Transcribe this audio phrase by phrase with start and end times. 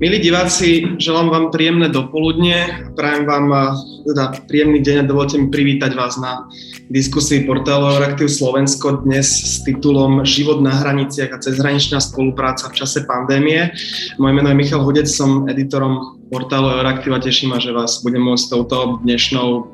[0.00, 3.76] Milí diváci, želám vám príjemné dopoludne, prajem vám
[4.08, 6.48] teda príjemný deň a dovolte mi privítať vás na
[6.88, 13.04] diskusii portálu Euraktiv Slovensko dnes s titulom Život na hraniciach a cezhraničná spolupráca v čase
[13.04, 13.76] pandémie.
[14.16, 18.24] Moje meno je Michal Hodec, som editorom portálu Euraktiv a teším ma, že vás budem
[18.24, 19.68] môcť touto dnešnou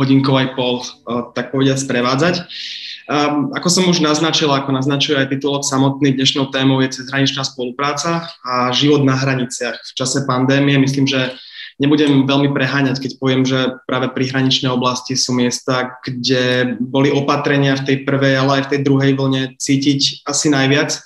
[0.00, 0.80] hodinkou aj pol,
[1.36, 2.34] tak povediať, sprevádzať.
[3.08, 8.28] Um, ako som už naznačil, ako naznačuje aj titulok samotný, dnešnou témou je cezhraničná spolupráca
[8.44, 10.76] a život na hraniciach v čase pandémie.
[10.76, 11.32] Myslím, že
[11.80, 17.86] nebudem veľmi preháňať, keď poviem, že práve prihraničné oblasti sú miesta, kde boli opatrenia v
[17.88, 21.00] tej prvej, ale aj v tej druhej vlne cítiť asi najviac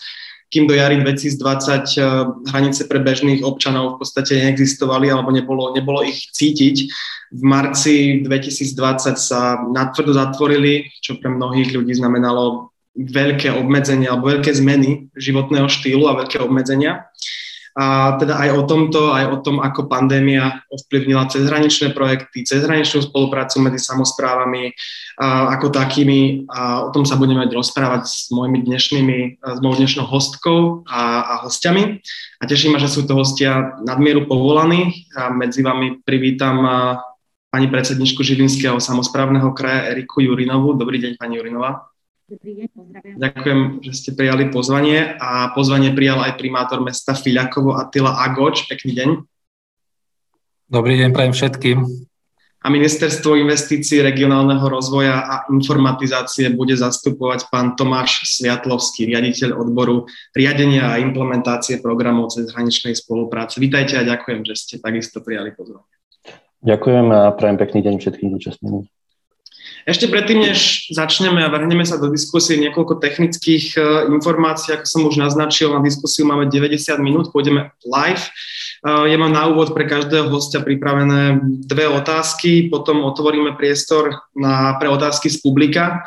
[0.53, 2.05] kým do jary 2020 eh,
[2.53, 6.77] hranice pre bežných občanov v podstate neexistovali alebo nebolo, nebolo ich cítiť.
[7.33, 14.53] V marci 2020 sa natvrdo zatvorili, čo pre mnohých ľudí znamenalo veľké obmedzenia alebo veľké
[14.53, 17.09] zmeny životného štýlu a veľké obmedzenia.
[17.73, 23.65] A teda aj o tomto, aj o tom, ako pandémia ovplyvnila cezhraničné projekty, cezhraničnú spoluprácu
[23.65, 24.77] medzi samozprávami
[25.17, 26.45] a ako takými.
[26.53, 31.35] A o tom sa budeme rozprávať s mojimi dnešnými, s mojou dnešnou hostkou a, a
[31.49, 32.05] hostiami.
[32.41, 35.09] A teším ma, že sú to hostia nadmieru povolaní.
[35.17, 36.61] A medzi vami privítam
[37.53, 40.73] pani predsedničku Žilinského samozprávneho kraja Eriku Jurinovú.
[40.77, 41.92] Dobrý deň, pani Jurinová.
[42.33, 43.17] Dobrý deň, pozdravujem.
[43.21, 48.65] Ďakujem, že ste prijali pozvanie a pozvanie prijal aj primátor mesta Filiakovo Attila Agoč.
[48.73, 49.09] Pekný deň.
[50.65, 51.85] Dobrý deň, prajem všetkým.
[52.65, 60.89] A Ministerstvo investícií, regionálneho rozvoja a informatizácie bude zastupovať pán Tomáš Sviatlovský, riaditeľ odboru riadenia
[60.89, 63.61] a implementácie programov cez hraničnej spolupráce.
[63.61, 65.85] Vítajte a ďakujem, že ste takisto prijali pozvanie.
[66.65, 68.89] Ďakujem a prajem pekný deň všetkým zúčastneným.
[69.83, 73.81] Ešte predtým, než začneme a vrhneme sa do diskusie, niekoľko technických e,
[74.15, 78.23] informácií, ako som už naznačil, na diskusiu máme 90 minút, pôjdeme live.
[78.23, 78.31] E,
[79.11, 84.87] ja mám na úvod pre každého hostia pripravené dve otázky, potom otvoríme priestor na, pre
[84.87, 86.07] otázky z publika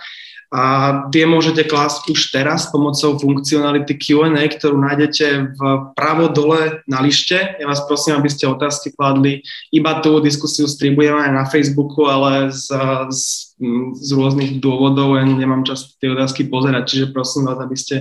[0.54, 0.62] a
[1.10, 5.60] tie môžete klásť už teraz pomocou funkcionality Q&A, ktorú nájdete v
[5.98, 7.58] pravo dole na lište.
[7.58, 9.42] Ja vás prosím, aby ste otázky kladli.
[9.74, 12.70] Iba tú diskusiu stribujem aj na Facebooku, ale z,
[13.10, 13.24] z,
[14.00, 17.96] z rôznych dôvodov ja nemám čas tie otázky pozerať, čiže prosím vás, aby ste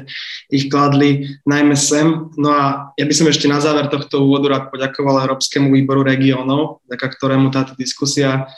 [0.52, 2.28] ich kladli najmä sem.
[2.36, 6.84] No a ja by som ešte na záver tohto úvodu rád poďakoval Európskemu výboru regiónov,
[6.92, 8.52] vďaka ktorému táto diskusia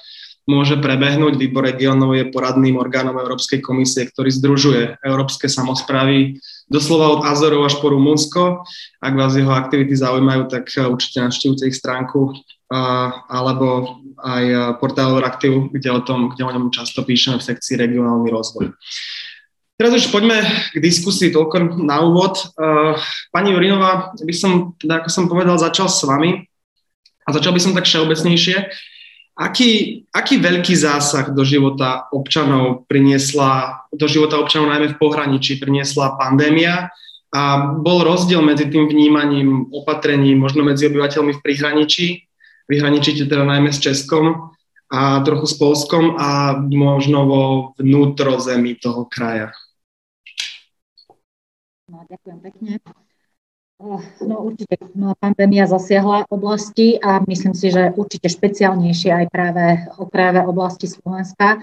[0.47, 1.35] môže prebehnúť.
[1.35, 6.39] Výbor regionov je poradným orgánom Európskej komisie, ktorý združuje európske samozprávy
[6.71, 8.63] doslova od Azorov až po Rumunsko.
[9.03, 12.35] Ak vás jeho aktivity zaujímajú, tak určite navštívte ich stránku
[13.31, 18.31] alebo aj portál Euraktiv, kde o, tom, kde o ňom často píšeme v sekcii regionálny
[18.31, 18.75] rozvoj.
[19.77, 20.41] Teraz už poďme
[20.73, 22.39] k diskusii toľko na úvod.
[23.29, 26.49] Pani Jurinová, by som, teda ako som povedal, začal s vami
[27.23, 28.57] a začal by som tak všeobecnejšie.
[29.37, 36.17] Aký, aký veľký zásah do života občanov priniesla, do života občanov najmä v pohraničí priniesla
[36.17, 36.89] pandémia
[37.37, 37.43] a
[37.77, 42.07] bol rozdiel medzi tým vnímaním opatrení možno medzi obyvateľmi v prihraničí,
[42.65, 44.57] vyhraničíte teda najmä s Českom
[44.89, 47.43] a trochu s Polskom a možno vo
[47.77, 49.53] vnútrozemí toho kraja.
[51.93, 52.73] No, ďakujem pekne.
[54.25, 59.65] No určite no, pandémia zasiahla oblasti a myslím si, že určite špeciálnejšie aj práve,
[60.09, 61.61] práve oblasti Slovenska.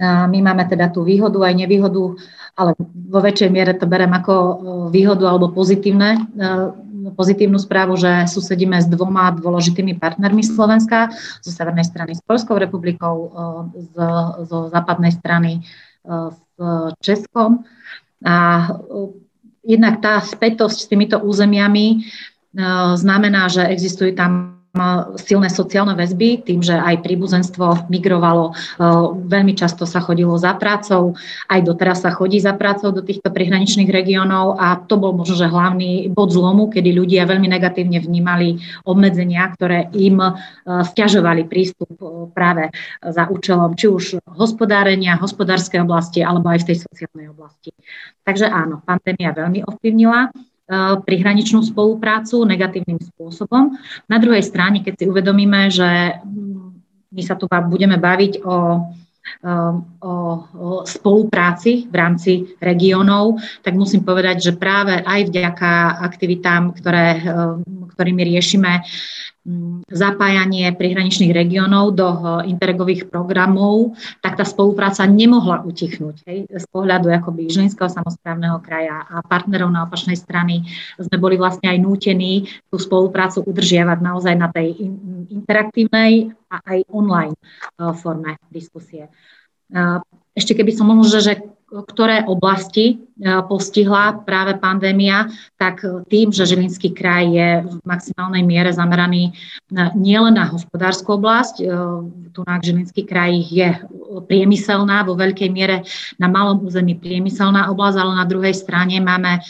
[0.00, 2.16] My máme teda tú výhodu aj nevýhodu,
[2.56, 4.34] ale vo väčšej miere to berem ako
[4.88, 6.32] výhodu alebo pozitívne,
[7.12, 11.12] pozitívnu správu, že susedíme s dvoma dôležitými partnermi Slovenska,
[11.44, 13.28] zo severnej strany s Polskou republikou,
[14.48, 15.60] zo západnej strany
[16.08, 16.40] s
[17.04, 17.68] Českom.
[18.24, 18.36] A
[19.64, 21.96] jednak tá spätosť s týmito územiami e,
[22.96, 24.59] znamená, že existujú tam
[25.18, 28.82] silné sociálne väzby, tým, že aj príbuzenstvo migrovalo, e,
[29.26, 31.18] veľmi často sa chodilo za prácou,
[31.50, 35.50] aj doteraz sa chodí za prácou do týchto prihraničných regiónov a to bol možno, že
[35.50, 40.30] hlavný bod zlomu, kedy ľudia veľmi negatívne vnímali obmedzenia, ktoré im e,
[40.64, 42.70] stiažovali prístup e, práve
[43.02, 47.74] za účelom či už hospodárenia, hospodárskej oblasti alebo aj v tej sociálnej oblasti.
[48.22, 50.30] Takže áno, pandémia veľmi ovplyvnila
[51.02, 53.74] prihraničnú spoluprácu negatívnym spôsobom.
[54.06, 56.50] Na druhej strane, keď si uvedomíme, že mm,
[57.10, 58.56] my sa tu budeme baviť o,
[59.42, 60.12] eh, o,
[60.54, 62.32] o spolupráci v rámci
[62.62, 67.54] regiónov, tak musím povedať, že práve aj vďaka aktivitám, ktoré, eh,
[67.98, 68.86] ktorými riešime
[69.88, 76.16] zapájanie prihraničných regiónov do eh, interregových programov, tak tá spolupráca nemohla utichnúť.
[76.28, 76.38] Hej.
[76.52, 80.68] Z pohľadu akoby Žilinského samozprávneho kraja a partnerov na opačnej strany
[81.00, 84.76] sme boli vlastne aj nútení tú spoluprácu udržiavať naozaj na tej
[85.32, 89.08] interaktívnej a aj online eh, forme diskusie.
[89.72, 89.98] Eh,
[90.36, 96.90] ešte keby som možno, že ktoré oblasti e, postihla práve pandémia, tak tým, že Žilinský
[96.90, 99.30] kraj je v maximálnej miere zameraný
[99.94, 101.64] nielen na hospodárskú oblasť, e,
[102.34, 103.70] tu na Žilinský kraj je
[104.26, 105.86] priemyselná, vo veľkej miere
[106.18, 109.40] na malom území priemyselná oblasť, ale na druhej strane máme e,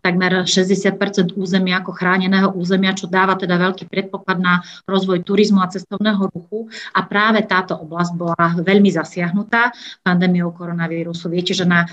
[0.00, 5.68] takmer 60% územia ako chráneného územia, čo dáva teda veľký predpoklad na rozvoj turizmu a
[5.68, 6.72] cestovného ruchu.
[6.96, 11.28] A práve táto oblasť bola veľmi zasiahnutá pandémiou koronavírusu.
[11.28, 11.90] Viete, že na,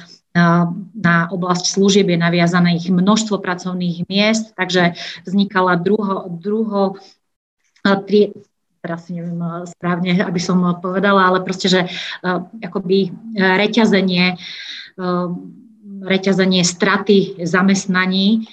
[0.93, 6.97] na oblasť služieb je naviazané ich množstvo pracovných miest, takže vznikala druho, druho
[8.07, 8.31] tri,
[8.79, 9.37] teraz neviem
[9.67, 11.81] správne, aby som povedala, ale proste, že
[12.61, 14.39] akoby reťazenie
[16.03, 18.47] reťazenie straty zamestnaní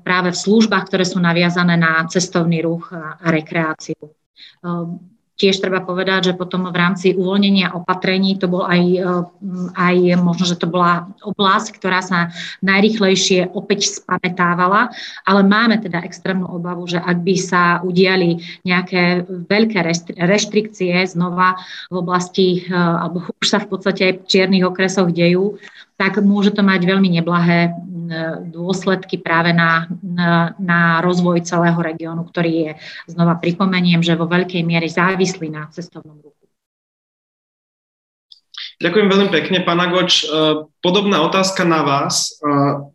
[0.00, 4.00] práve v službách, ktoré sú naviazané na cestovný ruch a rekreáciu.
[5.36, 9.04] Tiež treba povedať, že potom v rámci uvoľnenia opatrení to bol aj, eh,
[9.76, 12.32] aj možno, že to bola oblasť, ktorá sa
[12.64, 14.88] najrychlejšie opäť spamätávala,
[15.28, 19.76] ale máme teda extrémnu obavu, že ak by sa udiali nejaké veľké
[20.16, 21.60] reštrikcie znova
[21.92, 25.60] v oblasti, eh, alebo už sa v podstate aj v čiernych okresoch dejú,
[25.96, 27.72] tak môže to mať veľmi neblahé
[28.50, 32.70] dôsledky práve na, na, na rozvoj celého regiónu, ktorý je,
[33.10, 36.46] znova pripomeniem, že vo veľkej miere závislý na cestovnom ruchu.
[38.76, 40.24] Ďakujem veľmi pekne, pána Goč.
[40.24, 40.26] E,
[40.84, 42.36] podobná otázka na vás.
[42.36, 42.50] E,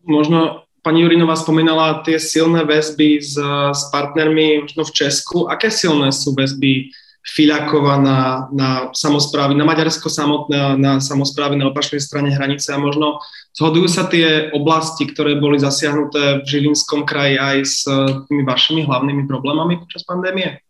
[0.05, 3.37] možno pani Jurinová spomínala tie silné väzby s,
[3.73, 5.49] s partnermi možno v Česku.
[5.49, 8.19] Aké silné sú väzby Fiľakova na,
[8.49, 13.21] na samozprávy, na Maďarsko samotné, na samozprávy na opačnej strane hranice a možno
[13.53, 17.85] zhodujú sa tie oblasti, ktoré boli zasiahnuté v Žilinskom kraji aj s
[18.25, 20.65] tými vašimi hlavnými problémami počas pandémie?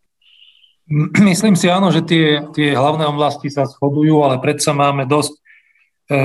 [1.23, 5.39] Myslím si áno, že tie, tie hlavné oblasti sa shodujú, ale predsa máme dosť e,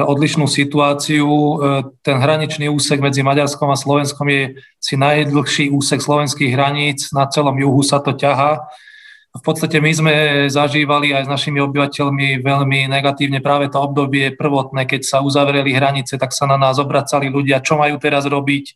[0.02, 1.22] odlišnú situáciu.
[1.22, 1.55] E,
[2.02, 7.14] ten hraničný úsek medzi Maďarskom a Slovenskom je si najdlhší úsek slovenských hraníc.
[7.14, 8.67] Na celom juhu sa to ťahá
[9.36, 10.14] v podstate my sme
[10.48, 16.16] zažívali aj s našimi obyvateľmi veľmi negatívne práve to obdobie prvotné, keď sa uzavreli hranice,
[16.16, 18.64] tak sa na nás obracali ľudia, čo majú teraz robiť.
[18.66, 18.74] E,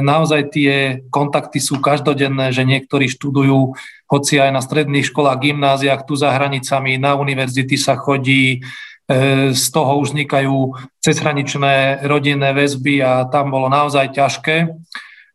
[0.00, 3.76] naozaj tie kontakty sú každodenné, že niektorí študujú,
[4.08, 8.64] hoci aj na stredných školách, gymnáziách, tu za hranicami, na univerzity sa chodí,
[9.06, 10.72] e, z toho už vznikajú
[11.04, 14.72] cezhraničné rodinné väzby a tam bolo naozaj ťažké.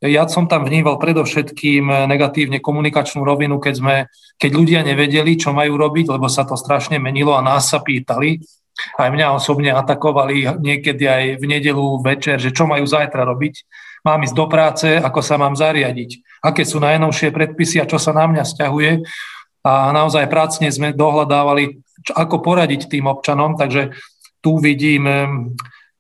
[0.01, 3.95] Ja som tam vníval predovšetkým negatívne komunikačnú rovinu, keď, sme,
[4.41, 8.41] keď ľudia nevedeli, čo majú robiť, lebo sa to strašne menilo a nás sa pýtali.
[8.97, 13.61] Aj mňa osobne atakovali niekedy aj v nedelu večer, že čo majú zajtra robiť.
[14.01, 18.09] Mám ísť do práce, ako sa mám zariadiť, aké sú najnovšie predpisy a čo sa
[18.09, 19.05] na mňa stiahuje.
[19.61, 21.77] A naozaj prácne sme dohľadávali,
[22.17, 23.93] ako poradiť tým občanom, takže
[24.41, 25.05] tu vidím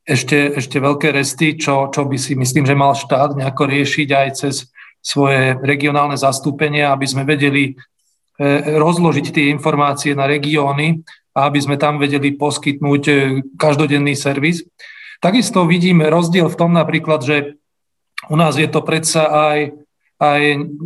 [0.01, 4.27] ešte, ešte veľké resty, čo, čo by si myslím, že mal štát nejako riešiť aj
[4.33, 4.71] cez
[5.01, 7.73] svoje regionálne zastúpenia, aby sme vedeli e,
[8.77, 11.01] rozložiť tie informácie na regióny
[11.33, 13.13] a aby sme tam vedeli poskytnúť e,
[13.57, 14.61] každodenný servis.
[15.21, 17.61] Takisto vidím rozdiel v tom napríklad, že
[18.29, 19.59] u nás je to predsa aj,
[20.21, 20.41] aj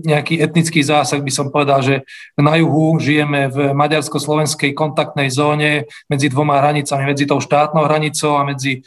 [0.07, 2.07] nejaký etnický zásah, by som povedal, že
[2.39, 8.47] na juhu žijeme v maďarsko-slovenskej kontaktnej zóne medzi dvoma hranicami, medzi tou štátnou hranicou a
[8.47, 8.79] medzi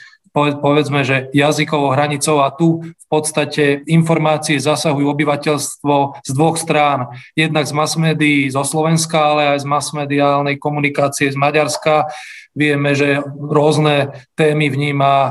[0.61, 7.12] povedzme, že jazykovou hranicou a tu v podstate informácie zasahujú obyvateľstvo z dvoch strán.
[7.35, 12.11] Jednak z mass médií zo Slovenska, ale aj z masmediálnej komunikácie z Maďarska.
[12.52, 15.30] Vieme, že rôzne témy vníma e,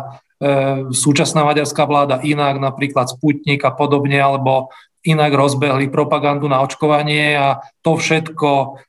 [0.95, 4.71] súčasná maďarská vláda inak, napríklad Sputnik a podobne, alebo
[5.07, 8.81] inak rozbehli propagandu na očkovanie a to všetko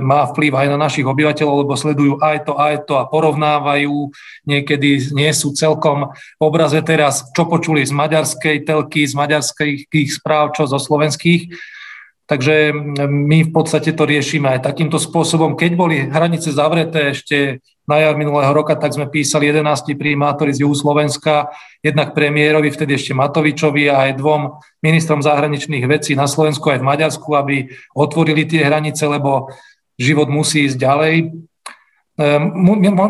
[0.00, 4.14] má vplyv aj na našich obyvateľov, lebo sledujú aj to, aj to a porovnávajú.
[4.46, 10.54] Niekedy nie sú celkom v obraze teraz, čo počuli z maďarskej telky, z maďarských správ,
[10.54, 11.50] čo zo slovenských.
[12.24, 12.72] Takže
[13.04, 15.58] my v podstate to riešime aj takýmto spôsobom.
[15.58, 20.64] Keď boli hranice zavreté ešte na jar minulého roka, tak sme písali 11 primátori z
[20.64, 21.52] juhu Slovenska,
[21.84, 26.88] jednak premiérovi, vtedy ešte Matovičovi a aj dvom ministrom zahraničných vecí na Slovensku aj v
[26.88, 29.52] Maďarsku, aby otvorili tie hranice, lebo
[30.00, 31.14] život musí ísť ďalej.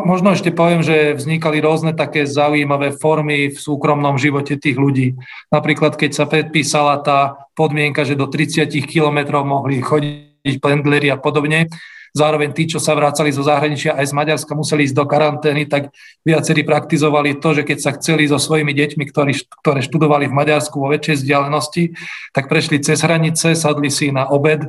[0.05, 5.13] Možno ešte poviem, že vznikali rôzne také zaujímavé formy v súkromnom živote tých ľudí.
[5.53, 11.69] Napríklad, keď sa predpísala tá podmienka, že do 30 kilometrov mohli chodiť pendleri a podobne,
[12.15, 15.91] zároveň tí, čo sa vracali zo zahraničia aj z Maďarska, museli ísť do karantény, tak
[16.23, 20.79] viacerí praktizovali to, že keď sa chceli so svojimi deťmi, ktorí, ktoré študovali v Maďarsku
[20.79, 21.83] vo väčšej vzdialenosti,
[22.31, 24.63] tak prešli cez hranice, sadli si na obed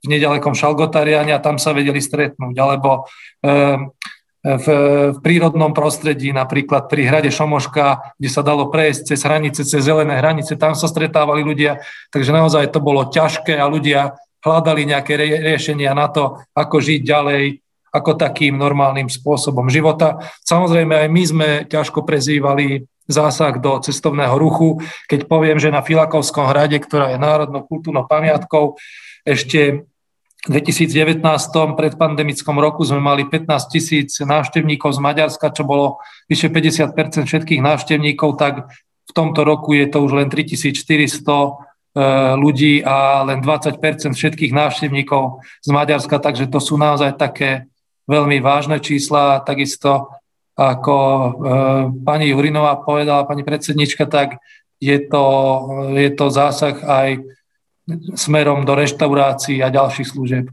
[0.00, 2.56] v nedalekom Šalgotariane a tam sa vedeli stretnúť.
[2.56, 3.04] Alebo
[3.44, 3.92] ehm,
[4.46, 4.66] v,
[5.10, 10.22] v prírodnom prostredí, napríklad pri hrade Šomoška, kde sa dalo prejsť cez hranice, cez zelené
[10.22, 11.82] hranice, tam sa stretávali ľudia,
[12.14, 17.42] takže naozaj to bolo ťažké a ľudia hľadali nejaké riešenia na to, ako žiť ďalej,
[17.92, 20.20] ako takým normálnym spôsobom života.
[20.44, 24.82] Samozrejme, aj my sme ťažko prezývali zásah do cestovného ruchu.
[25.06, 28.76] Keď poviem, že na Filakovskom hrade, ktorá je národnou kultúrnou pamiatkou,
[29.22, 29.86] ešte
[30.46, 31.18] v 2019
[31.74, 35.98] predpandemickom roku sme mali 15 tisíc návštevníkov z Maďarska, čo bolo
[36.30, 38.70] vyše 50% všetkých návštevníkov, tak
[39.06, 41.50] v tomto roku je to už len 3400 e,
[42.36, 43.80] ľudí a len 20%
[44.12, 47.72] všetkých návštevníkov z Maďarska, takže to sú naozaj také
[48.04, 49.40] veľmi vážne čísla.
[49.40, 50.12] Takisto
[50.56, 51.28] ako e,
[52.04, 54.40] pani Jurinová povedala, pani predsednička, tak
[54.80, 55.24] je to,
[55.96, 57.08] je to zásah aj
[58.16, 60.52] smerom do reštaurácií a ďalších služieb.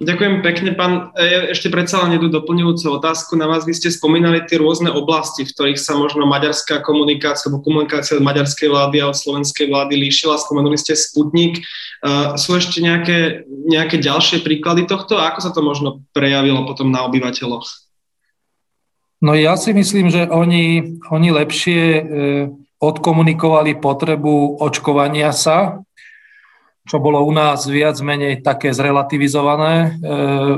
[0.00, 1.12] Ďakujem pekne, pán.
[1.12, 3.68] E, ešte predsa len jednu doplňujúcu otázku na vás.
[3.68, 8.24] Vy ste spomínali tie rôzne oblasti, v ktorých sa možno maďarská komunikácia alebo komunikácia od
[8.24, 10.40] maďarskej vlády a slovenskej vlády líšila.
[10.40, 11.60] Spomenuli ste Sputnik.
[12.00, 15.20] Uh, sú ešte nejaké, nejaké ďalšie príklady tohto?
[15.20, 17.68] A ako sa to možno prejavilo potom na obyvateľoch?
[19.20, 22.02] No ja si myslím, že oni, oni lepšie e,
[22.80, 25.84] odkomunikovali potrebu očkovania sa,
[26.90, 29.88] čo bolo u nás viac menej také zrelativizované e,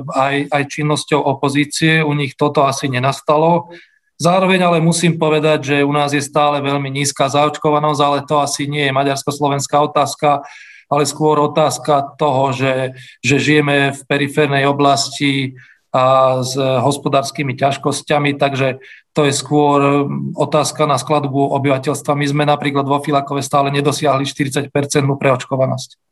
[0.09, 2.01] aj, aj činnosťou opozície.
[2.01, 3.69] U nich toto asi nenastalo.
[4.17, 8.65] Zároveň ale musím povedať, že u nás je stále veľmi nízka zaočkovanosť, ale to asi
[8.65, 10.41] nie je maďarsko-slovenská otázka,
[10.89, 15.61] ale skôr otázka toho, že, že žijeme v periférnej oblasti
[15.93, 18.81] a s hospodárskymi ťažkosťami, takže
[19.13, 22.17] to je skôr otázka na skladbu obyvateľstva.
[22.17, 24.73] My sme napríklad vo Filakove stále nedosiahli 40%
[25.21, 26.12] preočkovanosť.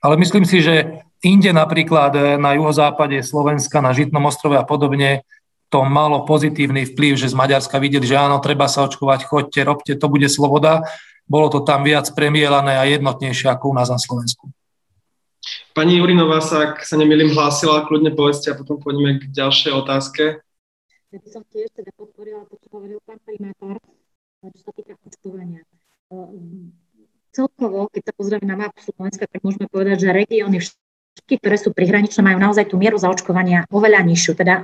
[0.00, 5.24] Ale myslím si, že inde napríklad eh, na juhozápade Slovenska, na Žitnom ostrove a podobne,
[5.70, 9.92] to malo pozitívny vplyv, že z Maďarska videli, že áno, treba sa očkovať, choďte, robte,
[9.94, 10.82] to bude sloboda.
[11.30, 14.50] Bolo to tam viac premielané a jednotnejšie ako u nás na Slovensku.
[15.70, 20.42] Pani Jurinová sa, ak sa nemýlim, hlásila, kľudne povedzte a potom pôjdeme k ďalšej otázke.
[21.14, 23.78] Ja by som tiež teda podporila to, čo hovoril pán primátor,
[24.42, 25.62] čo sa týka očkovania.
[27.40, 31.72] Celkovo, keď sa pozrieme na mapu Slovenska, tak môžeme povedať, že regióny všetky, ktoré sú
[31.72, 34.32] prihraničné, majú naozaj tú mieru zaočkovania oveľa nižšiu.
[34.36, 34.60] Teda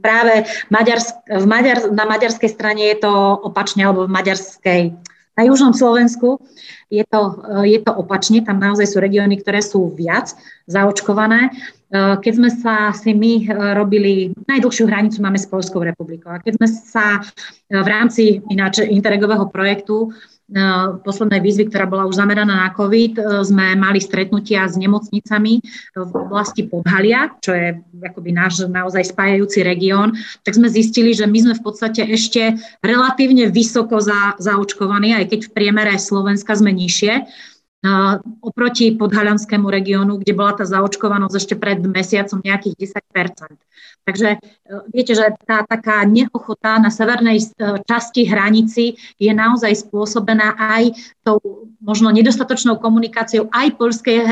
[0.00, 3.12] práve Maďarsk, v Maďar, na maďarskej strane je to
[3.44, 4.96] opačne, alebo v maďarskej
[5.36, 6.40] na južnom Slovensku
[6.88, 10.32] je to, je to opačne, tam naozaj sú regióny, ktoré sú viac
[10.64, 11.52] zaočkované.
[11.92, 13.44] Keď sme sa si my
[13.76, 17.20] robili, najdlhšiu hranicu máme s Polskou republikou a keď sme sa
[17.68, 20.08] v rámci ináč Interregového projektu
[21.02, 25.58] poslednej výzvy, ktorá bola už zameraná na COVID, e, sme mali stretnutia s nemocnicami
[25.98, 30.14] v oblasti Podhalia, čo je akoby náš naozaj spájajúci región,
[30.46, 35.40] tak sme zistili, že my sme v podstate ešte relatívne vysoko za, zaočkovaní, aj keď
[35.50, 37.26] v priemere Slovenska sme nižšie
[38.42, 43.66] oproti podhalianskému regiónu, kde bola tá zaočkovanosť ešte pred mesiacom nejakých 10%
[44.06, 44.38] Takže e,
[44.94, 47.46] viete, že tá taká neochota na severnej e,
[47.82, 50.94] časti hranici je naozaj spôsobená aj
[51.26, 51.42] tou
[51.82, 54.26] možno nedostatočnou komunikáciou aj poľskej e,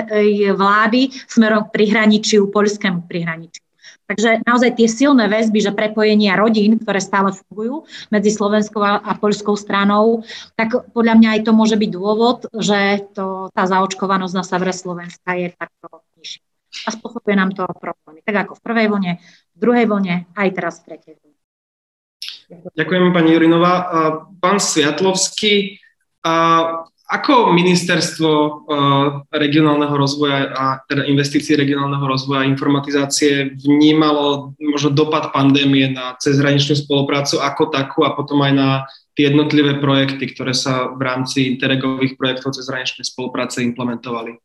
[0.54, 3.66] vlády smerom k prihraničiu, poľskému prihraničiu.
[4.04, 9.56] Takže naozaj tie silné väzby, že prepojenia rodín, ktoré stále fungujú medzi slovenskou a, poľskou
[9.56, 10.28] stranou,
[10.60, 15.32] tak podľa mňa aj to môže byť dôvod, že to, tá zaočkovanosť na severe Slovenska
[15.40, 16.44] je takto nižšia.
[16.84, 18.20] A spôsobuje nám to problémy.
[18.20, 19.12] Tak ako v prvej vlne,
[19.54, 21.32] v druhej vlne, aj teraz v tretej vlne.
[22.76, 23.74] Ďakujem pani Jurinová.
[24.36, 25.80] Pán Sviatlovský,
[27.04, 28.52] ako ministerstvo uh,
[29.28, 36.80] regionálneho rozvoja a teda investícií regionálneho rozvoja a informatizácie vnímalo možno dopad pandémie na cezhraničnú
[36.80, 38.68] spoluprácu ako takú a potom aj na
[39.12, 44.40] tie jednotlivé projekty, ktoré sa v rámci interregových projektov cezhraničnej spolupráce implementovali?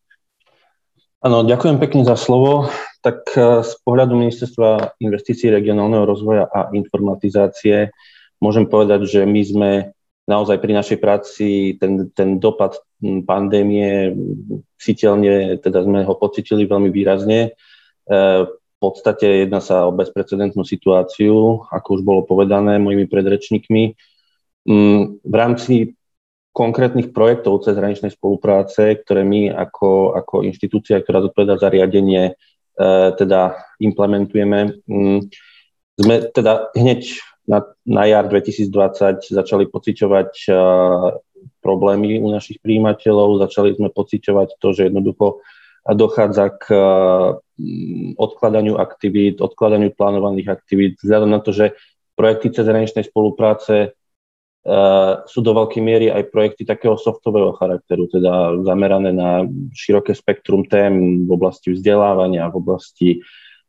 [1.24, 2.68] Áno, ďakujem pekne za slovo.
[3.00, 7.96] Tak uh, z pohľadu ministerstva investícií regionálneho rozvoja a informatizácie
[8.44, 9.72] môžem povedať, že my sme
[10.30, 12.78] naozaj pri našej práci ten, ten dopad
[13.26, 14.14] pandémie
[14.78, 17.58] citeľne, teda sme ho pocitili veľmi výrazne.
[18.06, 18.16] E,
[18.80, 23.84] podstate jedná sa o bezprecedentnú situáciu, ako už bolo povedané mojimi predrečníkmi.
[24.66, 25.74] Mm, v rámci
[26.56, 32.34] konkrétnych projektov cez hraničnej spolupráce, ktoré my ako, ako inštitúcia, ktorá zodpovedá za riadenie, e,
[33.20, 35.20] teda implementujeme, mm,
[36.00, 40.52] sme teda hneď na, na jar 2020 začali pociťovať e,
[41.66, 45.42] problémy u našich príjimateľov, začali sme pociťovať to, že jednoducho
[45.90, 46.66] dochádza k
[47.58, 51.74] mm, odkladaniu aktivít, odkladaniu plánovaných aktivít, vzhľadom na to, že
[52.14, 53.98] projekty cezhraničnej spolupráce
[54.60, 60.68] Uh, sú do veľkej miery aj projekty takého softového charakteru, teda zamerané na široké spektrum
[60.68, 63.10] tém v oblasti vzdelávania, v oblasti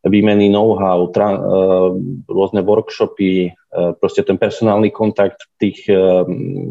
[0.00, 1.92] výmeny know-how, tra, uh,
[2.24, 6.24] rôzne workshopy, uh, proste ten personálny kontakt tých, uh,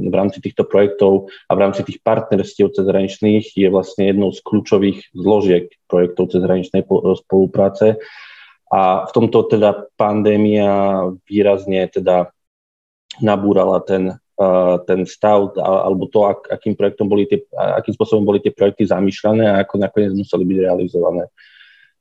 [0.09, 5.13] v rámci týchto projektov a v rámci tých partnerstiev cezhraničných je vlastne jednou z kľúčových
[5.13, 6.81] zložiek projektov cezhraničnej
[7.21, 8.01] spolupráce.
[8.69, 12.29] A v tomto teda pandémia výrazne teda
[13.17, 14.13] nabúrala ten,
[14.85, 19.65] ten stav alebo to, akým, projektom boli tie, akým spôsobom boli tie projekty zamýšľané a
[19.65, 21.33] ako nakoniec museli byť realizované.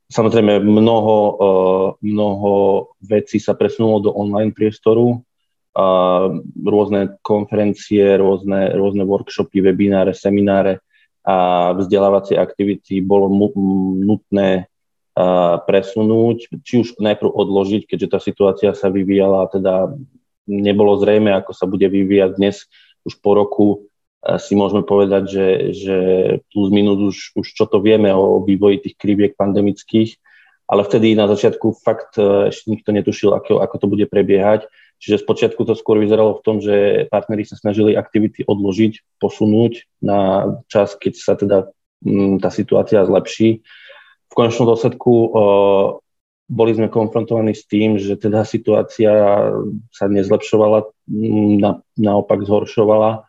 [0.09, 2.53] Samozrejme, mnoho, eh, mnoho
[3.05, 5.21] vecí sa presunulo do online priestoru,
[6.59, 10.81] rôzne konferencie, rôzne, rôzne workshopy, webináre, semináre
[11.23, 13.29] a vzdelávacie aktivity bolo
[14.01, 19.93] nutné eh, presunúť, či už najprv odložiť, keďže tá situácia sa vyvíjala, teda
[20.49, 22.65] nebolo zrejme, ako sa bude vyvíjať dnes
[23.05, 23.88] už po roku
[24.19, 25.97] si môžeme povedať, že, že
[26.51, 30.19] plus minus už, už čo to vieme o vývoji tých kriviek pandemických,
[30.67, 34.67] ale vtedy na začiatku fakt e, ešte nikto netušil, ako, ako to bude prebiehať.
[34.99, 40.51] Čiže spočiatku to skôr vyzeralo v tom, že partneri sa snažili aktivity odložiť, posunúť na
[40.67, 41.71] čas, keď sa teda
[42.03, 43.63] m, tá situácia zlepší.
[44.29, 45.27] V konečnom dôsledku e,
[46.51, 49.09] boli sme konfrontovaní s tým, že teda situácia
[49.95, 50.91] sa nezlepšovala,
[51.55, 53.28] na, naopak zhoršovala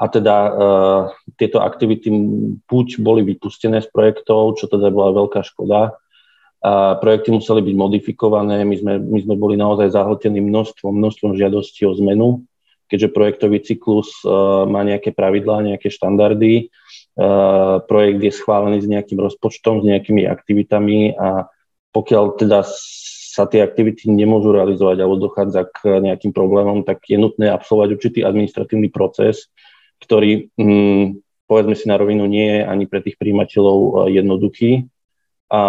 [0.00, 1.02] a teda uh,
[1.36, 2.08] tieto aktivity
[2.64, 6.00] buď boli vypustené z projektov, čo teda bola veľká škoda,
[6.60, 11.88] a projekty museli byť modifikované, my sme, my sme boli naozaj zahltení množstvom, množstvom žiadostí
[11.88, 12.44] o zmenu,
[12.88, 19.20] keďže projektový cyklus uh, má nejaké pravidlá, nejaké štandardy, uh, projekt je schválený s nejakým
[19.20, 21.48] rozpočtom, s nejakými aktivitami a
[21.92, 22.64] pokiaľ teda
[23.30, 28.20] sa tie aktivity nemôžu realizovať alebo dochádza k nejakým problémom, tak je nutné absolvovať určitý
[28.26, 29.48] administratívny proces,
[30.00, 34.72] ktorý, hm, povedzme si na rovinu, nie je ani pre tých príjimateľov eh, jednoduchý.
[35.50, 35.62] A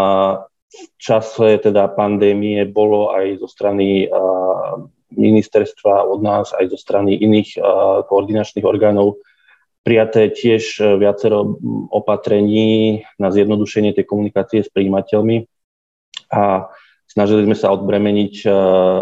[0.72, 7.20] v čase teda pandémie bolo aj zo strany uh, ministerstva od nás, aj zo strany
[7.20, 9.20] iných uh, koordinačných orgánov
[9.84, 11.58] prijaté tiež viacero
[11.90, 15.50] opatrení na zjednodušenie tej komunikácie s príjimateľmi
[16.30, 16.70] a
[17.10, 18.46] snažili sme sa odbremeniť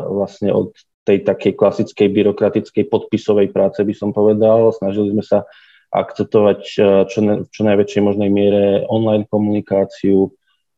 [0.07, 0.71] vlastne od
[1.09, 4.69] tej takej klasickej byrokratickej podpisovej práce, by som povedal.
[4.69, 5.49] Snažili sme sa
[5.89, 10.29] akceptovať eh, čo, ne, čo najväčšej možnej miere online komunikáciu,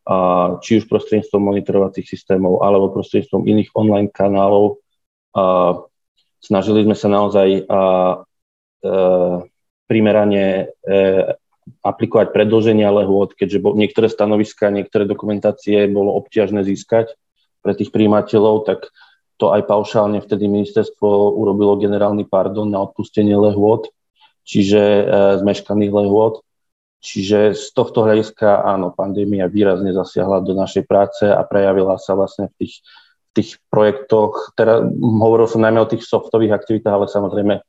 [0.02, 4.82] a či už prostredníctvom monitorovacích systémov alebo prostredníctvom iných online kanálov.
[5.38, 5.78] A
[6.41, 7.82] snažili sme sa naozaj a, a,
[8.82, 9.38] eh,
[9.91, 10.96] primerane e,
[11.84, 17.12] aplikovať predlženia lehôd, keďže bo, niektoré stanoviska, niektoré dokumentácie bolo obťažné získať
[17.60, 18.88] pre tých príjimateľov, tak
[19.42, 23.90] to aj paušálne vtedy ministerstvo urobilo generálny pardon na odpustenie lehôd,
[24.46, 25.04] čiže e,
[25.42, 26.46] zmeškaných lehôd.
[27.02, 32.54] Čiže z tohto hľadiska áno, pandémia výrazne zasiahla do našej práce a prejavila sa vlastne
[32.54, 32.86] v tých,
[33.34, 34.54] v tých projektoch.
[34.54, 37.62] Teda hovoril som najmä o tých softových aktivitách, ale samozrejme e,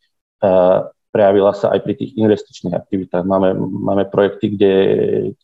[1.09, 3.25] prejavila sa aj pri tých investičných aktivitách.
[3.25, 4.75] Máme, máme projekty, kde,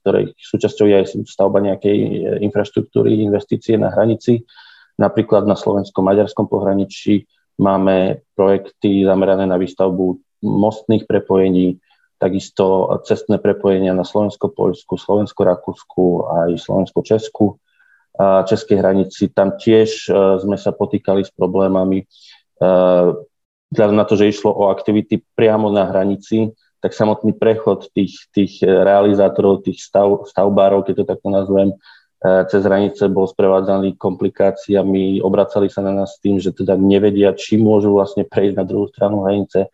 [0.05, 2.09] ktoré súčasťou je aj stavba nejakej e,
[2.45, 4.45] infraštruktúry, investície na hranici,
[4.98, 11.78] Napríklad na slovenskom-maďarskom pohraničí máme projekty zamerané na výstavbu mostných prepojení,
[12.18, 17.62] takisto cestné prepojenia na Slovensko-Poľsku, Slovensko-Rakúsku aj Slovensko-Česku.
[18.18, 22.02] A českej hranici tam tiež e, sme sa potýkali s problémami.
[22.02, 22.06] E,
[23.70, 26.50] vzhľadom na to, že išlo o aktivity priamo na hranici,
[26.82, 31.70] tak samotný prechod tých, tých realizátorov, tých stav, stavbárov, keď to takto nazvem,
[32.22, 37.94] cez hranice bol sprevádzaný komplikáciami, obracali sa na nás tým, že teda nevedia, či môžu
[37.94, 39.68] vlastne prejsť na druhú stranu hranice e,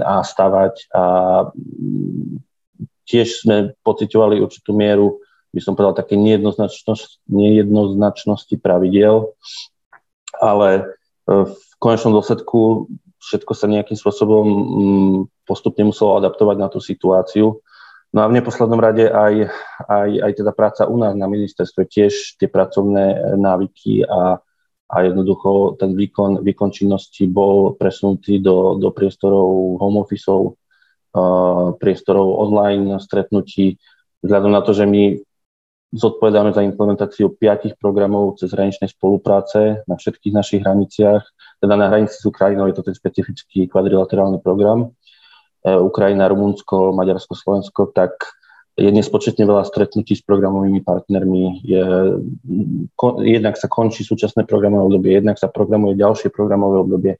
[0.00, 0.88] a stavať.
[0.96, 1.04] A
[3.04, 5.20] tiež sme pocitovali určitú mieru,
[5.52, 9.36] by som povedal, také nejednoznačnosti, nejednoznačnosti pravidel,
[10.40, 10.82] ale e,
[11.44, 12.88] v konečnom dôsledku
[13.20, 14.46] všetko sa nejakým spôsobom
[15.44, 17.60] postupne muselo adaptovať na tú situáciu
[18.14, 19.50] No a v neposlednom rade aj,
[19.90, 24.38] aj, aj teda práca u nás na ministerstve, tiež tie pracovné návyky a,
[24.86, 32.38] a jednoducho ten výkon, výkon činnosti bol presunutý do, do priestorov home office, uh, priestorov
[32.38, 33.82] online stretnutí,
[34.22, 35.18] vzhľadom na to, že my
[35.94, 41.22] zodpovedáme za implementáciu piatich programov cez hraničnej spolupráce na všetkých našich hraniciach.
[41.62, 44.90] Teda na hranici s Ukrajinou je to ten specifický kvadrilaterálny program.
[45.64, 48.12] E, Ukrajina, Rumunsko, Maďarsko, Slovensko, tak
[48.74, 51.62] je nespočetne veľa stretnutí s programovými partnermi.
[51.62, 51.84] Je,
[52.98, 57.14] ko, jednak sa končí súčasné programové obdobie, jednak sa programuje ďalšie programové obdobie.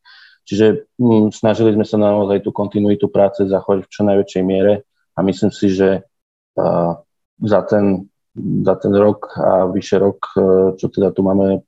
[0.45, 4.83] Čiže m, snažili sme sa naozaj tú kontinuitu práce zachovať v čo najväčšej miere
[5.15, 6.03] a myslím si, že
[6.59, 6.93] uh,
[7.39, 11.63] za ten za ten rok a vyše rok, e, čo teda tu máme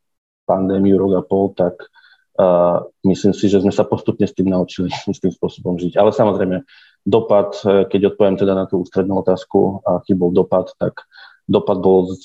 [0.47, 1.79] pandémiu rok a pol, tak
[3.05, 5.96] myslím si, že sme sa postupne s tým naučili s tým spôsobom žiť.
[5.96, 6.62] Ale samozrejme,
[7.07, 11.07] dopad, e, keď odpoviem teda na tú ústrednú otázku, aký bol dopad, tak
[11.46, 12.25] dopad bol z,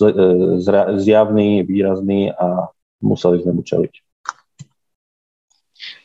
[0.60, 0.68] z,
[1.02, 2.70] zjavný, výrazný a
[3.00, 3.94] museli sme mu čeliť.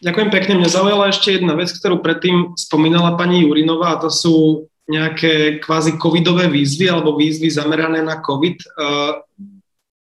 [0.01, 0.53] Ďakujem pekne.
[0.61, 4.35] Mňa zaujala ešte jedna vec, ktorú predtým spomínala pani Jurinová, a to sú
[4.87, 8.57] nejaké kvázi covidové výzvy alebo výzvy zamerané na covid.
[8.63, 9.13] Eh,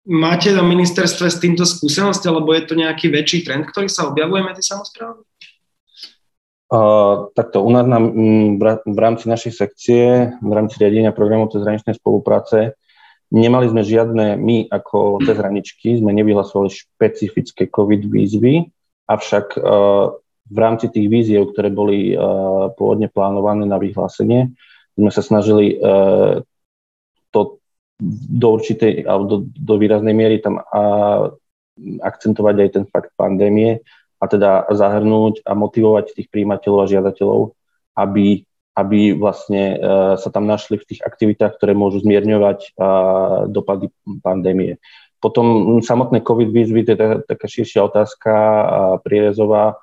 [0.07, 4.43] máte na ministerstve s týmto skúsenosť, alebo je to nejaký väčší trend, ktorý sa objavuje
[4.43, 5.23] medzi samozprávami?
[6.73, 12.01] Uh, takto, u nás na, m, v rámci našej sekcie, v rámci riadenia programov cezhraničnej
[12.01, 12.81] spolupráce,
[13.29, 18.73] nemali sme žiadne, my ako cezhraničky sme nevyhlasovali špecifické COVID výzvy,
[19.05, 20.17] avšak uh,
[20.49, 24.57] v rámci tých víziev, ktoré boli uh, pôvodne plánované na vyhlásenie,
[24.97, 26.41] sme sa snažili uh,
[27.37, 27.62] to
[28.29, 31.31] do určitej, alebo do, do výraznej miery tam a,
[32.03, 33.81] akcentovať aj ten fakt pandémie
[34.19, 37.41] a teda zahrnúť a motivovať tých príjimateľov a žiadateľov,
[37.99, 38.47] aby,
[38.79, 43.91] aby vlastne uh, sa tam našli v tých aktivitách, ktoré môžu zmierňovať uh, dopady
[44.23, 44.79] pandémie.
[45.23, 46.99] Potom samotné COVID výzvy, to je
[47.31, 48.33] taká širšia otázka,
[49.07, 49.79] prierezová,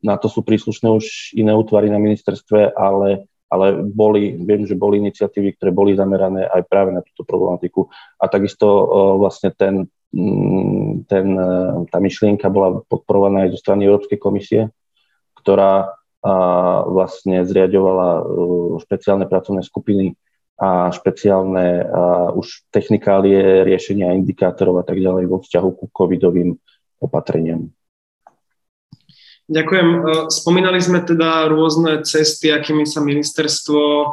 [0.00, 4.96] na to sú príslušné už iné útvary na ministerstve, ale ale boli, viem, že boli
[5.04, 7.92] iniciatívy, ktoré boli zamerané aj práve na túto problematiku.
[8.16, 8.86] A takisto uh,
[9.20, 9.84] vlastne ten,
[10.16, 14.72] mm, ten, uh, tá myšlienka bola podporovaná aj zo strany Európskej komisie,
[15.36, 18.24] ktorá uh, vlastne zriadovala
[18.80, 20.16] špeciálne pracovné skupiny
[20.62, 21.90] a špeciálne
[22.38, 26.54] už technikálie riešenia indikátorov a tak ďalej vo vzťahu ku covidovým
[27.02, 27.66] opatreniam.
[29.50, 29.88] Ďakujem.
[29.90, 29.98] E,
[30.30, 34.06] spomínali sme teda rôzne cesty, akými sa ministerstvo e,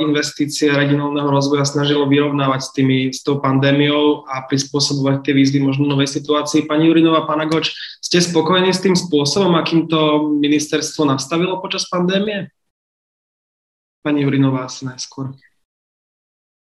[0.00, 5.60] investície a regionálneho rozvoja snažilo vyrovnávať s, tými, s tou pandémiou a prispôsobovať tie výzvy
[5.60, 6.64] možno novej situácii.
[6.64, 12.48] Pani Jurinová, pána Goč, ste spokojní s tým spôsobom, akým to ministerstvo nastavilo počas pandémie?
[14.00, 15.36] Pani Jurinová asi najskôr.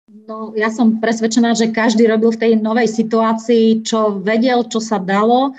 [0.06, 5.02] No, ja som presvedčená, že každý robil v tej novej situácii, čo vedel, čo sa
[5.02, 5.56] dalo.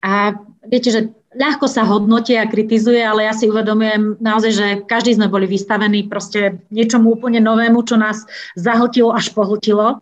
[0.00, 0.32] A
[0.64, 5.32] viete, že ľahko sa hodnotie a kritizuje, ale ja si uvedomujem naozaj, že každý sme
[5.32, 8.24] boli vystavení proste niečomu úplne novému, čo nás
[8.56, 10.00] zahltilo až pohltilo.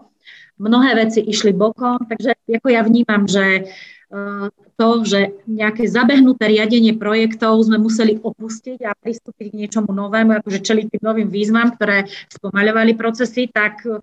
[0.60, 6.96] Mnohé veci išli bokom, takže ako ja vnímam, že eh, to, že nejaké zabehnuté riadenie
[6.96, 12.08] projektov sme museli opustiť a pristúpiť k niečomu novému, akože čeliť tým novým výzvam, ktoré
[12.28, 14.02] spomaľovali procesy, tak eh,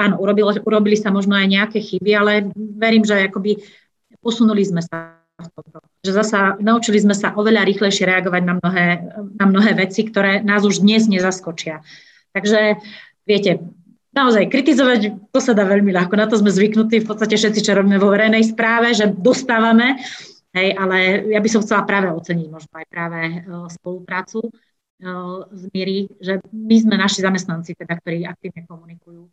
[0.00, 3.62] áno, urobili, urobili sa možno aj nejaké chyby, ale verím, že akoby
[4.18, 5.23] posunuli sme sa
[6.04, 8.86] že zasa naučili sme sa oveľa rýchlejšie reagovať na mnohé,
[9.40, 11.80] na mnohé veci, ktoré nás už dnes nezaskočia.
[12.34, 12.80] Takže
[13.24, 13.62] viete,
[14.14, 17.74] naozaj kritizovať, to sa dá veľmi ľahko, na to sme zvyknutí v podstate všetci, čo
[17.74, 19.98] robíme vo verejnej správe, že dostávame,
[20.54, 23.36] hej, ale ja by som chcela práve oceniť možno aj práve e,
[23.74, 24.50] spoluprácu e,
[25.50, 29.26] z miery, že my sme naši zamestnanci, teda, ktorí aktívne komunikujú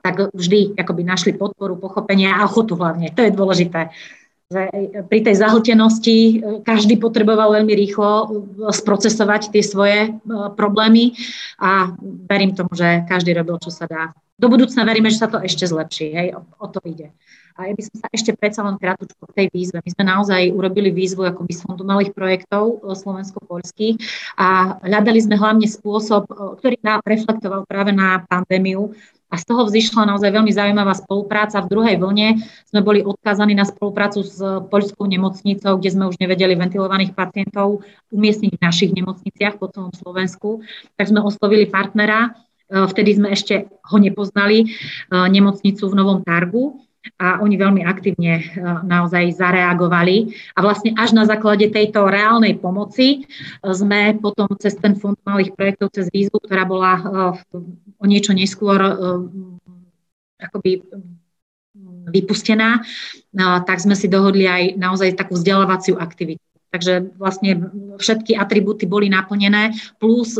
[0.00, 3.12] tak vždy akoby našli podporu, pochopenie a ochotu hlavne.
[3.12, 3.92] To je dôležité
[4.50, 4.66] že
[5.06, 6.32] pri tej zahltenosti e,
[6.66, 8.26] každý potreboval veľmi rýchlo e,
[8.74, 10.12] sprocesovať tie svoje e,
[10.58, 11.14] problémy
[11.62, 11.94] a
[12.26, 14.10] verím tomu, že každý robil, čo sa dá.
[14.34, 17.14] Do budúcna veríme, že sa to ešte zlepší, hej, o, to ide.
[17.54, 19.84] A ja by som sa ešte predsa len krátko k tej výzve.
[19.84, 24.00] My sme naozaj urobili výzvu akoby z fondu malých projektov slovensko-polských
[24.40, 26.24] a hľadali sme hlavne spôsob,
[26.58, 28.96] ktorý reflektoval práve na pandémiu,
[29.30, 31.62] a z toho vzýšla naozaj veľmi zaujímavá spolupráca.
[31.62, 36.58] V druhej vlne sme boli odkázaní na spoluprácu s poľskou nemocnicou, kde sme už nevedeli
[36.58, 40.66] ventilovaných pacientov umiestniť v našich nemocniciach po celom Slovensku.
[40.98, 42.34] Tak sme oslovili partnera,
[42.66, 44.66] e, vtedy sme ešte ho nepoznali, e,
[45.14, 48.44] nemocnicu v Novom Targu a oni veľmi aktívne
[48.84, 50.36] naozaj zareagovali.
[50.52, 53.24] A vlastne až na základe tejto reálnej pomoci
[53.64, 57.00] sme potom cez ten fond malých projektov, cez výzvu, ktorá bola
[57.96, 58.76] o niečo neskôr
[60.40, 60.84] akoby
[62.10, 62.84] vypustená,
[63.64, 66.44] tak sme si dohodli aj naozaj takú vzdelávaciu aktivitu.
[66.70, 67.66] Takže vlastne
[67.98, 70.38] všetky atribúty boli naplnené, plus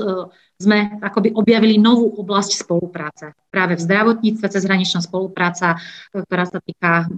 [0.60, 3.32] sme akoby objavili novú oblasť spolupráce.
[3.48, 5.80] Práve v zdravotníctve cezhraničná spolupráca,
[6.12, 7.10] ktorá sa týka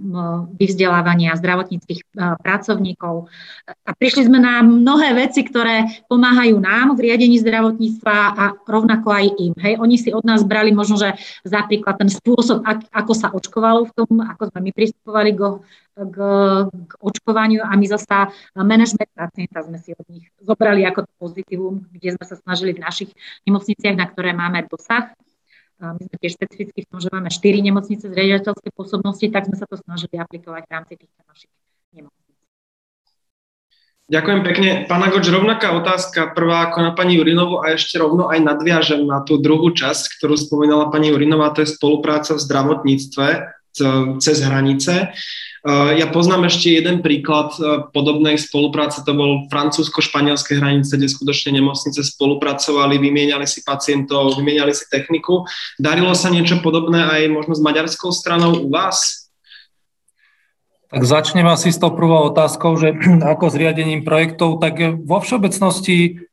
[0.57, 2.09] vyvzdelávania zdravotníckých
[2.41, 3.29] pracovníkov.
[3.69, 9.25] A prišli sme na mnohé veci, ktoré pomáhajú nám v riadení zdravotníctva a rovnako aj
[9.37, 9.53] im.
[9.61, 11.13] Hej, oni si od nás brali možno, že
[11.45, 15.41] napríklad ten spôsob, ako sa očkovalo v tom, ako sme my pristupovali k
[15.93, 16.17] k,
[16.69, 22.17] k očkovaniu a my zasa management pacienta sme si od nich zobrali ako pozitívum, kde
[22.17, 23.11] sme sa snažili v našich
[23.45, 25.13] nemocniciach, na ktoré máme dosah.
[25.83, 29.57] My sme tiež špecificky v tom, že máme 4 nemocnice z riaditeľskej pôsobnosti, tak sme
[29.59, 31.51] sa to snažili aplikovať v rámci týchto našich
[31.91, 32.23] nemocníc.
[34.03, 34.69] Ďakujem pekne.
[34.87, 39.23] Pána Goč, rovnaká otázka, prvá ako na pani Jurinovu a ešte rovno aj nadviažem na
[39.23, 43.27] tú druhú časť, ktorú spomínala pani Jurinová, to je spolupráca v zdravotníctve
[44.21, 45.13] cez hranice.
[45.63, 51.55] Eh, ja poznám ešte jeden príklad eh, podobnej spolupráce, to bol francúzsko-španielské hranice, kde skutočne
[51.55, 55.47] nemocnice spolupracovali, vymieniali si pacientov, vymieniali si techniku.
[55.79, 59.31] Darilo sa niečo podobné aj možno s maďarskou stranou u vás?
[60.91, 62.91] Tak začnem asi s tou prvou otázkou, že
[63.31, 66.27] ako s riadením projektov, tak vo všeobecnosti,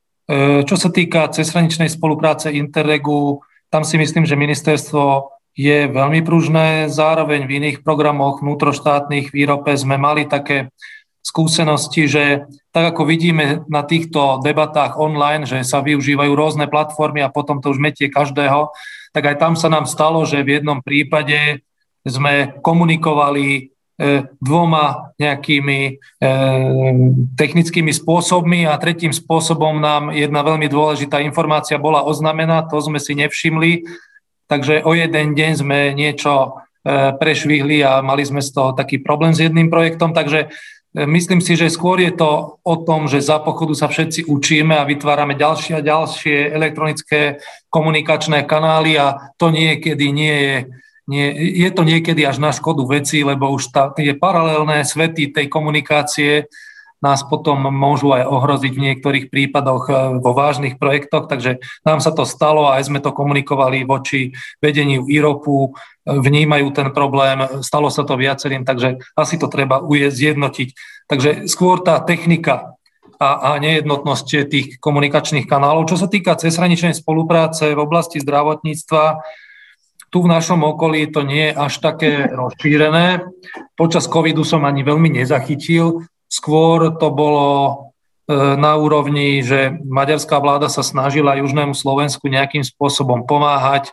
[0.67, 5.27] čo sa týka cezhraničnej spolupráce Interregu, tam si myslím, že ministerstvo
[5.61, 6.89] je veľmi pružné.
[6.89, 10.73] Zároveň v iných programoch vnútroštátnych výrope sme mali také
[11.21, 17.29] skúsenosti, že tak ako vidíme na týchto debatách online, že sa využívajú rôzne platformy a
[17.29, 18.73] potom to už metie každého,
[19.13, 21.61] tak aj tam sa nám stalo, že v jednom prípade
[22.09, 23.63] sme komunikovali e,
[24.41, 25.91] dvoma nejakými e,
[27.37, 33.13] technickými spôsobmi a tretím spôsobom nám jedna veľmi dôležitá informácia bola oznamená, to sme si
[33.13, 33.85] nevšimli
[34.51, 36.35] Takže o jeden deň sme niečo
[36.83, 40.11] e, prešvihli a mali sme z toho taký problém s jedným projektom.
[40.11, 44.27] Takže e, myslím si, že skôr je to o tom, že za pochodu sa všetci
[44.27, 47.39] učíme a vytvárame ďalšie a ďalšie elektronické
[47.71, 50.57] komunikačné kanály a to niekedy nie je
[51.11, 55.51] nie, je to niekedy až na škodu veci, lebo už tá, tie paralelné svety tej
[55.51, 56.47] komunikácie
[57.01, 62.13] nás potom môžu aj ohroziť v niektorých prípadoch e, vo vážnych projektoch, takže nám sa
[62.13, 65.71] to stalo a aj sme to komunikovali voči vedeniu IROPu, e,
[66.07, 70.69] vnímajú ten problém, stalo sa to viacerým, takže asi to treba zjednotiť.
[71.09, 72.77] Takže skôr tá technika
[73.21, 75.89] a, a nejednotnosť tých komunikačných kanálov.
[75.89, 79.21] Čo sa týka cezhraničnej spolupráce v oblasti zdravotníctva,
[80.11, 83.23] tu v našom okolí to nie je až také rozšírené.
[83.79, 87.73] Počas covidu som ani veľmi nezachytil Skôr to bolo e,
[88.55, 93.91] na úrovni, že maďarská vláda sa snažila Južnému Slovensku nejakým spôsobom pomáhať.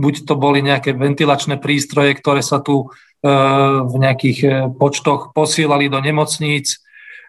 [0.00, 2.88] Buď to boli nejaké ventilačné prístroje, ktoré sa tu
[3.20, 3.28] e,
[3.84, 6.80] v nejakých e, počtoch posielali do nemocníc.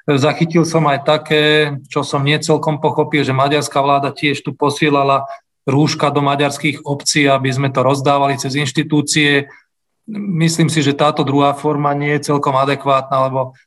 [0.07, 1.43] Zachytil som aj také,
[1.91, 5.27] čo som niecelkom pochopil, že maďarská vláda tiež tu posielala
[5.65, 9.49] rúška do maďarských obcí, aby sme to rozdávali cez inštitúcie.
[10.13, 13.57] Myslím si, že táto druhá forma nie je celkom adekvátna, lebo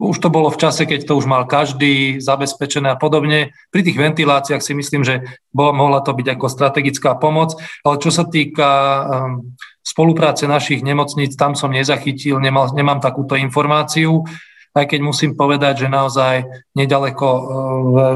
[0.00, 3.52] už to bolo v čase, keď to už mal každý zabezpečené a podobne.
[3.68, 5.20] Pri tých ventiláciách si myslím, že
[5.52, 9.52] mohla to byť ako strategická pomoc, ale čo sa týka um,
[9.84, 14.24] spolupráce našich nemocníc, tam som nezachytil, nemal, nemám takúto informáciu,
[14.72, 17.42] aj keď musím povedať, že naozaj nedaleko uh,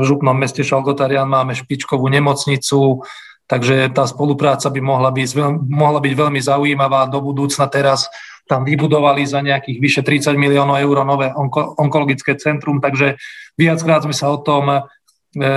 [0.01, 3.05] v župnom meste Šalgotarian máme špičkovú nemocnicu,
[3.44, 5.29] takže tá spolupráca by mohla byť,
[5.68, 8.09] mohla byť veľmi zaujímavá do budúcna teraz
[8.46, 13.18] tam vybudovali za nejakých vyše 30 miliónov eur nové onko, onkologické centrum, takže
[13.59, 14.80] viackrát sme sa o tom e,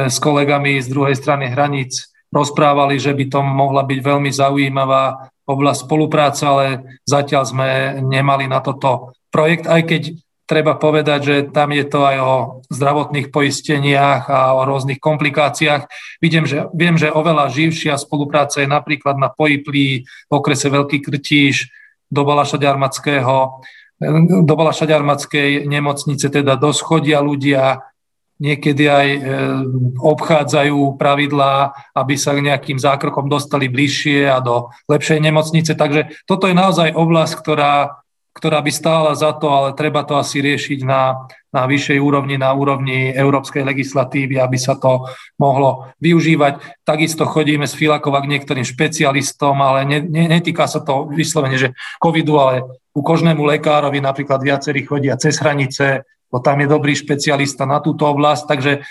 [0.10, 5.80] s kolegami z druhej strany hraníc rozprávali, že by to mohla byť veľmi zaujímavá oblasť
[5.86, 6.66] spolupráce, ale
[7.06, 7.70] zatiaľ sme
[8.06, 10.02] nemali na toto projekt, aj keď
[10.50, 12.34] treba povedať, že tam je to aj o
[12.74, 15.86] zdravotných poisteniach a o rôznych komplikáciách.
[16.18, 21.70] Vidím, že, viem, že oveľa živšia spolupráca je napríklad na Pojiplí, v okrese Veľký Krtíž,
[22.10, 23.62] do Balaša Ďarmackého,
[24.44, 27.86] do Balaša Ďarmackej nemocnice teda doschodia ľudia,
[28.40, 29.20] niekedy aj e,
[30.00, 35.76] obchádzajú pravidlá, aby sa nejakým zákrokom dostali bližšie a do lepšej nemocnice.
[35.76, 38.00] Takže toto je naozaj oblasť, ktorá
[38.34, 42.54] ktorá by stála za to, ale treba to asi riešiť na, na vyššej úrovni, na
[42.54, 45.10] úrovni európskej legislatívy, aby sa to
[45.42, 46.86] mohlo využívať.
[46.86, 51.74] Takisto chodíme s Filakova k niektorým špecialistom, ale ne, ne, netýka sa to vyslovene, že
[51.98, 52.64] covidu, ale
[52.94, 58.06] ku kožnému lekárovi napríklad viacerí chodia cez hranice, bo tam je dobrý špecialista na túto
[58.06, 58.86] oblasť, takže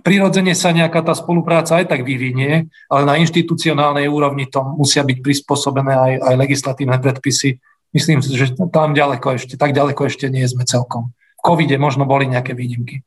[0.00, 5.18] prirodzene sa nejaká tá spolupráca aj tak vyvinie, ale na inštitucionálnej úrovni to musia byť
[5.20, 7.60] prispôsobené aj, aj legislatívne predpisy,
[7.92, 11.12] myslím si, že tam ďaleko ešte, tak ďaleko ešte nie sme celkom.
[11.38, 13.04] V covide možno boli nejaké výnimky.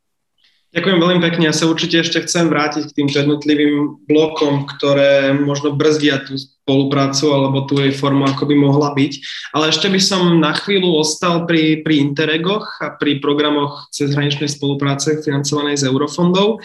[0.75, 1.47] Ďakujem veľmi pekne.
[1.47, 7.31] Ja sa určite ešte chcem vrátiť k týmto jednotlivým blokom, ktoré možno brzdia tú spoluprácu
[7.31, 9.13] alebo tú jej formu, ako by mohla byť.
[9.55, 15.23] Ale ešte by som na chvíľu ostal pri, pri Interregoch a pri programoch cezhraničnej spolupráce
[15.23, 16.59] financovanej z eurofondov.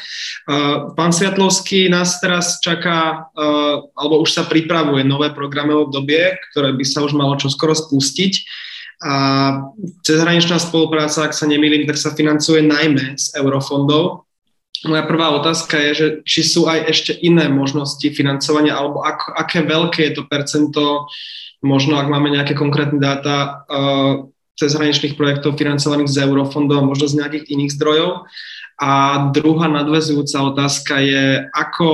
[0.99, 3.31] Pán Sviatlovský, nás teraz čaká,
[3.95, 8.33] alebo už sa pripravuje nové programové obdobie, ktoré by sa už malo čoskoro spustiť.
[9.01, 9.15] A
[10.05, 14.29] cezhraničná spolupráca, ak sa nemýlim, tak sa financuje najmä z eurofondov.
[14.85, 19.65] Moja prvá otázka je, že či sú aj ešte iné možnosti financovania, alebo ako, aké
[19.65, 21.09] veľké je to percento,
[21.65, 24.29] možno ak máme nejaké konkrétne dáta, uh,
[24.61, 28.29] cezhraničných projektov financovaných z eurofondov a možno z nejakých iných zdrojov.
[28.81, 28.91] A
[29.33, 31.89] druhá nadvezujúca otázka je, ako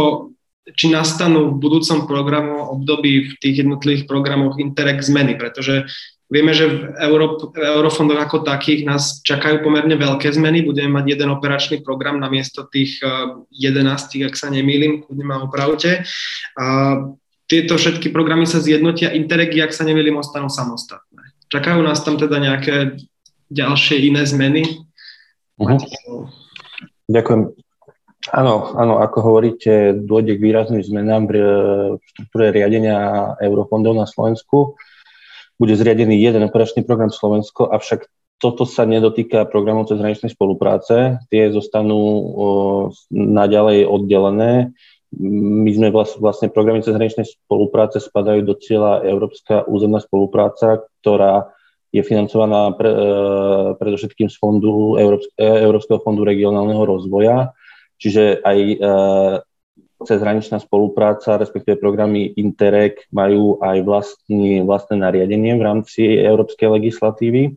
[0.74, 5.86] či nastanú v budúcom programu období v tých jednotlivých programoch Interreg zmeny, pretože
[6.26, 6.74] Vieme, že v,
[7.06, 10.66] Euro, v eurofondoch ako takých nás čakajú pomerne veľké zmeny.
[10.66, 12.98] Budeme mať jeden operačný program na miesto tých
[13.54, 16.02] 11, eh, ak sa nemýlim, kľudne ma opravte.
[16.58, 16.64] A
[17.46, 21.30] tieto všetky programy sa zjednotia, Interregi, ak sa nemýlim, ostanú samostatné.
[21.46, 22.98] Čakajú nás tam teda nejaké
[23.54, 24.82] ďalšie iné zmeny?
[25.62, 25.78] Uh-huh.
[27.06, 27.54] Ďakujem.
[28.34, 31.34] Áno, áno, ako hovoríte, dôjde k výrazným zmenám v
[32.02, 34.74] štruktúre riadenia eurofondov na Slovensku
[35.56, 41.96] bude zriadený jeden operačný program Slovensko, avšak toto sa nedotýka programov cezhraničnej spolupráce, tie zostanú
[41.96, 42.20] o,
[43.08, 44.76] naďalej oddelené.
[45.16, 51.48] My sme vlastne, programy cezhraničnej spolupráce spadajú do cieľa Európska územná spolupráca, ktorá
[51.96, 52.98] je financovaná pre, e,
[53.80, 57.56] predovšetkým z fondu Európske, Európskeho fondu regionálneho rozvoja.
[57.96, 58.76] Čiže aj e,
[60.04, 67.56] cezhraničná spolupráca, respektíve programy Interreg majú aj vlastný, vlastné nariadenie v rámci európskej legislatívy.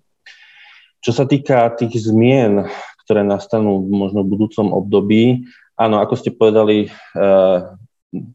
[1.03, 2.63] Čo sa týka tých zmien,
[3.03, 7.59] ktoré nastanú možno v budúcom období, áno, ako ste povedali, eh,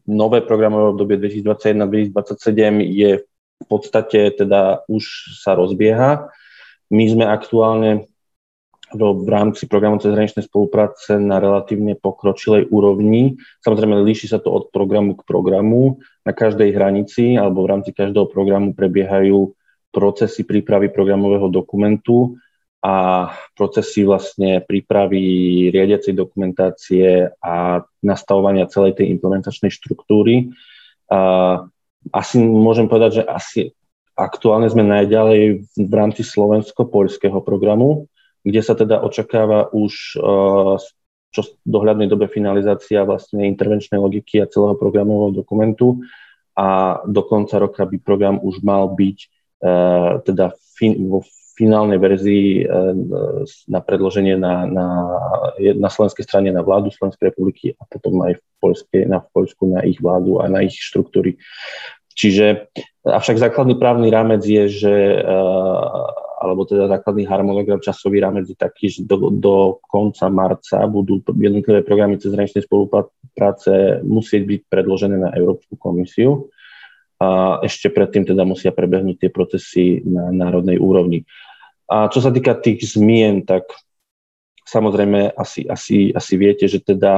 [0.05, 3.11] nové programové obdobie 2021-2027 je
[3.55, 6.27] v podstate teda už sa rozbieha.
[6.91, 8.11] My sme aktuálne
[8.95, 13.35] v rámci programu cezhraničnej spolupráce na relatívne pokročilej úrovni.
[13.61, 15.99] Samozrejme, líši sa to od programu k programu.
[16.23, 19.53] Na každej hranici alebo v rámci každého programu prebiehajú
[19.91, 22.35] procesy prípravy programového dokumentu
[22.85, 23.27] a
[23.57, 25.23] procesy vlastne prípravy
[25.73, 30.53] riadiacej dokumentácie a nastavovania celej tej implementačnej štruktúry.
[32.13, 33.61] Asi môžem povedať, že asi
[34.13, 38.05] aktuálne sme najďalej v rámci slovensko-poľského programu,
[38.45, 40.77] kde sa teda očakáva už eh,
[41.35, 45.99] čo v dohľadnej dobe finalizácia vlastne intervenčnej logiky a celého programového dokumentu
[46.55, 51.25] a do konca roka by program už mal byť eh, teda fin, vo
[51.57, 52.67] finálnej verzii eh,
[53.67, 54.87] na predloženie na, na,
[55.57, 59.63] na slovenskej strane na vládu Slovenskej republiky a potom aj v Poľske, na v Poľsku
[59.73, 61.41] na ich vládu a na ich štruktúry.
[62.15, 62.71] Čiže
[63.03, 64.95] avšak základný právny rámec je, že
[66.45, 71.81] alebo teda základný harmonogram časový rámec je taký, že do, do konca marca budú jednotlivé
[71.81, 76.53] programy cezhraničnej spolupráce musieť byť predložené na Európsku komisiu
[77.17, 81.25] a ešte predtým teda musia prebehnúť tie procesy na národnej úrovni.
[81.89, 83.65] A čo sa týka tých zmien, tak
[84.61, 87.13] samozrejme asi, asi, asi viete, že teda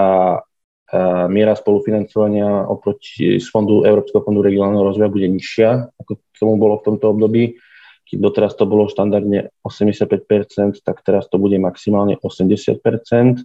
[1.27, 6.85] miera spolufinancovania oproti z fondu Európskeho fondu regionálneho rozvoja bude nižšia, ako tomu bolo v
[6.87, 7.59] tomto období
[8.07, 13.43] keď doteraz to bolo štandardne 85%, tak teraz to bude maximálne 80%.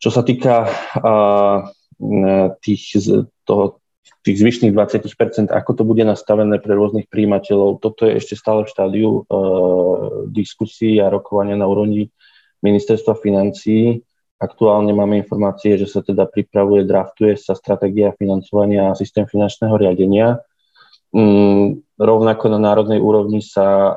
[0.00, 0.64] Čo sa týka
[0.96, 1.68] uh,
[2.64, 2.82] tých,
[3.44, 3.84] toho,
[4.24, 8.72] tých zvyšných 20%, ako to bude nastavené pre rôznych príjimateľov, toto je ešte stále v
[8.72, 12.08] štádiu uh, diskusí a rokovania na úrovni
[12.64, 14.00] ministerstva financií.
[14.40, 20.40] Aktuálne máme informácie, že sa teda pripravuje, draftuje sa stratégia financovania a systém finančného riadenia
[21.10, 23.92] Mm, rovnako na národnej úrovni sa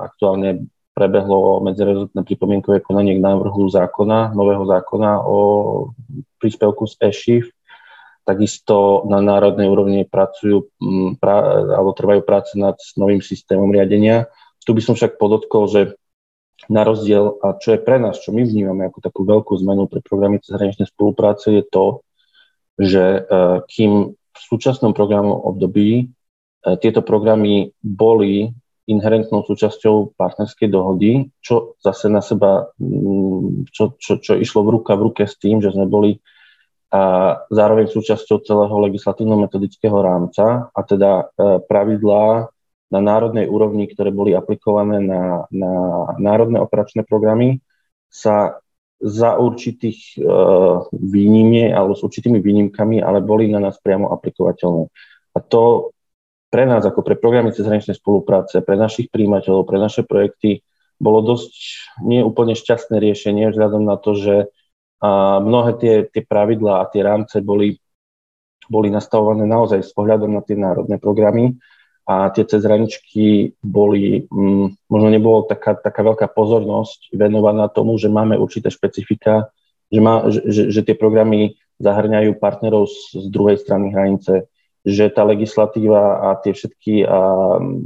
[0.00, 0.64] aktuálne
[0.96, 5.38] prebehlo medzirezortné pripomienkové konanie k návrhu zákona, nového zákona o
[6.40, 7.44] príspevku z ESHIF.
[8.24, 10.72] Takisto na národnej úrovni pracujú
[11.20, 14.32] pra, alebo trvajú práce nad novým systémom riadenia
[14.64, 15.80] Tu by som však podotkol, že
[16.72, 20.00] na rozdiel, a čo je pre nás, čo my vnímame ako takú veľkú zmenu pre
[20.00, 22.00] programy zahraničnej spolupráce, je to,
[22.80, 23.28] že
[23.68, 26.08] kým v súčasnom programu období
[26.80, 28.48] tieto programy boli
[28.84, 34.92] inherentnou súčasťou partnerskej dohody, čo zase na seba, mm, čo, čo, čo išlo v ruka
[34.96, 36.20] v ruke s tým, že sme boli
[36.94, 42.54] a zároveň súčasťou celého legislatívno-metodického rámca a teda e, pravidlá
[42.94, 45.72] na národnej úrovni, ktoré boli aplikované na, na
[46.22, 47.58] národné operačné programy,
[48.06, 48.62] sa
[49.02, 54.86] za určitých uh, výnimie alebo s určitými výnimkami, ale boli na nás priamo aplikovateľné.
[55.34, 55.92] A to
[56.54, 60.62] pre nás, ako pre programy cezhraničnej spolupráce, pre našich príjimateľov, pre naše projekty,
[61.02, 61.50] bolo dosť
[62.06, 64.34] nie úplne šťastné riešenie, vzhľadom na to, že
[65.02, 67.76] a mnohé tie, tie pravidlá a tie rámce boli,
[68.70, 71.58] boli nastavované naozaj s pohľadom na tie národné programy
[72.08, 78.40] a tie cezhraničky boli, mm, možno nebolo taká, taká veľká pozornosť venovaná tomu, že máme
[78.40, 79.52] určité špecifika,
[79.92, 84.48] že, má, že, že, že tie programy zahrňajú partnerov z, z druhej strany hranice,
[84.84, 87.08] že tá legislatíva a tie všetky a,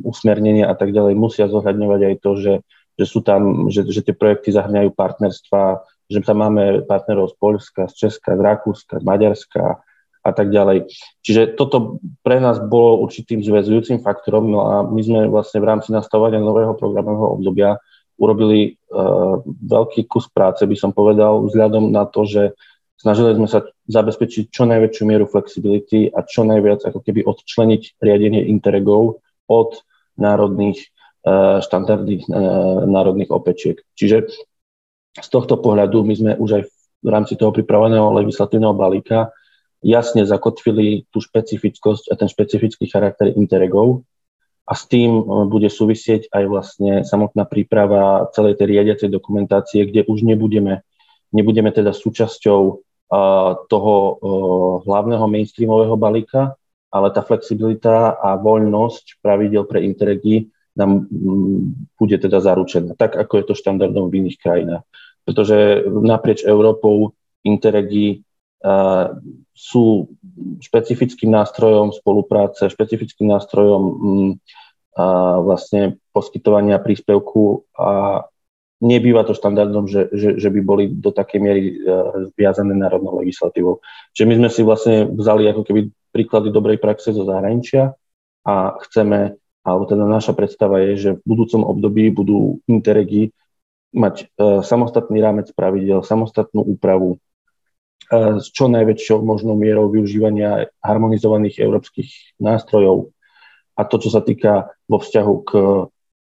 [0.03, 2.55] usmernenia a tak ďalej musia zohľadňovať aj to, že,
[2.99, 7.87] že sú tam, že, že tie projekty zahrňajú partnerstva, že tam máme partnerov z Polska,
[7.87, 9.79] z Česka, z Rakúska, z Maďarska
[10.27, 10.91] a tak ďalej.
[11.23, 15.95] Čiže toto pre nás bolo určitým zväzujúcim faktorom, no a my sme vlastne v rámci
[15.95, 17.79] nastavovania nového programového obdobia
[18.19, 22.43] urobili uh, veľký kus práce, by som povedal, vzhľadom na to, že
[22.99, 28.51] Snažili sme sa zabezpečiť čo najväčšiu mieru flexibility a čo najviac ako keby odčleniť riadenie
[28.51, 29.87] interregov od
[30.19, 30.83] národných
[31.23, 33.79] uh, štandardných uh, národných opečiek.
[33.95, 34.35] Čiže
[35.15, 36.63] z tohto pohľadu my sme už aj
[36.99, 39.31] v rámci toho pripraveného legislatívneho balíka
[39.79, 44.03] jasne zakotvili tú špecifickosť a ten špecifický charakter interregov
[44.67, 50.03] a s tým uh, bude súvisieť aj vlastne samotná príprava celej tej riadiacej dokumentácie, kde
[50.11, 50.83] už nebudeme,
[51.31, 52.88] nebudeme teda súčasťou
[53.69, 53.93] toho
[54.85, 56.55] hlavného mainstreamového balíka,
[56.93, 61.11] ale tá flexibilita a voľnosť pravidel pre Interregi nám
[61.99, 64.85] bude teda zaručená, tak ako je to štandardom v iných krajinách.
[65.27, 68.23] Pretože naprieč Európou Interregi
[69.55, 69.85] sú
[70.63, 73.83] špecifickým nástrojom spolupráce, špecifickým nástrojom
[75.45, 78.23] vlastne poskytovania príspevku a
[78.79, 83.83] nebýva to štandardom, že, že, že by boli do takej miery uh, viazané národnou legislatívou.
[84.14, 85.81] Čiže my sme si vlastne vzali ako keby
[86.14, 87.95] príklady dobrej praxe zo zahraničia
[88.47, 88.55] a
[88.87, 89.35] chceme,
[89.66, 93.35] alebo teda naša predstava je, že v budúcom období budú interregi
[93.91, 97.18] mať uh, samostatný rámec pravidel, samostatnú úpravu
[98.14, 103.11] uh, s čo najväčšou možnou mierou využívania harmonizovaných európskych nástrojov.
[103.79, 105.51] A to, čo sa týka vo vzťahu k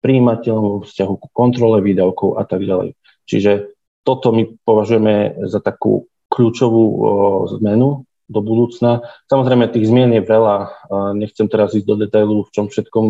[0.00, 2.94] príjimateľom vo vzťahu ku kontrole výdavkov a tak ďalej.
[3.28, 3.74] Čiže
[4.06, 6.96] toto my považujeme za takú kľúčovú o,
[7.58, 9.04] zmenu do budúcna.
[9.28, 10.56] Samozrejme, tých zmien je veľa.
[11.16, 13.04] Nechcem teraz ísť do detailu, v čom všetkom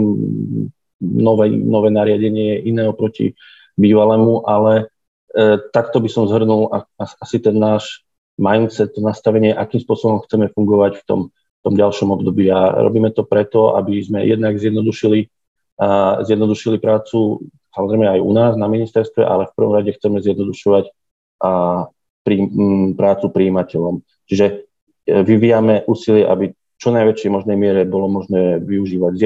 [1.03, 3.35] nové, nové nariadenie je iné oproti
[3.79, 4.91] bývalému, ale
[5.35, 8.07] e, takto by som zhrnul a, a, asi ten náš
[8.39, 12.47] mindset, to nastavenie, akým spôsobom chceme fungovať v tom, v tom ďalšom období.
[12.55, 15.31] A robíme to preto, aby sme jednak zjednodušili
[16.27, 20.85] zjednodušili prácu samozrejme aj u nás na ministerstve, ale v prvom rade chceme zjednodušovať
[21.39, 21.51] a
[22.27, 24.03] prí, m, prácu príjimateľom.
[24.27, 24.55] Čiže e,
[25.23, 29.19] vyvíjame úsilie, aby čo najväčšej možnej miere bolo možné využívať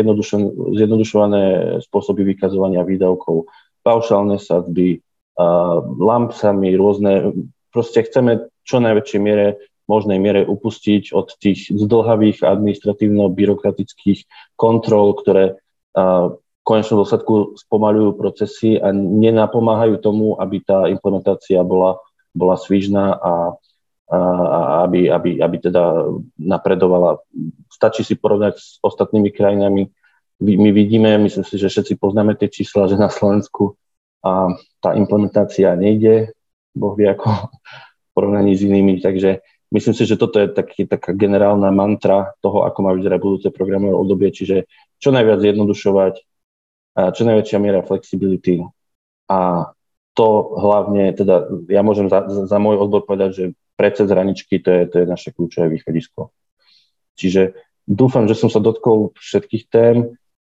[0.72, 1.42] zjednodušované
[1.84, 3.44] spôsoby vykazovania výdavkov,
[3.84, 5.04] paušálne sadzby,
[6.00, 7.36] lampsami, rôzne,
[7.68, 14.24] proste chceme čo najväčšej miere možnej miere upustiť od tých zdlhavých administratívno-byrokratických
[14.56, 15.60] kontrol, ktoré
[16.62, 21.98] konečnom dôsledku spomaľujú procesy a nenapomáhajú tomu, aby tá implementácia bola,
[22.30, 23.34] bola svižná a,
[24.08, 26.06] a, a aby, aby, aby teda
[26.38, 27.18] napredovala.
[27.66, 29.90] Stačí si porovnať s ostatnými krajinami.
[30.42, 33.78] My vidíme, myslím si, že všetci poznáme tie čísla, že na Slovensku
[34.22, 36.30] a tá implementácia nejde,
[36.74, 37.26] boh vie ako
[38.06, 39.42] v porovnaní s inými, takže
[39.74, 43.94] myslím si, že toto je taký, taká generálna mantra toho, ako má vyzerať budúce programové
[43.98, 44.70] obdobie, čiže
[45.02, 46.14] čo najviac zjednodušovať,
[46.92, 48.60] čo najväčšia miera flexibility
[49.32, 49.72] a
[50.12, 50.28] to
[50.60, 53.44] hlavne, teda ja môžem za, za môj odbor povedať, že
[53.80, 56.28] predsa zraničky to je, to je naše kľúčové východisko.
[57.16, 57.56] Čiže
[57.88, 59.96] dúfam, že som sa dotkol všetkých tém.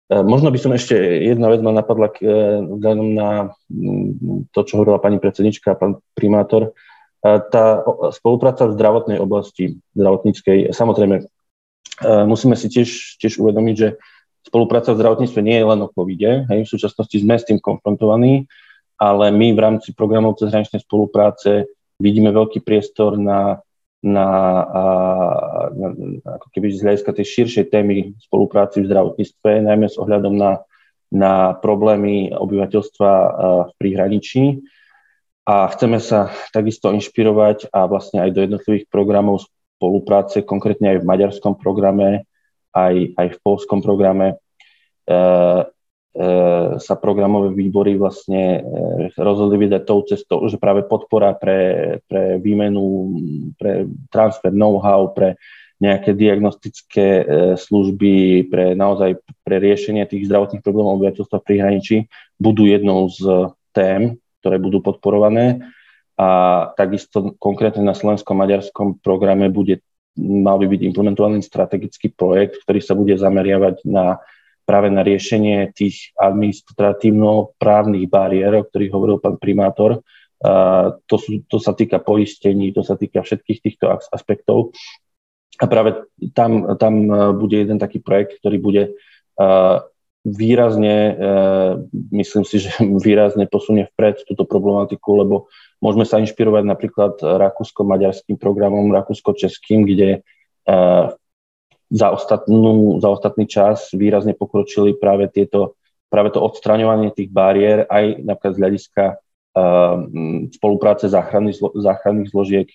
[0.08, 2.24] E, možno by som ešte, jedna vec ma napadla e,
[2.64, 3.30] vzhľadom na
[3.68, 6.72] mm, to, čo hovorila pani predsednička a pán primátor.
[7.20, 7.84] E, tá
[8.16, 11.28] spolupráca v zdravotnej oblasti, zdravotníckej, samozrejme,
[12.00, 14.00] musíme si tiež, tiež uvedomiť, že
[14.46, 18.48] spolupráca v zdravotníctve nie je len o covide, hej, v súčasnosti sme s tým konfrontovaní,
[19.00, 21.68] ale my v rámci programov cezhraničnej spolupráce
[22.00, 23.60] vidíme veľký priestor na,
[24.00, 24.28] na,
[25.72, 30.36] na, na ako keby z hľadiska tej širšej témy spolupráci v zdravotníctve, najmä s ohľadom
[30.36, 30.64] na,
[31.12, 33.12] na problémy obyvateľstva
[33.68, 34.64] v príhraničí.
[35.50, 39.42] A chceme sa takisto inšpirovať a vlastne aj do jednotlivých programov
[39.80, 42.29] spolupráce, konkrétne aj v maďarskom programe,
[42.74, 44.36] aj, aj v polskom programe, e,
[45.10, 45.16] e,
[46.78, 48.60] sa programové výbory vlastne e,
[49.18, 51.60] rozhodli vydať tou cestou, že práve podpora pre,
[52.06, 53.16] pre výmenu,
[53.58, 55.40] pre transfer know-how, pre
[55.80, 57.24] nejaké diagnostické
[57.56, 59.16] služby, pre naozaj
[59.48, 61.98] pre riešenie tých zdravotných problémov obyvateľstva v prihraničí
[62.36, 65.72] budú jednou z tém, ktoré budú podporované.
[66.20, 66.28] A
[66.76, 69.80] takisto konkrétne na slovenskom-maďarskom programe bude,
[70.20, 74.20] mal by byť implementovaný strategický projekt, ktorý sa bude zameriavať na
[74.68, 80.06] práve na riešenie tých administratívno-právnych bariér, o ktorých hovoril pán primátor.
[81.10, 84.70] To, sú, to sa týka poistení, to sa týka všetkých týchto aspektov.
[85.58, 86.06] A práve
[86.38, 87.10] tam, tam
[87.42, 88.84] bude jeden taký projekt, ktorý bude
[89.42, 89.84] uh,
[90.36, 91.18] výrazne,
[92.12, 92.72] myslím si, že
[93.06, 95.50] výrazne posunie vpred túto problematiku, lebo
[95.80, 101.06] Môžeme sa inšpirovať napríklad rakúsko-maďarským programom, rakúsko-českým, kde eh,
[101.90, 108.26] za, ostatnú, za ostatný čas výrazne pokročili práve tieto práve to odstraňovanie tých bariér aj
[108.26, 110.10] napríklad z hľadiska uh,
[110.50, 112.68] spolupráce záchranných, zlo, záchranných zložiek,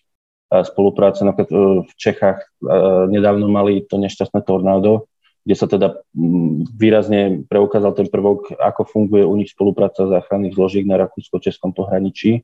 [0.55, 2.47] spolupráce napríklad v Čechách
[3.11, 5.11] nedávno mali to nešťastné tornádo,
[5.45, 10.85] kde sa teda um, výrazne preukázal ten prvok, ako funguje u nich spolupráca záchranných zložiek
[10.89, 12.43] na rakúsko-českom pohraničí.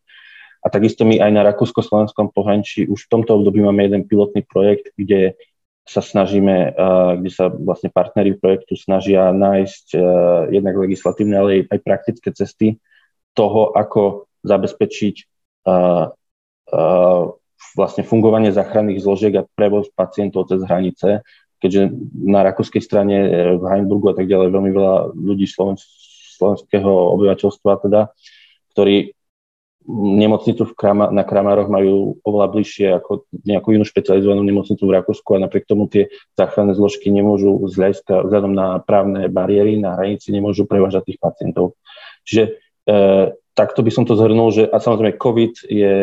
[0.61, 4.93] A takisto my aj na Rakúsko-Slovenskom pohraničí už v tomto období máme jeden pilotný projekt,
[4.93, 5.33] kde
[5.89, 6.77] sa snažíme,
[7.17, 9.97] kde sa vlastne partnery projektu snažia nájsť
[10.53, 12.77] jednak legislatívne, ale aj praktické cesty
[13.33, 15.15] toho, ako zabezpečiť
[17.73, 21.25] vlastne fungovanie záchranných zložiek a prevoz pacientov cez hranice,
[21.61, 23.17] keďže na rakúskej strane
[23.61, 26.91] v Heimburgu a tak ďalej veľmi veľa ľudí slovenského
[27.21, 28.01] obyvateľstva teda,
[28.73, 29.13] ktorí
[29.91, 35.29] nemocnicu v Krama, na Kramároch majú oveľa bližšie ako nejakú inú špecializovanú nemocnicu v Rakúsku
[35.35, 40.69] a napriek tomu tie záchranné zložky nemôžu z vzhľadom na právne bariéry na hranici nemôžu
[40.69, 41.81] prevážať tých pacientov.
[42.29, 42.51] Čiže e,
[43.57, 45.95] takto by som to zhrnul, že a samozrejme COVID je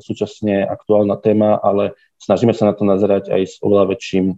[0.00, 4.32] súčasne aktuálna téma, ale snažíme sa na to nazerať aj s oveľa väčším,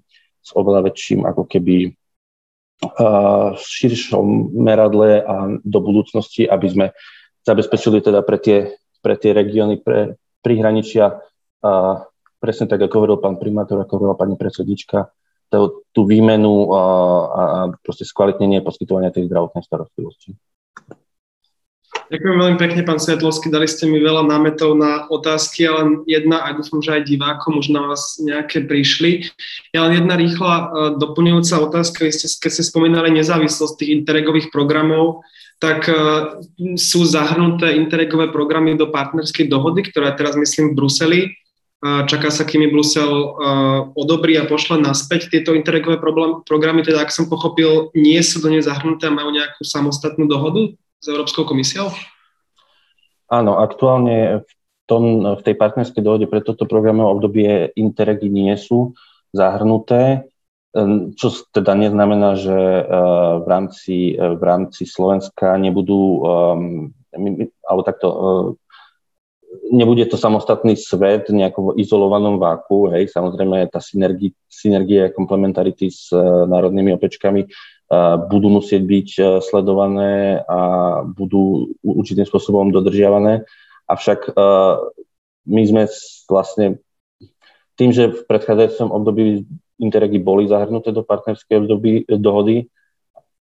[0.48, 1.92] s oveľa väčším ako keby
[3.52, 6.86] v širšom meradle a do budúcnosti, aby sme
[7.42, 11.22] zabezpečili teda pre tie pre tie regióny, pre prihraničia
[11.62, 11.70] a
[12.38, 15.10] presne tak, ako hovoril pán primátor, ako hovorila pani predsednička,
[15.50, 20.34] tú, tú výmenu a, a, a proste skvalitnenie poskytovania tej zdravotnej starostlivosti.
[22.08, 23.52] Ďakujem veľmi pekne, pán Svetlovský.
[23.52, 27.68] Dali ste mi veľa námetov na otázky, ale jedna, a dúfam, že aj divákom, už
[27.68, 29.28] na vás nejaké prišli.
[29.76, 30.64] Je len jedna rýchla uh,
[30.96, 32.08] doplňujúca otázka.
[32.08, 35.20] Vy ste, keď ste spomínali nezávislosť tých interregových programov,
[35.60, 36.40] tak uh,
[36.80, 41.20] sú zahrnuté interregové programy do partnerskej dohody, ktorá teraz, myslím, v Bruseli.
[41.84, 43.36] Uh, čaká sa, kým Brusel
[43.92, 46.00] odobrí a pošle naspäť tieto interregové
[46.48, 50.72] programy, teda ak som pochopil, nie sú do nej zahrnuté a majú nejakú samostatnú dohodu
[50.98, 51.90] s Európskou komisiou?
[53.28, 54.50] Áno, aktuálne v,
[54.88, 58.96] tom, v tej partnerskej dohode pre toto programové obdobie Interregi nie sú
[59.36, 60.26] zahrnuté.
[60.72, 66.92] Ehm, čo teda neznamená, že ehm, v rámci, v rámci Slovenska nebudú, ehm,
[67.64, 68.06] alebo takto,
[69.72, 76.12] nebude to samostatný svet nejakom izolovanom váku, hej, samozrejme tá synergia, synergia komplementarity s
[76.48, 77.48] národnými opečkami
[78.28, 79.08] budú musieť byť
[79.40, 80.60] sledované a
[81.08, 83.48] budú určitým spôsobom dodržiavané.
[83.88, 84.36] Avšak
[85.48, 85.88] my sme
[86.28, 86.84] vlastne
[87.80, 89.24] tým, že v predchádzajúcom období
[89.78, 92.66] Interregi boli zahrnuté do partnerskej období, dohody,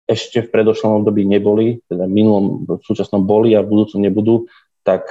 [0.06, 4.46] ešte v predošlom období neboli, teda v minulom, v súčasnom boli a v budúcom nebudú,
[4.86, 5.10] tak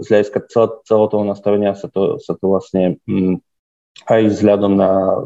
[0.00, 0.38] z hľadiska
[0.84, 3.40] celého, toho nastavenia sa to, sa to vlastne um,
[4.08, 5.20] aj vzhľadom na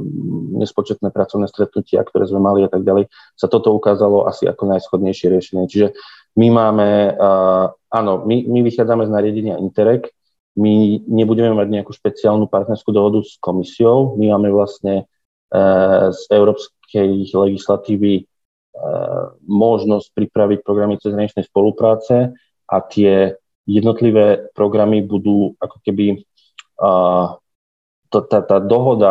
[0.61, 3.09] nespočetné pracovné stretnutia, ktoré sme mali a tak ďalej,
[3.39, 5.65] sa toto ukázalo asi ako najschodnejšie riešenie.
[5.71, 5.95] Čiže
[6.35, 10.11] my máme, uh, áno, my, my vychádzame z nariadenia Interreg,
[10.55, 14.15] my nebudeme mať nejakú špeciálnu partnerskú dohodu s komisiou.
[14.15, 15.05] My máme vlastne e,
[16.15, 18.25] z európskej legislatívy e,
[19.51, 22.39] možnosť pripraviť programy cezhraničnej spolupráce
[22.71, 23.35] a tie
[23.67, 26.23] jednotlivé programy budú ako keby
[28.15, 29.11] tá, tá, tá dohoda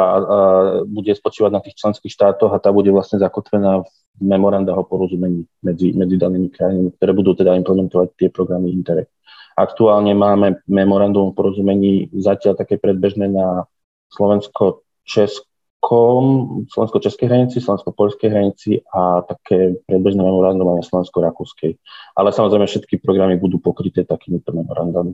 [0.87, 3.87] bude spočívať na tých členských štátoch a tá bude vlastne zakotvená v
[4.23, 9.11] memoranda o porozumení medzi, medzi danými krajinami, ktoré budú teda implementovať tie programy Interreg.
[9.53, 13.67] Aktuálne máme memorandum o porozumení zatiaľ také predbežné na
[14.13, 16.23] Slovensko-Českom,
[16.69, 21.77] Slovensko-Českej hranici, Slovensko-Polskej hranici a také predbežné memorandum aj na Slovensko-Rakúskej.
[22.17, 25.13] Ale samozrejme všetky programy budú pokryté takýmito memorandami.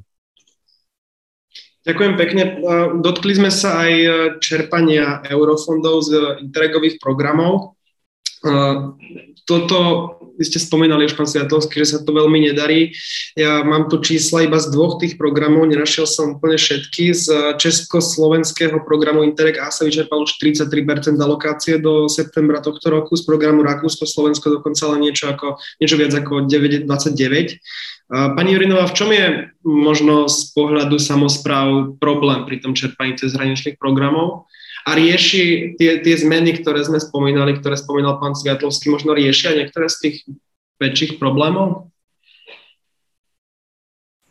[1.87, 2.43] Ďakujem pekne.
[2.99, 3.93] Dotkli sme sa aj
[4.43, 6.11] čerpania eurofondov z
[6.43, 7.78] interregových programov.
[9.49, 9.79] Toto,
[10.39, 12.93] vy ste spomínali už, pán Sviatovský, že sa to veľmi nedarí.
[13.33, 17.11] Ja mám tu čísla iba z dvoch tých programov, nenašiel som úplne všetky.
[17.11, 23.25] Z československého programu Interreg A sa vyčerpalo už 33% alokácie do septembra tohto roku, z
[23.25, 27.59] programu Rakúsko-Slovensko dokonca len niečo, ako, niečo viac ako 9, 29.
[28.09, 33.81] Pani Jurinová, v čom je možno z pohľadu samozpráv problém pri tom čerpaní cez hraničných
[33.81, 34.49] programov?
[34.89, 39.85] A rieši tie, tie zmeny, ktoré sme spomínali, ktoré spomínal pán Sviatlovský, možno riešia niektoré
[39.85, 40.17] z tých
[40.81, 41.93] väčších problémov?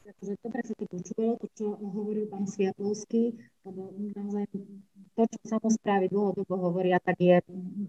[0.02, 4.50] Takže dobre sa to počúvalo, to, čo hovoril pán Sviatlovský, lebo naozaj
[5.14, 7.38] to, čo samozprávy dlhodobo hovoria, tak je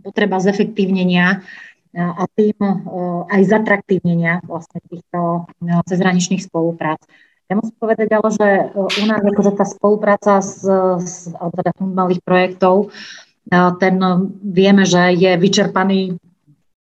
[0.06, 1.42] potreba zefektívnenia
[1.98, 2.54] a tým
[3.34, 5.50] aj zatraktívnenia vlastne týchto
[5.90, 7.02] cezhraničných spoluprác.
[7.50, 10.62] Ja musím povedať ale, že e, u nás akože tá spolupráca s,
[11.02, 12.94] s teda malých projektov,
[13.50, 14.10] e, ten e,
[14.46, 16.22] vieme, že je vyčerpaný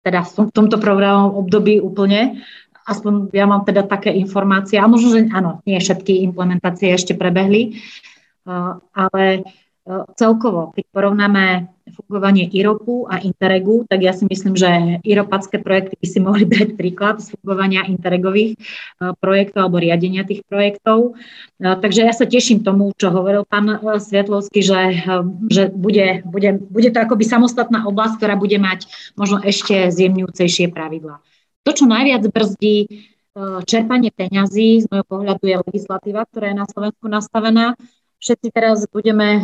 [0.02, 2.42] teda v tomto programovom období úplne.
[2.86, 7.82] Aspoň ja mám teda také informácie, a možno, že áno, nie všetky implementácie ešte prebehli,
[8.94, 9.42] ale
[10.18, 16.08] celkovo, keď porovnáme fungovanie IROPu a Interregu, tak ja si myslím, že IROPacké projekty by
[16.10, 21.14] si mohli brať príklad z fungovania Interregových eh, projektov alebo riadenia tých projektov.
[21.14, 24.82] Eh, takže ja sa teším tomu, čo hovoril pán Svetlovský, že,
[25.54, 31.22] že bude, bude, bude to akoby samostatná oblasť, ktorá bude mať možno ešte zjemňujúcejšie pravidlá.
[31.66, 33.10] To, čo najviac brzdí
[33.68, 37.76] čerpanie peňazí, z môjho pohľadu je legislatíva, ktorá je na Slovensku nastavená
[38.20, 39.42] všetci teraz budeme e,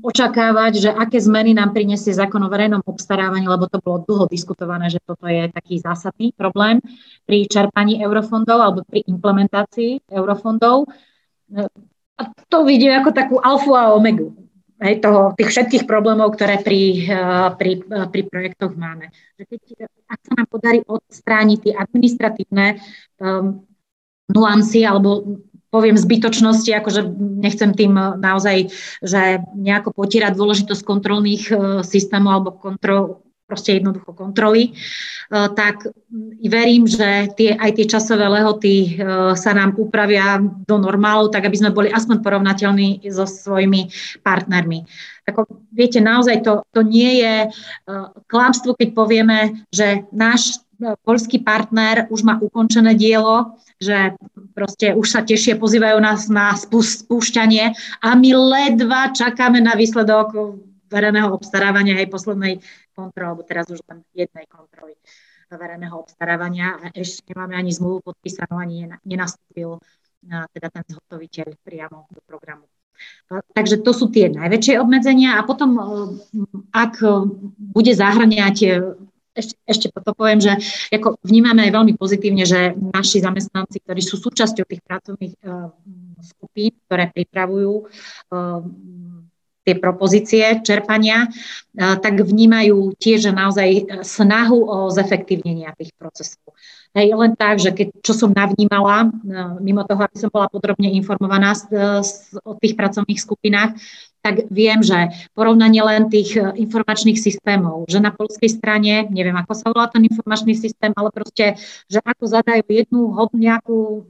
[0.00, 4.88] očakávať, že aké zmeny nám prinesie zákon o verejnom obstarávaní, lebo to bolo dlho diskutované,
[4.88, 6.80] že toto je taký zásadný problém
[7.28, 10.88] pri čerpaní eurofondov alebo pri implementácii eurofondov.
[11.52, 11.68] E,
[12.14, 14.32] a to vidím ako takú alfu a omegu
[14.82, 17.20] hej, toho, tých všetkých problémov, ktoré pri, e,
[17.58, 19.10] pri, pri projektoch máme.
[19.38, 19.60] Že keď,
[20.10, 22.66] ak sa nám podarí odstrániť tie administratívne
[23.18, 23.64] um,
[24.30, 25.40] nuancy alebo
[25.74, 28.70] poviem zbytočnosti, akože nechcem tým eh, naozaj,
[29.02, 35.90] že nejako potierať dôležitosť kontrolných eh, systémov alebo kontrol, proste jednoducho kontroly, eh, tak
[36.46, 39.02] verím, že tie, aj tie časové lehoty
[39.34, 43.90] sa nám upravia do normálu, tak aby sme boli aspoň porovnateľní so svojimi
[44.22, 44.86] partnermi.
[45.24, 47.34] Ako, viete, naozaj to, to nie je
[48.28, 50.63] klamstvo, keď povieme, že náš
[51.04, 54.14] polský partner už má ukončené dielo, že
[54.52, 60.60] proste už sa tešie, pozývajú nás na spúšťanie a my ledva čakáme na výsledok
[60.92, 62.54] verejného obstarávania aj poslednej
[62.94, 64.94] kontroly, alebo teraz už len jednej kontroly
[65.54, 69.78] verejného obstarávania a ešte nemáme ani zmluvu podpísanú, ani nenastúpil
[70.24, 72.66] teda ten zhotoviteľ priamo do programu.
[73.54, 75.74] Takže to sú tie najväčšie obmedzenia a potom,
[76.70, 77.02] ak
[77.58, 78.56] bude zahrňať
[79.34, 80.54] ešte, ešte to poviem, že
[80.94, 85.74] ako vnímame aj veľmi pozitívne, že naši zamestnanci, ktorí sú súčasťou tých pracovných uh,
[86.22, 88.62] skupín, ktoré pripravujú uh,
[89.64, 96.54] tie propozície čerpania, uh, tak vnímajú tiež naozaj snahu o zefektívnenie tých procesov.
[96.94, 99.10] Hej, len tak, že keď, čo som navnímala,
[99.58, 101.50] mimo toho, aby som bola podrobne informovaná
[102.46, 103.74] o tých pracovných skupinách,
[104.24, 109.52] tak viem, že porovnanie len tých e, informačných systémov, že na polskej strane, neviem, ako
[109.52, 114.08] sa volá ten informačný systém, ale proste, že ako zadajú jednu nejakú,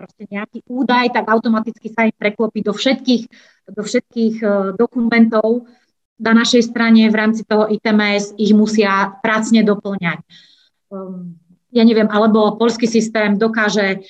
[0.00, 3.22] proste nejaký údaj, tak automaticky sa im preklopí do všetkých,
[3.76, 4.46] do všetkých e,
[4.80, 5.68] dokumentov
[6.16, 10.22] na našej strane v rámci toho ITMS ich musia prácne doplňať.
[10.88, 11.36] Um,
[11.72, 14.04] ja neviem, alebo polský systém dokáže,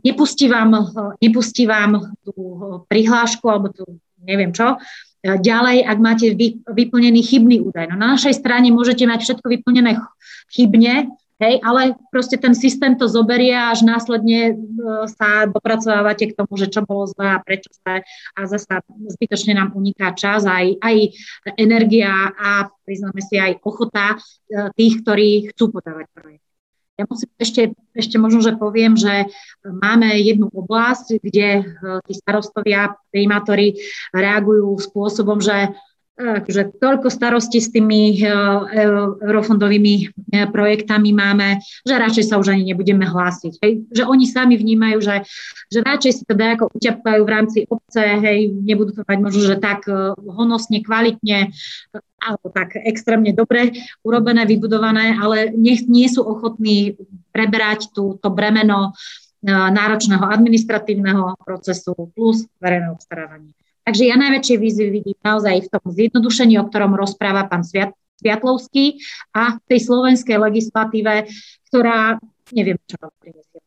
[0.00, 0.88] nepustí vám,
[1.20, 2.32] nepustí vám tú
[2.88, 4.76] prihlášku alebo tú neviem čo.
[5.24, 7.88] E, ďalej, ak máte vy, vyplnený chybný údaj.
[7.88, 9.96] No na našej strane môžete mať všetko vyplnené
[10.52, 11.08] chybne,
[11.40, 14.54] hej, ale proste ten systém to zoberie až následne e,
[15.08, 18.04] sa dopracovávate k tomu, že čo bolo zlé a prečo sa
[18.36, 18.68] a zase
[19.16, 20.96] zbytočne nám uniká čas aj, aj
[21.56, 24.16] energia a priznáme si aj ochota e,
[24.76, 26.43] tých, ktorí chcú podávať projekt.
[26.94, 29.26] Ja musím ešte, ešte možno, že poviem, že
[29.66, 31.64] máme jednu oblasť, kde eh,
[32.06, 33.78] tí starostovia, primátori
[34.14, 35.74] reagujú spôsobom, že
[36.46, 38.30] že toľko starostí s tými e,
[39.26, 40.14] eurofondovými
[40.54, 43.52] projektami máme, že radšej sa už ani nebudeme hlásiť.
[43.58, 43.72] Hej.
[43.90, 45.26] Že oni sami vnímajú, že,
[45.74, 49.56] že radšej si to ako uťapkajú v rámci obce, hej, nebudú to mať možno, že
[49.58, 49.90] tak
[50.22, 51.50] honosne, kvalitne,
[52.24, 56.96] alebo tak extrémne dobre urobené, vybudované, ale nie, nie sú ochotní
[57.30, 58.96] prebrať tú, to bremeno
[59.44, 63.52] náročného administratívneho procesu plus verejné obstarávanie.
[63.84, 69.04] Takže ja najväčšie výzvy vidím naozaj v tom zjednodušení, o ktorom rozpráva pán Sviat, Sviatlovský
[69.36, 71.28] a tej slovenskej legislatíve,
[71.68, 72.16] ktorá
[72.56, 73.60] neviem, čo vám prinesie.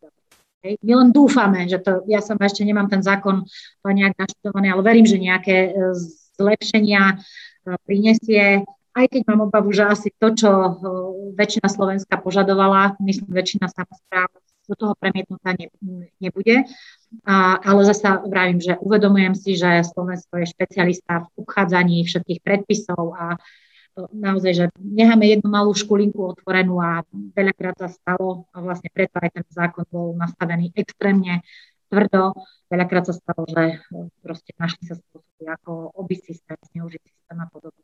[0.84, 3.46] My len dúfame, že to, ja som ešte nemám ten zákon
[3.86, 5.96] nejak naštudovaný, ale verím, že nejaké e,
[6.36, 7.16] zlepšenia e,
[7.84, 8.64] prinesie,
[8.98, 10.72] aj keď mám obavu, že asi to, čo e,
[11.38, 14.32] väčšina Slovenska požadovala, myslím, väčšina samozpráv
[14.68, 15.72] do toho premietnutá ne,
[16.20, 16.68] nebude.
[17.24, 23.16] A, ale zasa vravím, že uvedomujem si, že Slovensko je špecialista v obchádzaní všetkých predpisov
[23.16, 23.40] a
[24.14, 27.02] naozaj, že necháme jednu malú škulinku otvorenú a
[27.34, 31.42] veľakrát sa stalo a vlastne preto aj ten zákon bol nastavený extrémne
[31.88, 32.36] tvrdo.
[32.68, 33.80] Veľakrát sa stalo, že
[34.20, 37.84] proste našli sa spôsoby ako oby systém, zneužiť systém a podobne.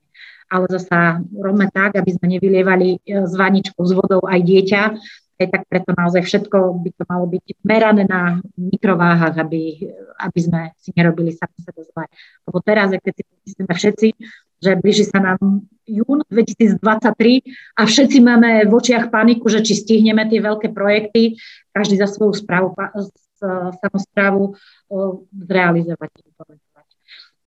[0.52, 4.82] Ale zasa robme tak, aby sme nevylievali z e, vaničkou s vodou aj dieťa,
[5.42, 9.90] Hej, tak preto naozaj všetko by to malo byť merané na mikrováhach, aby,
[10.22, 12.06] aby sme si nerobili sami sebe zle.
[12.46, 14.08] Lebo teraz, keď si myslíme všetci,
[14.62, 16.80] že blíži sa nám jún 2023
[17.76, 21.36] a všetci máme v očiach paniku, že či stihneme tie veľké projekty,
[21.74, 22.78] každý za svoju správu,
[23.84, 24.56] samozprávu
[25.32, 26.12] zrealizovať.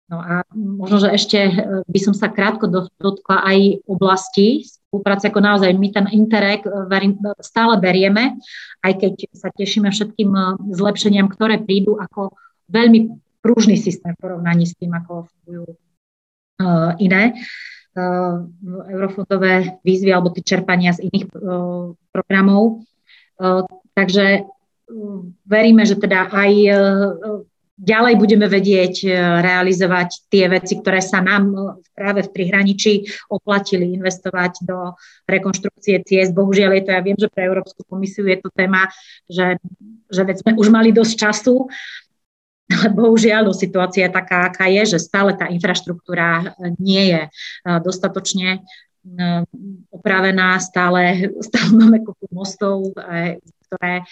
[0.05, 2.69] No a možno, že ešte e, by som sa krátko
[3.01, 7.09] dotkla aj oblasti spolupráce, ako naozaj my ten Interreg e, e,
[7.41, 8.37] stále berieme,
[8.85, 10.29] aj keď sa tešíme všetkým
[10.77, 12.37] zlepšeniam, ktoré prídu ako
[12.69, 15.65] veľmi prúžny systém v porovnaní s tým, ako fungujú
[16.97, 17.35] iné
[18.89, 21.35] eurofondové výzvy alebo tie čerpania z iných
[22.15, 22.83] programov.
[23.91, 24.47] Takže
[25.45, 26.51] veríme, že teda aj
[27.75, 29.07] ďalej budeme vedieť e,
[29.43, 31.57] realizovať tie veci, ktoré sa nám e,
[31.91, 34.95] práve v prihraničí oplatili investovať do
[35.27, 36.31] rekonštrukcie ciest.
[36.31, 38.87] Bohužiaľ je to, ja viem, že pre Európsku komisiu je to téma,
[39.27, 39.59] že,
[40.07, 41.67] že veď sme už mali dosť času,
[42.71, 46.45] ale bohužiaľ situácia je taká, aká je, že stále tá infraštruktúra e,
[46.79, 47.21] nie je
[47.83, 48.63] dostatočne
[49.93, 52.89] opravená, stále, stále máme kopu mostov,
[53.67, 54.05] ktoré,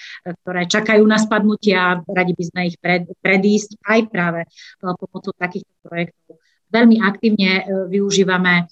[0.44, 4.48] ktoré čakajú na spadnutia, radi by sme ich pred, predísť aj práve e,
[4.82, 6.42] pomocou takýchto projektov.
[6.74, 8.66] Veľmi aktívne e, využívame e,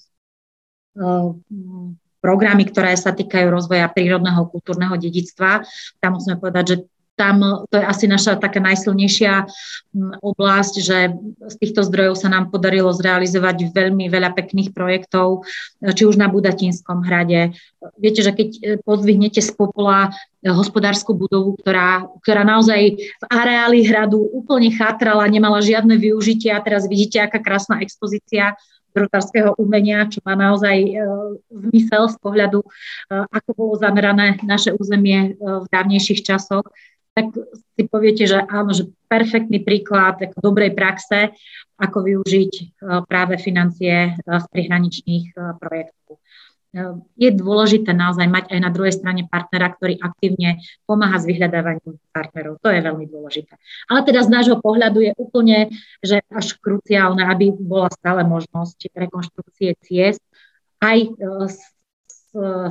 [2.22, 5.66] programy, ktoré sa týkajú rozvoja prírodného kultúrneho dedictva.
[5.98, 6.76] Tam musíme povedať, že
[7.16, 9.44] tam to je asi naša taká najsilnejšia
[10.24, 10.98] oblasť, že
[11.52, 15.44] z týchto zdrojov sa nám podarilo zrealizovať veľmi veľa pekných projektov,
[15.82, 17.52] či už na Budatinskom hrade.
[17.98, 23.82] Viete, že keď e, pozdvihnete z popola e, hospodárskú budovu, ktorá, ktorá naozaj v areáli
[23.82, 28.54] hradu úplne chátrala, nemala žiadne využitie a teraz vidíte, aká krásna expozícia
[28.94, 30.90] drotárskeho umenia, čo má naozaj e,
[31.50, 32.60] zmysel z pohľadu,
[33.10, 36.70] ako bolo zamerané naše územie v dávnejších časoch
[37.12, 37.36] tak
[37.76, 41.36] si poviete, že áno, že perfektný príklad ako dobrej praxe,
[41.76, 42.62] ako využiť e,
[43.04, 46.16] práve financie e, z prihraničných e, projektov.
[47.20, 50.56] Je dôležité naozaj mať aj na druhej strane partnera, ktorý aktívne
[50.88, 52.64] pomáha s vyhľadávaním partnerov.
[52.64, 53.60] To je veľmi dôležité.
[53.92, 55.68] Ale teda z nášho pohľadu je úplne,
[56.00, 60.24] že až kruciálne, aby bola stále možnosť rekonštrukcie ciest
[60.80, 61.12] aj
[61.52, 61.60] s,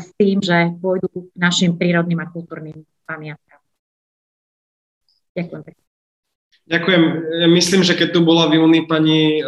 [0.02, 3.51] s tým, že pôjdu k našim prírodným a kultúrnym pamiatkám.
[5.38, 5.82] Ďakujem.
[6.72, 7.04] Ďakujem.
[7.52, 9.44] Myslím, že keď tu bola v júni pani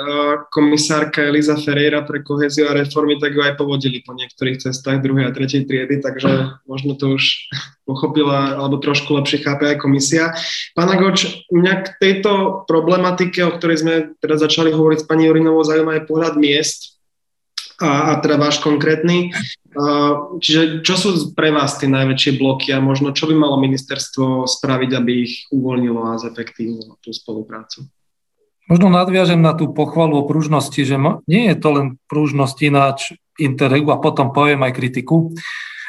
[0.51, 5.29] komisárka Eliza Ferreira pre koheziu a reformy, tak ju aj povodili po niektorých cestách druhej
[5.29, 7.47] a tretej triedy, takže možno to už
[7.87, 10.35] pochopila alebo trošku lepšie chápe aj komisia.
[10.75, 15.63] Pána Goč, mňa k tejto problematike, o ktorej sme teda začali hovoriť s pani Jurinovou,
[15.63, 16.99] zaujíma aj pohľad miest
[17.79, 19.31] a, a teda váš konkrétny.
[20.39, 24.89] Čiže čo sú pre vás tie najväčšie bloky a možno čo by malo ministerstvo spraviť,
[24.93, 27.89] aby ich uvoľnilo a zefektívnilo tú spoluprácu?
[28.69, 30.95] Možno nadviažem na tú pochvalu o pružnosti, že
[31.27, 32.99] nie je to len pružnosť ináč
[33.35, 35.33] Interregu a potom poviem aj kritiku.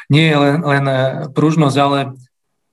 [0.09, 0.97] Nie je len, len e,
[1.29, 2.17] pružnosť, ale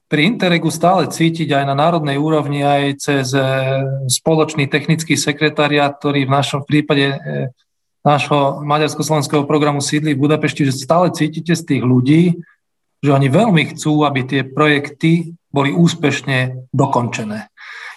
[0.09, 3.41] pri Interregu stále cítiť aj na národnej úrovni, aj cez e,
[4.09, 7.17] spoločný technický sekretariat, ktorý v našom prípade
[8.03, 12.43] nášho maďarsko-slovenského programu sídli v Budapešti, že stále cítite z tých ľudí,
[13.03, 17.47] že oni veľmi chcú, aby tie projekty boli úspešne dokončené.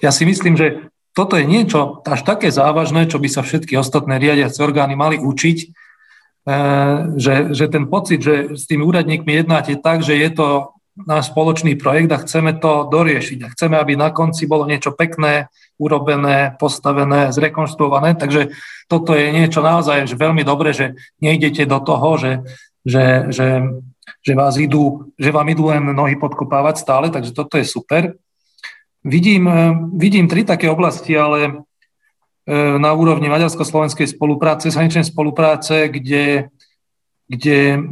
[0.02, 4.20] Ja si myslím, že toto je niečo až také závažné, čo by sa všetky ostatné
[4.20, 5.66] riadiace orgány mali učiť, e,
[7.16, 11.76] že, že ten pocit, že s tými úradníkmi jednáte tak, že je to náš spoločný
[11.76, 17.28] projekt a chceme to doriešiť a chceme, aby na konci bolo niečo pekné, urobené, postavené,
[17.36, 18.16] zrekonštruované.
[18.16, 18.56] Takže
[18.88, 22.32] toto je niečo naozaj že veľmi dobré, že nejdete do toho, že,
[22.80, 23.48] že, že,
[24.24, 28.16] že, vás idú, že vám idú len nohy podkopávať stále, takže toto je super.
[29.04, 29.46] Vidím,
[29.94, 31.52] vidím tri také oblasti, ale e,
[32.80, 36.50] na úrovni maďarsko-slovenskej spolupráce, zahraničnej spolupráce, kde,
[37.30, 37.86] kde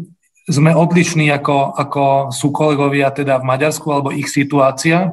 [0.44, 5.12] sme odlišní ako, ako sú kolegovia teda v Maďarsku alebo ich situácia.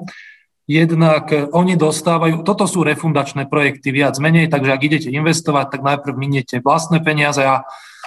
[0.67, 6.15] Jednak oni dostávajú, toto sú refundačné projekty viac menej, takže ak idete investovať, tak najprv
[6.15, 7.63] miniete vlastné peniaze a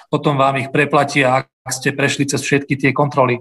[0.09, 3.41] potom vám ich preplatia, ak ste prešli cez všetky tie kontroly.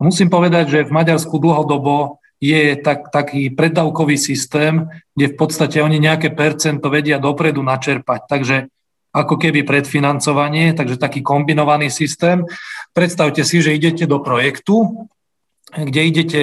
[0.00, 6.02] Musím povedať, že v Maďarsku dlhodobo je tak, taký preddavkový systém, kde v podstate oni
[6.02, 8.20] nejaké percento vedia dopredu načerpať.
[8.26, 8.56] Takže
[9.12, 12.42] ako keby predfinancovanie, takže taký kombinovaný systém.
[12.92, 15.08] Predstavte si, že idete do projektu,
[15.72, 16.40] kde idete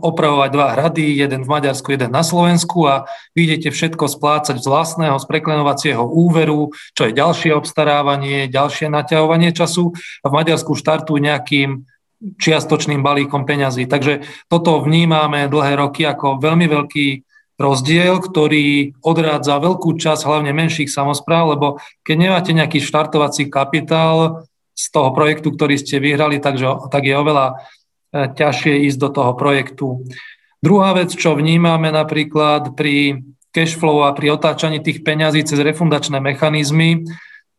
[0.00, 3.04] opravovať dva hrady, jeden v Maďarsku, jeden na Slovensku a
[3.36, 9.52] vy idete všetko splácať z vlastného, z preklenovacieho úveru, čo je ďalšie obstarávanie, ďalšie naťahovanie
[9.52, 9.92] času
[10.24, 11.84] a v Maďarsku štartujú nejakým
[12.40, 13.84] čiastočným balíkom peňazí.
[13.84, 17.06] Takže toto vnímame dlhé roky ako veľmi veľký
[17.60, 21.66] rozdiel, ktorý odrádza veľkú časť hlavne menších samozpráv, lebo
[22.00, 24.48] keď nemáte nejaký štartovací kapitál
[24.80, 27.54] z toho projektu, ktorý ste vyhrali, takže, tak je oveľa e,
[28.32, 30.08] ťažšie ísť do toho projektu.
[30.64, 33.20] Druhá vec, čo vnímame napríklad pri
[33.52, 37.04] cashflow a pri otáčaní tých peňazí cez refundačné mechanizmy,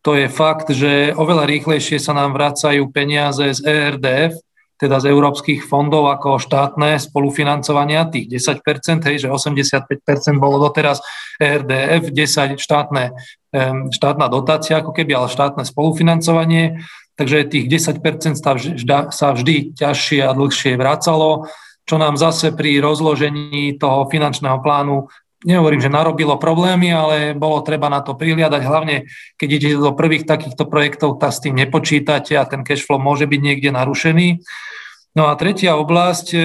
[0.01, 4.34] to je fakt, že oveľa rýchlejšie sa nám vracajú peniaze z ERDF,
[4.82, 11.05] teda z európskych fondov ako štátne spolufinancovania, tých 10%, hej, že 85% bolo doteraz
[11.38, 13.13] RDF, 10 štátne,
[13.93, 16.82] štátna dotácia, ako keby, ale štátne spolufinancovanie,
[17.22, 18.01] takže tých 10%
[19.13, 21.45] sa vždy, ťažšie a dlhšie vracalo,
[21.86, 25.05] čo nám zase pri rozložení toho finančného plánu
[25.45, 28.95] nehovorím, že narobilo problémy, ale bolo treba na to prihliadať, hlavne
[29.38, 33.39] keď idete do prvých takýchto projektov, tak s tým nepočítate a ten cashflow môže byť
[33.41, 34.28] niekde narušený.
[35.17, 36.39] No a tretia oblasť, e,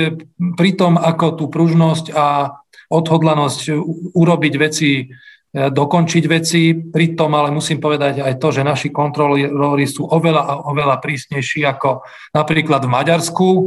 [0.59, 2.59] pri tom, ako tú pružnosť a
[2.91, 3.71] odhodlanosť
[4.15, 5.11] urobiť veci,
[5.57, 10.55] dokončiť veci, pri tom ale musím povedať aj to, že naši kontrolóri sú oveľa a
[10.69, 12.05] oveľa prísnejší ako
[12.37, 13.49] napríklad v Maďarsku.
[13.57, 13.65] E,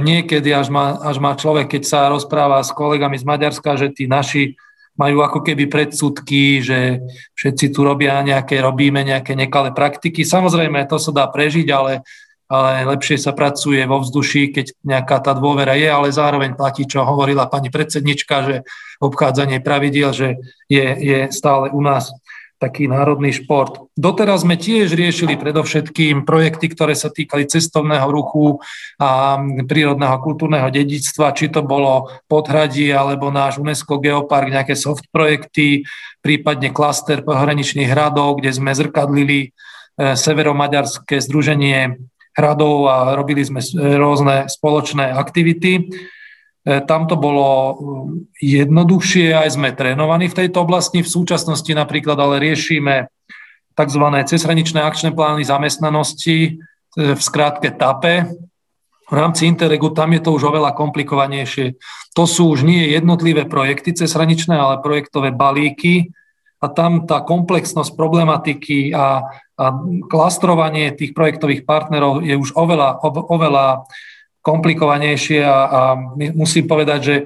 [0.00, 4.08] niekedy až má, až má človek, keď sa rozpráva s kolegami z Maďarska, že tí
[4.08, 4.56] naši
[4.96, 7.04] majú ako keby predsudky, že
[7.36, 10.24] všetci tu robia nejaké, robíme nejaké nekalé praktiky.
[10.24, 12.00] Samozrejme, to sa dá prežiť, ale
[12.48, 17.04] ale lepšie sa pracuje vo vzduši, keď nejaká tá dôvera je, ale zároveň platí, čo
[17.04, 18.56] hovorila pani predsednička, že
[19.04, 22.08] obchádzanie pravidiel, že je, je stále u nás
[22.58, 23.86] taký národný šport.
[23.94, 28.58] Doteraz sme tiež riešili predovšetkým projekty, ktoré sa týkali cestovného ruchu
[28.98, 35.86] a prírodného kultúrneho dedictva, či to bolo podhradie alebo náš UNESCO Geopark, nejaké soft projekty,
[36.18, 41.94] prípadne klaster pohraničných hradov, kde sme zrkadlili eh, severomaďarské združenie
[42.38, 43.58] hradov a robili sme
[43.98, 45.90] rôzne spoločné aktivity.
[46.68, 47.72] E, tam to bolo e,
[48.38, 51.02] jednoduchšie, aj sme trénovaní v tejto oblasti.
[51.02, 53.10] V súčasnosti napríklad ale riešime
[53.74, 54.04] tzv.
[54.22, 56.50] cezhraničné akčné plány zamestnanosti, e,
[56.94, 58.30] v skrátke TAPE.
[59.08, 61.80] V rámci Interregu tam je to už oveľa komplikovanejšie.
[62.12, 66.12] To sú už nie jednotlivé projekty cezhraničné, ale projektové balíky,
[66.58, 69.22] a tam tá komplexnosť problematiky a,
[69.54, 69.64] a
[70.10, 73.86] klastrovanie tých projektových partnerov je už oveľa, oveľa
[74.42, 75.80] komplikovanejšie a, a
[76.34, 77.16] musím povedať, že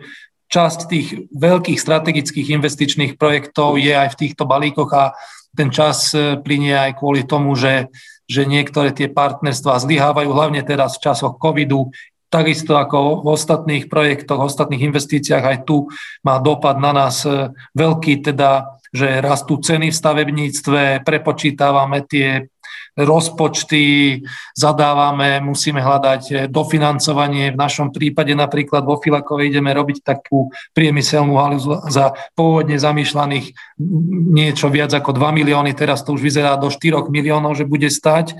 [0.52, 5.16] časť tých veľkých strategických investičných projektov je aj v týchto balíkoch a
[5.56, 7.88] ten čas e, plinie aj kvôli tomu, že,
[8.28, 11.88] že niektoré tie partnerstvá zlyhávajú, hlavne teraz v časoch covidu,
[12.32, 15.88] takisto ako v ostatných projektoch, v ostatných investíciách, aj tu
[16.24, 22.52] má dopad na nás e, veľký, teda že rastú ceny v stavebníctve, prepočítavame tie
[22.92, 24.20] rozpočty,
[24.52, 27.56] zadávame, musíme hľadať dofinancovanie.
[27.56, 31.56] V našom prípade napríklad vo Filakovej ideme robiť takú priemyselnú halu
[31.88, 33.80] za pôvodne zamýšľaných
[34.36, 38.36] niečo viac ako 2 milióny, teraz to už vyzerá do 4 miliónov, že bude stať.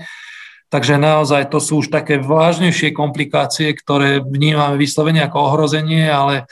[0.69, 6.49] Takže naozaj to sú už také vážnejšie komplikácie, ktoré vnímame vyslovene ako ohrozenie, ale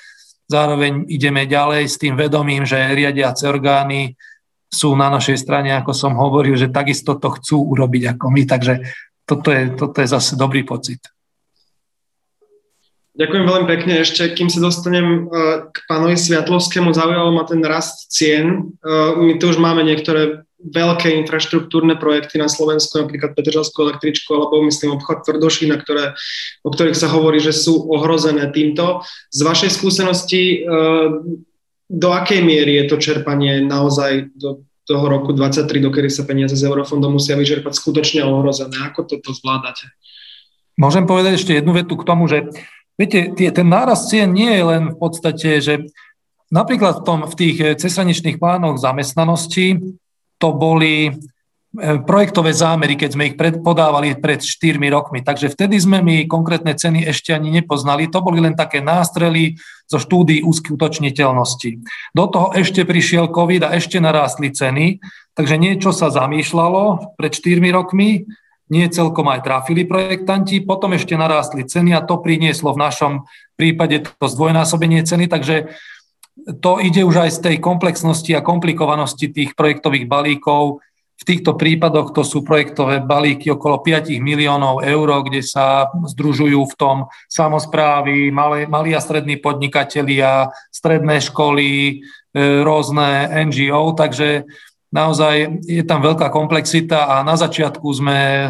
[0.52, 4.20] Zároveň ideme ďalej s tým vedomím, že riadiace orgány
[4.68, 8.44] sú na našej strane, ako som hovoril, že takisto to chcú urobiť ako my.
[8.44, 8.84] Takže
[9.24, 11.00] toto je, toto je zase dobrý pocit.
[13.12, 13.94] Ďakujem veľmi pekne.
[14.04, 15.28] Ešte, kým sa dostanem
[15.72, 18.76] k pánovi Sviatlovskému, zaujalo ma ten rast cien.
[19.20, 25.02] My tu už máme niektoré veľké infraštruktúrne projekty na Slovensku, napríklad Petržalskú električku alebo myslím
[25.02, 26.14] obchod Tvrdošina, ktoré,
[26.62, 29.02] o ktorých sa hovorí, že sú ohrozené týmto.
[29.34, 30.66] Z vašej skúsenosti,
[31.92, 36.64] do akej miery je to čerpanie naozaj do toho roku 23, dokedy sa peniaze z
[36.66, 38.76] eurofondov musia vyčerpať, skutočne ohrozené?
[38.92, 39.92] Ako toto zvládate?
[40.80, 42.48] Môžem povedať ešte jednu vetu k tomu, že
[42.96, 45.74] viete, tie, ten nárast cien nie je len v podstate, že
[46.50, 50.00] napríklad v, tom, v tých cezhraničných plánoch zamestnanosti
[50.42, 51.14] to boli
[51.72, 55.24] E, projektové zámery, keď sme ich pred, podávali pred 4 rokmi.
[55.24, 58.12] Takže vtedy sme my konkrétne ceny ešte ani nepoznali.
[58.12, 59.56] To boli len také nástrely
[59.88, 61.72] zo štúdií uskutočniteľnosti.
[62.12, 65.00] Do toho ešte prišiel COVID a ešte narástli ceny,
[65.32, 68.28] takže niečo sa zamýšľalo pred 4 rokmi,
[68.68, 73.14] nie celkom aj trafili projektanti, potom ešte narástli ceny a to prinieslo v našom
[73.56, 75.72] prípade to zdvojnásobenie ceny, takže
[76.64, 80.82] to ide už aj z tej komplexnosti a komplikovanosti tých projektových balíkov,
[81.22, 86.74] v týchto prípadoch to sú projektové balíky okolo 5 miliónov eur, kde sa združujú v
[86.74, 86.98] tom
[87.30, 88.34] samozprávy,
[88.66, 91.94] malí a strední podnikatelia, stredné školy, e,
[92.66, 94.50] rôzne NGO, takže
[94.90, 98.50] naozaj je tam veľká komplexita a na začiatku sme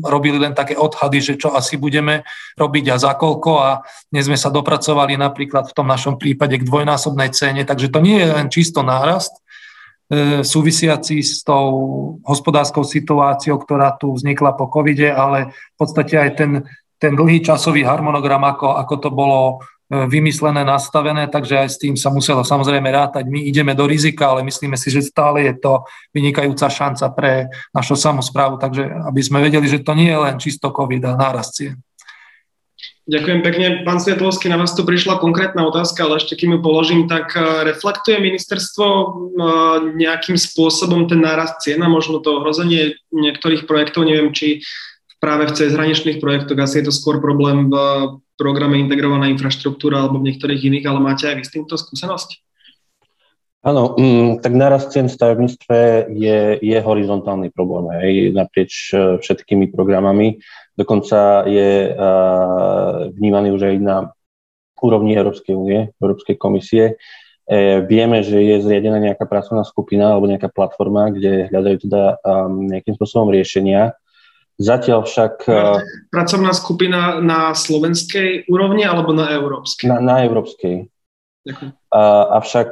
[0.00, 2.24] robili len také odhady, že čo asi budeme
[2.56, 3.70] robiť a za koľko a
[4.08, 8.16] dnes sme sa dopracovali napríklad v tom našom prípade k dvojnásobnej cene, takže to nie
[8.20, 9.42] je len čisto nárast,
[10.12, 16.30] E, súvisiaci s tou hospodárskou situáciou, ktorá tu vznikla po covide, ale v podstate aj
[16.36, 16.50] ten,
[17.00, 22.08] ten dlhý časový harmonogram, ako, ako to bolo vymyslené, nastavené, takže aj s tým sa
[22.08, 23.28] muselo samozrejme rátať.
[23.28, 25.84] My ideme do rizika, ale myslíme si, že stále je to
[26.16, 30.72] vynikajúca šanca pre našu samozprávu, takže aby sme vedeli, že to nie je len čisto
[30.72, 31.60] COVID a nárast.
[33.02, 33.66] Ďakujem pekne.
[33.82, 37.66] Pán Svetlovský, na vás tu prišla konkrétna otázka, ale ešte kým ju položím, tak eh,
[37.66, 39.10] reflektuje ministerstvo eh,
[39.98, 44.62] nejakým spôsobom ten nárast cien a možno to ohrozenie niektorých projektov, neviem, či
[45.22, 47.76] práve v cezhraničných projektoch, asi je to skôr problém v
[48.34, 52.42] programe integrovaná infraštruktúra alebo v niektorých iných, ale máte aj vy s týmto skúsenosť?
[53.62, 59.70] Áno, mm, tak nárast cien v stavebníctve je, je horizontálny problém aj naprieč eh, všetkými
[59.70, 60.42] programami.
[60.74, 61.92] Dokonca je
[63.12, 63.96] vnímaný už aj na
[64.82, 66.98] úrovni Európskej únie, Európskej komisie.
[67.46, 72.02] E, vieme, že je zriadená nejaká pracovná skupina alebo nejaká platforma, kde hľadajú teda
[72.72, 73.94] nejakým spôsobom riešenia.
[74.60, 75.48] Zatiaľ však...
[76.12, 79.88] Pracovná skupina na slovenskej úrovni alebo na európskej?
[79.88, 80.88] Na, na európskej.
[81.48, 81.70] Ďakujem.
[81.90, 82.02] A,
[82.38, 82.70] avšak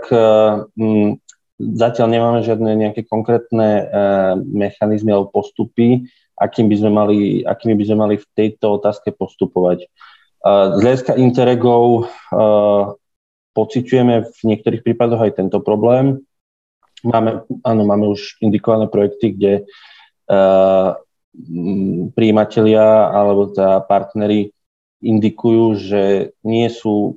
[0.77, 1.19] m,
[1.59, 3.85] zatiaľ nemáme žiadne nejaké konkrétne e,
[4.45, 6.07] mechanizmy alebo postupy,
[6.41, 9.85] akým by sme mali, akými by sme mali v tejto otázke postupovať.
[10.41, 12.09] Z hľadiska Interregov
[13.53, 16.25] pociťujeme v niektorých prípadoch aj tento problém.
[17.05, 19.53] Máme, áno, máme už indikované projekty, kde
[22.15, 24.51] príjimatelia alebo tá partnery
[25.01, 26.03] indikujú, že
[26.45, 27.17] nie sú,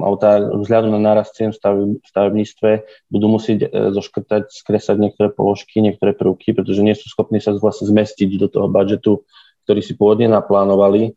[0.00, 2.70] alebo tá, vzhľadom na nárast cien v stavebníctve
[3.12, 7.92] budú musieť e, zoškrtať, skresať niektoré položky, niektoré prvky, pretože nie sú schopní sa vlastne
[7.92, 9.28] zmestiť do toho budžetu,
[9.68, 11.12] ktorý si pôvodne naplánovali.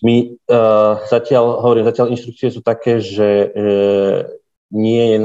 [0.00, 4.26] My uh, zatiaľ, hovorím, zatiaľ inštrukcie sú také, že uh,
[4.72, 5.16] nie je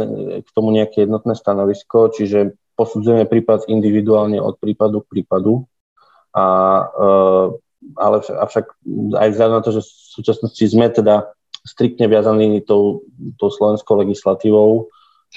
[0.43, 5.65] k tomu nejaké jednotné stanovisko, čiže posudzujeme prípad individuálne od prípadu k prípadu
[6.35, 6.45] a
[6.91, 7.47] uh,
[7.95, 8.65] ale avšak
[9.13, 11.29] aj vzhľadom na to, že v súčasnosti sme teda
[11.65, 13.05] striktne viazaní tou,
[13.37, 14.89] tou slovenskou legislatívou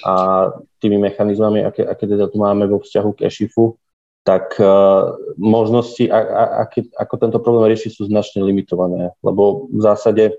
[0.04, 3.76] a tými mechanizmami, aké, aké teda tu máme vo vzťahu k EŠIFu,
[4.22, 9.80] tak uh, možnosti, a, a, aké, ako tento problém riešiť, sú značne limitované, lebo v
[9.80, 10.36] zásade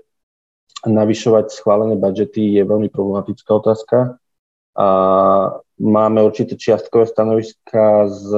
[0.86, 4.16] navyšovať schválené budžety je veľmi problematická otázka
[4.78, 4.88] a
[5.76, 8.28] máme určité čiastkové stanoviska z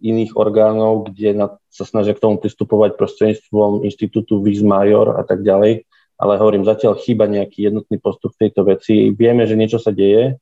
[0.00, 5.44] iných orgánov, kde na, sa snažia k tomu pristupovať prostredníctvom inštitútu Vis Major a tak
[5.44, 5.84] ďalej.
[6.20, 9.08] Ale hovorím, zatiaľ chýba nejaký jednotný postup v tejto veci.
[9.12, 10.36] Vieme, že niečo sa deje,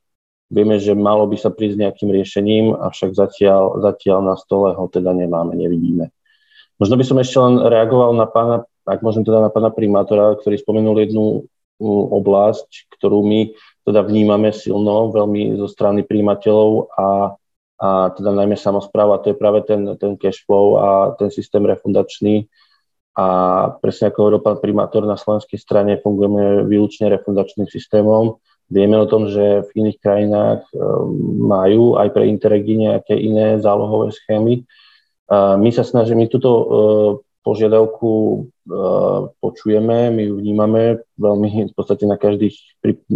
[0.51, 5.15] vieme, že malo by sa prísť nejakým riešením, avšak zatiaľ, zatiaľ na stole ho teda
[5.15, 6.11] nemáme, nevidíme.
[6.79, 10.59] Možno by som ešte len reagoval na pána, ak môžem teda na pána primátora, ktorý
[10.59, 11.47] spomenul jednu
[11.79, 13.55] oblasť, ktorú my
[13.87, 17.07] teda vnímame silno, veľmi zo strany príjimateľov a
[17.79, 22.51] a teda najmä samozpráva, to je práve ten, ten cash flow a ten systém refundačný.
[23.15, 23.27] A
[23.79, 28.39] presne ako hovoril pán primátor, na slovenskej strane fungujeme výlučne refundačným systémom.
[28.67, 30.71] Vieme o tom, že v iných krajinách e,
[31.41, 34.67] majú aj pre Interregi nejaké iné zálohové schémy.
[35.33, 36.63] My sa snažíme, my túto e,
[37.41, 38.11] požiadavku
[39.41, 42.53] počujeme, my ju vnímame veľmi v podstate na každých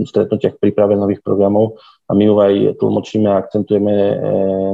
[0.10, 3.94] stretnutiach príprave nových programov a my ju aj tlmočíme a akcentujeme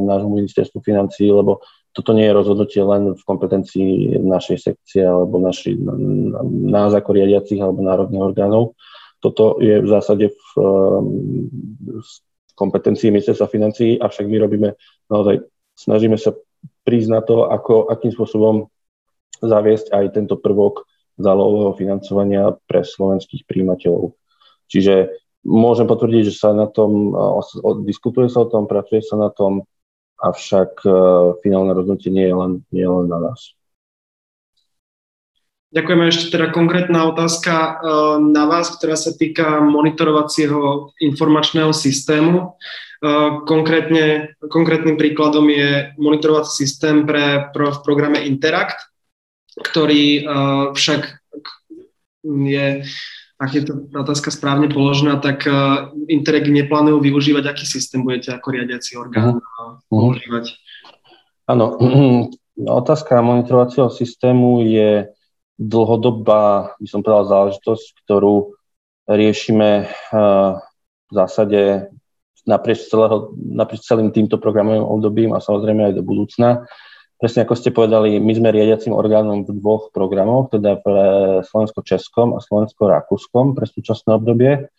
[0.06, 1.62] nášmu ministerstvu financí, lebo
[1.94, 5.74] toto nie je rozhodnutie len v kompetencii našej sekcie alebo naši,
[6.70, 8.78] nás ako riadiacich alebo národných orgánov.
[9.20, 10.50] Toto je v zásade v,
[12.00, 12.10] v
[12.56, 14.70] kompetencii ministerstva financí, avšak my robíme
[15.12, 15.44] naozaj,
[15.76, 16.36] snažíme sa
[16.88, 18.70] prísť na to, ako, akým spôsobom
[19.40, 20.88] zaviesť aj tento prvok
[21.20, 24.16] zálohového financovania pre slovenských príjimateľov.
[24.72, 27.16] Čiže môžem potvrdiť, že sa na tom,
[27.88, 29.64] diskutuje sa o tom, pracuje sa na tom,
[30.20, 30.92] avšak e,
[31.40, 33.56] finálne rozhodnutie nie je len, nie je len na nás.
[35.70, 37.72] Ďakujeme ešte teda konkrétna otázka e,
[38.36, 42.36] na vás, ktorá sa týka monitorovacieho informačného systému.
[42.36, 42.46] E,
[43.48, 48.92] konkrétne, konkrétnym príkladom je monitorovací systém pre, pro, v programe Interact,
[49.60, 50.24] ktorý
[50.72, 51.02] však
[52.24, 52.66] je
[53.40, 58.52] ak je to otázka správne položená, tak uh, Interreg neplánujú využívať, aký systém budete ako
[58.52, 60.60] riadiaci orgán uh, používať?
[61.48, 61.80] Áno,
[62.84, 65.08] otázka monitorovacieho systému je
[65.56, 68.60] dlhodobá, by som povedal, záležitosť, ktorú
[69.08, 70.60] riešime uh,
[71.08, 71.88] v zásade
[72.44, 76.68] naprieč, celého, naprieč celým týmto programovým obdobím a samozrejme aj do budúcna.
[77.20, 81.03] Presne ako ste povedali, my sme riadiacim orgánom v dvoch programoch, teda pre
[81.43, 84.72] Slovensko-Českom a Slovensko-Rakúskom pre súčasné obdobie.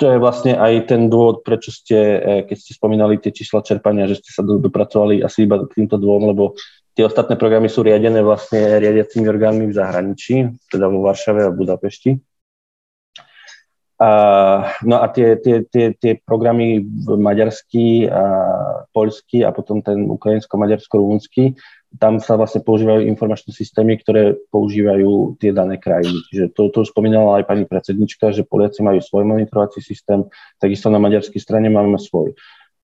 [0.00, 4.08] To je vlastne aj ten dôvod, prečo ste, eh, keď ste spomínali tie čísla čerpania,
[4.08, 6.56] že ste sa dopracovali asi iba k týmto dvom, lebo
[6.96, 12.31] tie ostatné programy sú riadené vlastne riadiacimi orgánmi v zahraničí, teda vo Varšave a Budapešti.
[14.82, 18.24] No a tie, tie, tie, tie programy maďarský a
[18.90, 21.54] poľský a potom ten ukrajinsko-maďarsko-rumunský,
[22.00, 26.18] tam sa vlastne používajú informačné systémy, ktoré používajú tie dané krajiny.
[26.32, 30.24] Čiže to, to spomínala aj pani predsednička, že Poliaci majú svoj monitorovací systém,
[30.56, 32.32] takisto na maďarskej strane máme svoj.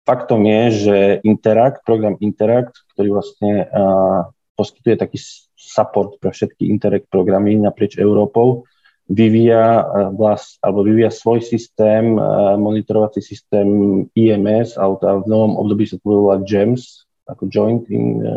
[0.04, 5.18] Faktom je, že Interact, program Interact, ktorý vlastne uh, poskytuje taký
[5.56, 8.68] support pre všetky Interact programy naprieč Európou,
[9.08, 12.22] vyvíja eh, vlast, alebo vyvíja svoj systém, eh,
[12.56, 13.68] monitorovací systém
[14.12, 18.28] IMS, alebo v novom období sa to volá GEMS, ako Joint in eh,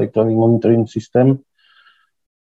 [0.00, 1.44] Electronic Monitoring System,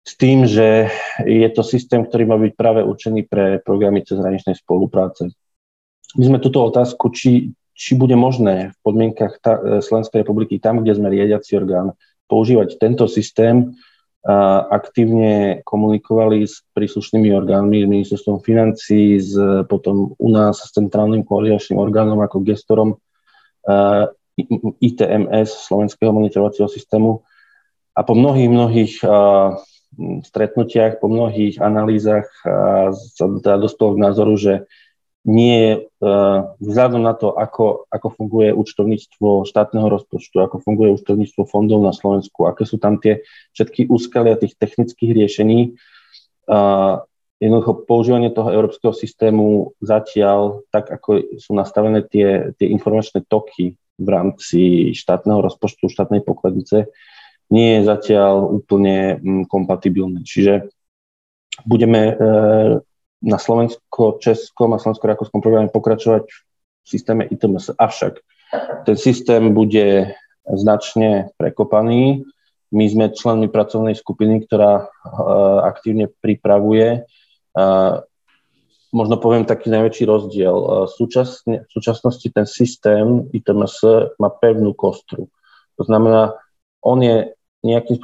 [0.05, 0.89] s tým, že
[1.25, 5.29] je to systém, ktorý má byť práve určený pre programy cezhraničnej spolupráce.
[6.17, 10.97] My sme túto otázku, či, či bude možné v podmienkach ta, Slovenskej republiky, tam, kde
[10.97, 11.93] sme riadiaci orgán,
[12.33, 13.77] používať tento systém,
[14.71, 19.33] aktívne komunikovali s príslušnými orgánmi, s ministerstvom financí, s,
[19.65, 23.01] potom u nás s centrálnym koordinačným orgánom ako gestorom
[24.81, 27.25] ITMS, Slovenského monitorovacieho systému.
[27.97, 28.95] A po mnohých, mnohých
[30.25, 32.29] stretnutiach, po mnohých analýzach
[32.95, 34.53] sa teda dospelo k názoru, že
[35.29, 41.85] nie uh, vzhľadom na to, ako, ako funguje účtovníctvo štátneho rozpočtu, ako funguje účtovníctvo fondov
[41.85, 43.21] na Slovensku, aké sú tam tie
[43.53, 45.77] všetky úskalia tých technických riešení.
[46.49, 47.05] Uh,
[47.37, 54.09] jednoducho používanie toho európskeho systému zatiaľ, tak ako sú nastavené tie, tie informačné toky v
[54.09, 56.89] rámci štátneho rozpočtu, štátnej pokladnice,
[57.53, 60.25] nie je zatiaľ úplne mm, kompatibilné.
[60.25, 60.73] Čiže
[61.69, 62.81] budeme uh,
[63.21, 67.77] na slovensko-českom a slovensko-rakúskom programe pokračovať v systéme ITMS.
[67.77, 68.21] Avšak
[68.89, 70.17] ten systém bude
[70.49, 72.27] značne prekopaný.
[72.71, 74.89] My sme členmi pracovnej skupiny, ktorá uh,
[75.67, 77.05] aktívne pripravuje.
[77.53, 78.03] Uh,
[78.95, 80.55] možno poviem taký najväčší rozdiel.
[80.55, 83.85] Uh, súčasne, v súčasnosti ten systém ITMS
[84.19, 85.31] má pevnú kostru.
[85.79, 86.39] To znamená,
[86.81, 88.01] on je nejakým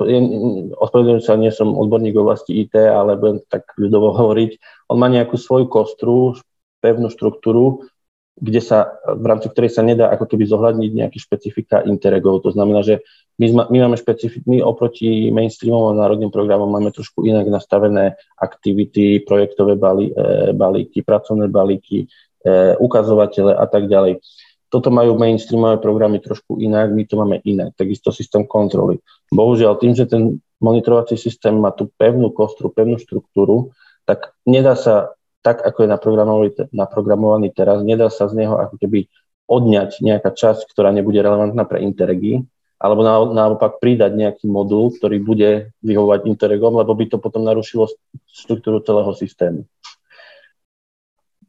[0.77, 4.61] ospravedlňujem sa, nie som odborník v oblasti IT, ale budem tak ľudovo hovoriť,
[4.93, 6.37] on má nejakú svoju kostru,
[6.85, 7.89] pevnú štruktúru,
[8.37, 12.45] kde sa, v rámci ktorej sa nedá ako keby zohľadniť nejaké špecifika interregov.
[12.45, 13.01] To znamená, že
[13.41, 18.21] my, zma, my máme špecifik, my oproti mainstreamom a národným programom máme trošku inak nastavené
[18.37, 22.05] aktivity, projektové balí, e, balíky, pracovné balíky,
[22.45, 24.21] e, ukazovatele a tak ďalej.
[24.67, 28.99] Toto majú mainstreamové programy trošku inak, my to máme inak, takisto systém kontroly.
[29.31, 33.71] Bohužiaľ, tým, že ten monitorovací systém má tú pevnú kostru, pevnú štruktúru,
[34.07, 39.07] tak nedá sa, tak ako je naprogramovaný, naprogramovaný teraz, nedá sa z neho ako keby
[39.47, 42.43] odňať nejaká časť, ktorá nebude relevantná pre Interregi,
[42.77, 47.87] alebo naopak pridať nejaký modul, ktorý bude vyhovovať Interregom, lebo by to potom narušilo
[48.27, 49.65] štruktúru celého systému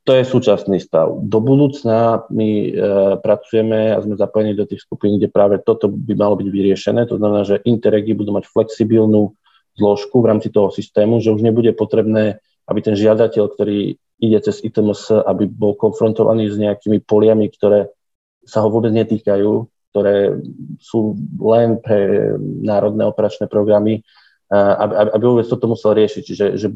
[0.08, 1.12] to je súčasný stav.
[1.20, 2.70] Do budúcna my e,
[3.20, 7.12] pracujeme a sme zapojení do tých skupín, kde práve toto by malo byť vyriešené.
[7.12, 9.36] To znamená, že interregi budú mať flexibilnú
[9.76, 12.40] zložku v rámci toho systému, že už nebude potrebné,
[12.72, 17.92] aby ten žiadateľ, ktorý ide cez ITMS, aby bol konfrontovaný s nejakými poliami, ktoré
[18.48, 20.40] sa ho vôbec netýkajú, ktoré
[20.80, 24.08] sú len pre národné operačné programy,
[24.52, 26.24] aby, aby vôbec toto musel riešiť.
[26.24, 26.68] Čiže, že,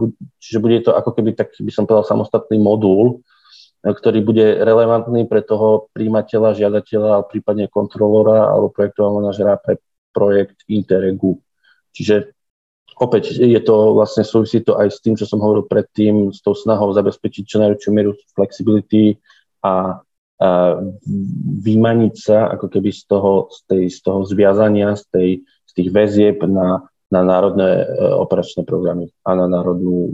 [0.44, 3.24] čiže bude to ako keby tak, by som povedal, samostatný modul,
[3.82, 9.82] ktorý bude relevantný pre toho príjimateľa, žiadateľa, prípadne kontrolora alebo projektového manažera pre
[10.14, 11.42] projekt Interregu.
[11.96, 12.36] Čiže
[13.02, 16.54] opäť je to vlastne súvisí to aj s tým, čo som hovoril predtým, s tou
[16.54, 19.18] snahou zabezpečiť čo najväčšiu mieru flexibility
[19.66, 19.98] a,
[20.44, 20.50] a
[21.64, 25.90] vymaniť sa ako keby z toho, z tej, z toho zviazania, z, tej, z tých
[25.90, 27.86] väzieb na, na národné e,
[28.16, 30.08] operačné programy a na národnú,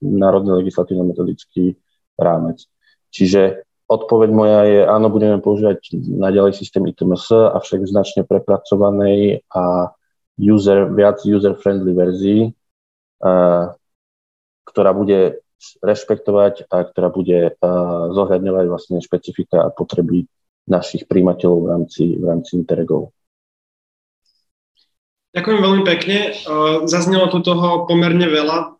[0.00, 1.76] národný legislatívno-metodický
[2.16, 2.64] rámec.
[3.12, 9.92] Čiže odpoveď moja je, áno, budeme používať naďalej systém ITMS, avšak v značne prepracovanej a
[10.40, 12.40] user, viac user-friendly verzii,
[14.64, 15.44] ktorá bude
[15.84, 17.54] rešpektovať a ktorá bude
[18.10, 20.26] zohľadňovať vlastne špecifika a potreby
[20.66, 23.12] našich príjimateľov v rámci, v rámci Interregov.
[25.34, 26.18] Ďakujem veľmi pekne.
[26.86, 28.78] Zaznelo tu toho pomerne veľa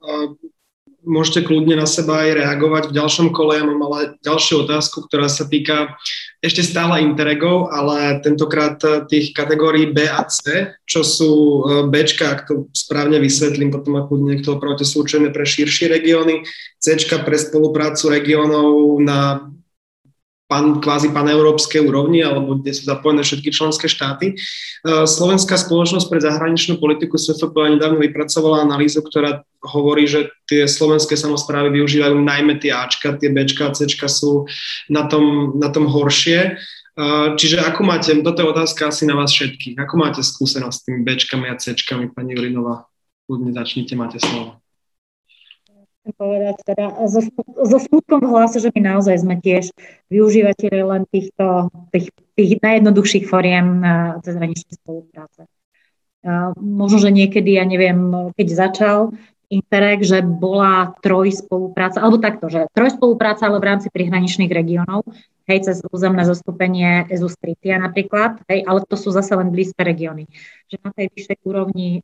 [1.05, 3.60] môžete kľudne na seba aj reagovať v ďalšom kole.
[3.60, 5.94] Ja mám ale ďalšiu otázku, ktorá sa týka
[6.40, 12.48] ešte stále Interregov, ale tentokrát tých kategórií B a C, čo sú e, B, ak
[12.48, 16.44] to správne vysvetlím, potom ak niekto opravte sú pre širšie regióny,
[16.81, 19.48] C pre spoluprácu regiónov na
[20.45, 24.27] pan, kvázi paneurópskej úrovni, alebo kde sú zapojené všetky členské štáty.
[24.33, 24.35] E,
[25.09, 31.81] Slovenská spoločnosť pre zahraničnú politiku SFP nedávno vypracovala analýzu, ktorá hovorí, že tie slovenské samozprávy
[31.81, 34.45] využívajú najmä tie Ačka, tie Bčka a Cčka sú
[34.93, 36.39] na tom, na tom horšie.
[36.45, 37.07] E,
[37.41, 41.01] čiže ako máte, toto je otázka asi na vás všetkých, ako máte skúsenosť s tými
[41.09, 42.85] Bčkami a Cčkami, pani Jurinová?
[43.25, 44.64] Kľudne začnite, máte slovo
[46.12, 47.24] povedať teda so,
[47.64, 49.72] so smutkom v hlase, že my naozaj sme tiež
[50.12, 53.81] využívateľi len týchto, tých, tých najjednoduchších foriem
[54.20, 55.48] cezhraničnej spolupráce.
[56.60, 59.16] Možno, že niekedy, ja neviem, keď začal
[59.52, 65.05] Interreg, že bola troj spolupráca, alebo takto, že troj spolupráca, ale v rámci prihraničných regiónov,
[65.44, 70.24] hej, cez územné zastúpenie EZUS Tritia napríklad, hej, ale to sú zase len blízke regióny.
[70.72, 72.01] Že na tej vyššej úrovni,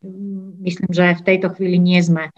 [0.60, 2.28] myslím, že v tejto chvíli nie sme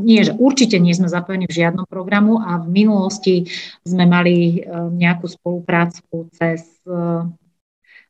[0.00, 3.52] nie, že určite nie sme zapojení v žiadnom programu a v minulosti
[3.84, 7.28] sme mali e, nejakú spoluprácu cez e,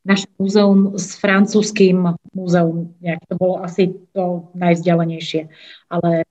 [0.07, 2.95] naše múzeum s francúzským múzeum.
[3.03, 5.51] Nejak to bolo asi to najvzdialenejšie.
[5.93, 6.25] Ale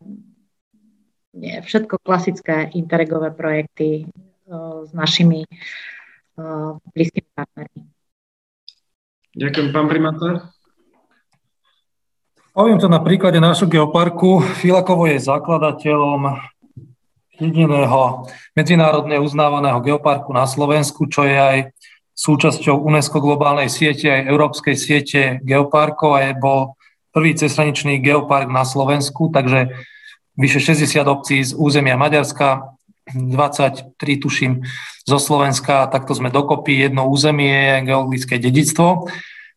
[1.38, 4.10] nie, všetko klasické interregové projekty
[4.50, 5.46] uh, s našimi
[6.96, 7.82] blízkymi partnermi.
[9.36, 10.32] Ďakujem, pán primátor.
[12.60, 14.44] Poviem to na príklade nášho geoparku.
[14.60, 16.44] Filakovo je zakladateľom
[17.40, 21.58] jediného medzinárodne uznávaného geoparku na Slovensku, čo je aj
[22.20, 26.76] súčasťou UNESCO globálnej siete, aj európskej siete geoparkov a je bol
[27.16, 29.72] prvý cezhraničný geopark na Slovensku, takže
[30.36, 32.76] vyše 60 obcí z územia Maďarska,
[33.16, 34.68] 23 tuším
[35.08, 39.08] zo Slovenska, takto sme dokopy jedno územie, geologické dedictvo.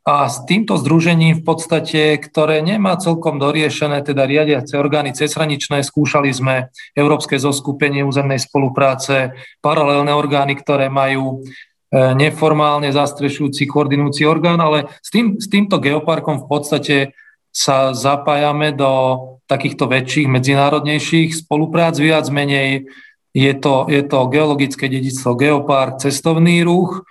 [0.02, 6.26] A s týmto združením v podstate, ktoré nemá celkom doriešené, teda riadiace orgány cezhraničné, skúšali
[6.34, 9.30] sme Európske zoskupenie územnej spolupráce,
[9.62, 16.42] paralelné orgány, ktoré majú e, neformálne zastrešujúci koordinujúci orgán, ale s, tým, s týmto geoparkom
[16.42, 16.96] v podstate
[17.54, 18.90] sa zapájame do
[19.46, 22.90] takýchto väčších medzinárodnejších spoluprác, viac menej
[23.32, 27.06] je to, je to geologické dedictvo, geopark, cestovný ruch,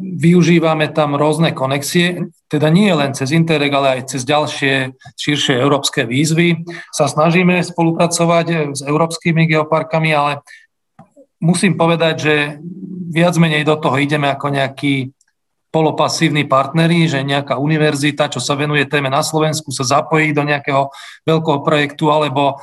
[0.00, 6.04] využívame tam rôzne konexie, teda nie len cez Interreg, ale aj cez ďalšie širšie európske
[6.04, 6.68] výzvy.
[6.92, 10.44] Sa snažíme spolupracovať s európskymi geoparkami, ale
[11.40, 12.34] musím povedať, že
[13.08, 15.16] viac menej do toho ideme ako nejakí
[15.72, 20.88] polopasívni partneri, že nejaká univerzita, čo sa venuje téme na Slovensku, sa zapojí do nejakého
[21.24, 22.60] veľkého projektu, alebo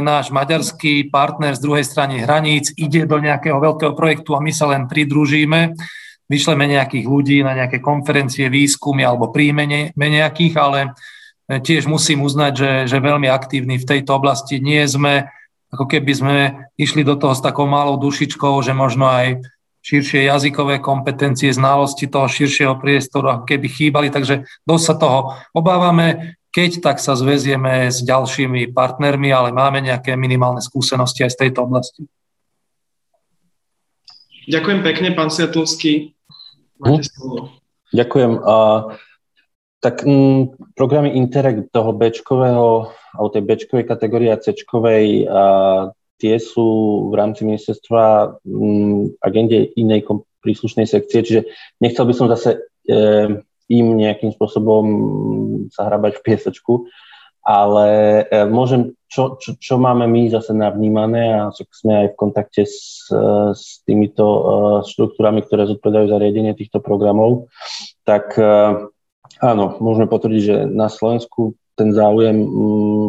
[0.00, 4.64] náš maďarský partner z druhej strany hraníc ide do nejakého veľkého projektu a my sa
[4.72, 5.76] len pridružíme,
[6.24, 12.52] vyšleme nejakých ľudí na nejaké konferencie, výskumy alebo príjmene nejakých, ale e, tiež musím uznať,
[12.56, 14.56] že, že veľmi aktívni v tejto oblasti.
[14.56, 15.28] Nie sme,
[15.68, 16.36] ako keby sme
[16.80, 19.40] išli do toho s takou malou dušičkou, že možno aj
[19.84, 25.18] širšie jazykové kompetencie, znalosti toho širšieho priestoru, ako keby chýbali, takže dosť sa toho
[25.56, 26.36] obávame.
[26.58, 31.70] Keď tak sa zväzieme s ďalšími partnermi, ale máme nejaké minimálne skúsenosti aj z tejto
[31.70, 32.02] oblasti.
[34.50, 36.18] Ďakujem pekne, pán Svetlovský.
[36.82, 37.14] Máte hm?
[37.14, 37.38] slovo.
[37.94, 38.32] Ďakujem.
[39.78, 45.42] Tak m, programy Interreg toho Bčkového, alebo tej Bčkovej kategórie a Cčkovej, a
[46.18, 46.66] tie sú
[47.06, 50.10] v rámci ministerstva m, agende inej
[50.42, 51.40] príslušnej sekcie, čiže
[51.78, 54.84] nechcel by som zase e, im nejakým spôsobom
[55.68, 56.88] sa hrabať v piesočku,
[57.48, 57.88] ale
[58.28, 63.08] e, môžem, čo, čo, čo máme my zase navnímané a sme aj v kontakte s,
[63.08, 64.40] e, s týmito e,
[64.84, 67.48] štruktúrami, ktoré zodpovedajú za riadenie týchto programov,
[68.04, 68.36] tak
[69.40, 73.08] áno, môžeme potvrdiť, že na Slovensku ten záujem mm,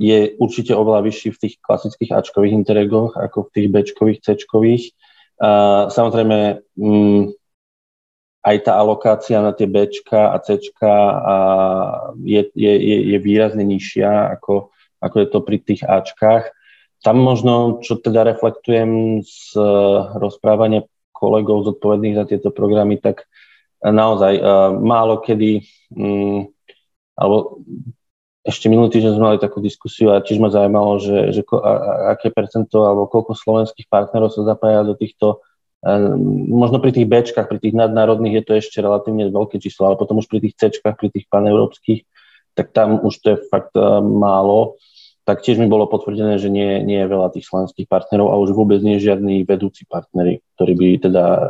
[0.00, 4.84] je určite oveľa vyšší v tých klasických Ačkových interregoch ako v tých Bčkových, Cčkových.
[5.92, 7.22] Samozrejme, mm,
[8.44, 11.36] aj tá alokácia na tie Bčka a a
[12.20, 14.68] je, je, je, je výrazne nižšia, ako,
[15.00, 16.52] ako je to pri tých Ačkách.
[17.00, 19.64] Tam možno, čo teda reflektujem z e,
[20.20, 23.24] rozprávania kolegov zodpovedných za tieto programy, tak
[23.84, 25.60] naozaj uh, málo kedy,
[25.92, 26.48] um,
[27.12, 27.60] alebo
[28.44, 31.42] ešte minulý týždeň sme mali takú diskusiu a tiež ma zaujímalo, že, že
[32.12, 35.40] aké percento alebo koľko slovenských partnerov sa zapája do týchto
[36.48, 40.16] možno pri tých Bčkách, pri tých nadnárodných je to ešte relatívne veľké číslo, ale potom
[40.16, 42.08] už pri tých Cčkách, pri tých paneurópskych,
[42.56, 44.80] tak tam už to je fakt uh, málo.
[45.24, 48.52] Tak tiež mi bolo potvrdené, že nie, nie je veľa tých slovenských partnerov a už
[48.52, 51.40] vôbec nie žiadni vedúci partnery, ktorí by teda uh,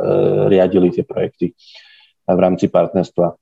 [0.51, 1.55] riadili tie projekty
[2.25, 3.35] v rámci partnerstva.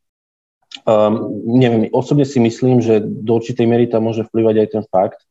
[0.89, 5.21] Um, neviem, osobne si myslím, že do určitej miery tam môže vplyvať aj ten fakt,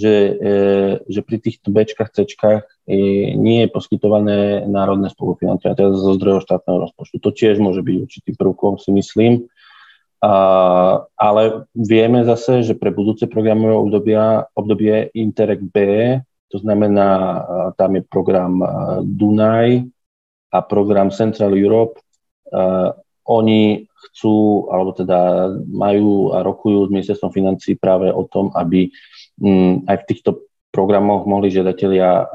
[0.00, 0.50] že, e,
[1.04, 2.64] že pri týchto Bčkách, Cčkách
[3.36, 7.20] nie je poskytované národné spolufinancovanie, teda zo zdrojov štátneho rozpočtu.
[7.20, 9.46] To tiež môže byť určitým prvkom, si myslím.
[10.20, 10.34] A,
[11.16, 15.76] ale vieme zase, že pre budúce programové obdobia, obdobie Interreg B,
[16.50, 17.46] to znamená,
[17.78, 18.58] tam je program
[19.06, 19.86] Dunaj
[20.50, 22.02] a program Central Europe,
[22.50, 22.90] uh,
[23.22, 29.19] oni chcú, alebo teda majú a rokujú s ministerstvom financí práve o tom, aby Mm,
[29.88, 30.30] aj v týchto
[30.70, 32.28] programoch mohli žiadatelia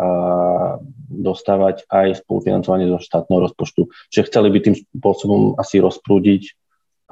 [1.08, 3.88] dostávať aj spolufinancovanie zo štátneho rozpočtu.
[4.12, 6.44] Čiže chceli by tým spôsobom asi rozprúdiť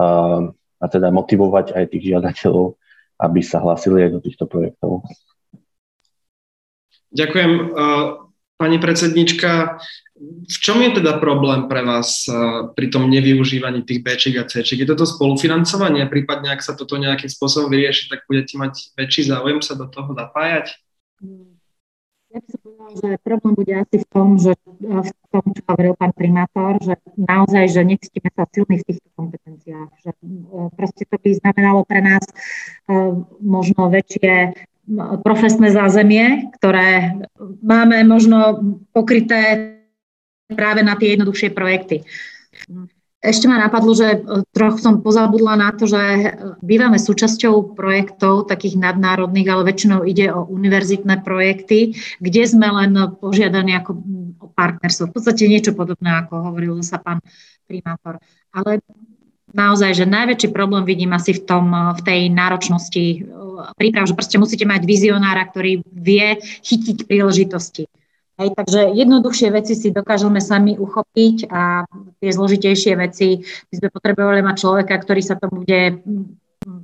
[0.01, 0.07] a,
[0.81, 2.75] a teda motivovať aj tých žiadateľov,
[3.23, 5.07] aby sa hlásili aj do týchto projektov.
[7.13, 7.51] Ďakujem.
[8.63, 9.75] Pani predsednička,
[10.47, 12.23] v čom je teda problém pre vás
[12.79, 16.07] pri tom nevyužívaní tých b a c Je toto spolufinancovanie?
[16.07, 20.15] Prípadne, ak sa toto nejakým spôsobom vyrieši, tak budete mať väčší záujem sa do toho
[20.15, 20.79] zapájať?
[22.31, 25.93] Ja by som povedala, že problém bude asi v tom, že v tom, čo hovoril
[25.99, 29.91] pán primátor, že naozaj, že necítime sa silní v týchto kompetenciách.
[30.07, 30.11] Že
[30.79, 32.23] proste to by znamenalo pre nás
[33.43, 34.55] možno väčšie
[35.23, 37.19] profesné zázemie, ktoré
[37.63, 38.59] máme možno
[38.91, 39.71] pokryté
[40.51, 42.03] práve na tie jednoduchšie projekty.
[43.23, 44.19] Ešte ma napadlo, že
[44.51, 50.43] trochu som pozabudla na to, že bývame súčasťou projektov takých nadnárodných, ale väčšinou ide o
[50.51, 52.91] univerzitné projekty, kde sme len
[53.23, 53.91] požiadaní ako
[54.43, 55.07] o partnerstvo.
[55.07, 57.23] V podstate niečo podobné, ako hovoril sa pán
[57.63, 58.19] primátor.
[58.51, 58.83] Ale
[59.53, 63.17] naozaj, že najväčší problém vidím asi v, tom, v tej náročnosti e,
[63.77, 67.85] príprav, že proste musíte mať vizionára, ktorý vie chytiť príležitosti.
[68.33, 71.85] Hej, takže jednoduchšie veci si dokážeme sami uchopiť a
[72.17, 76.01] tie zložitejšie veci by sme potrebovali mať človeka, ktorý sa tomu bude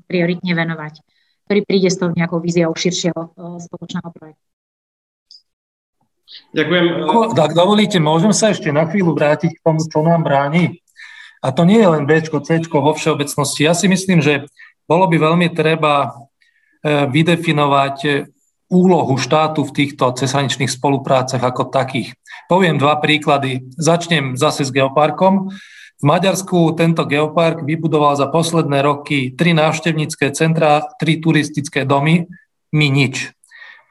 [0.05, 1.01] prioritne venovať,
[1.49, 3.29] ktorý príde s tou nejakou víziou širšieho e,
[3.65, 4.45] spoločného projektu.
[6.53, 6.85] Ďakujem.
[7.33, 10.77] Tak dovolíte, môžem sa ešte na chvíľu vrátiť k tomu, čo nám bráni
[11.39, 13.63] a to nie je len B, C vo všeobecnosti.
[13.63, 14.47] Ja si myslím, že
[14.83, 16.09] bolo by veľmi treba e,
[17.07, 18.09] vydefinovať e,
[18.69, 22.13] úlohu štátu v týchto cesaničných spoluprácach ako takých.
[22.51, 23.65] Poviem dva príklady.
[23.77, 25.49] Začnem zase s geoparkom.
[25.99, 32.29] V Maďarsku tento geopark vybudoval za posledné roky tri návštevnícke centra, tri turistické domy,
[32.71, 33.35] my nič.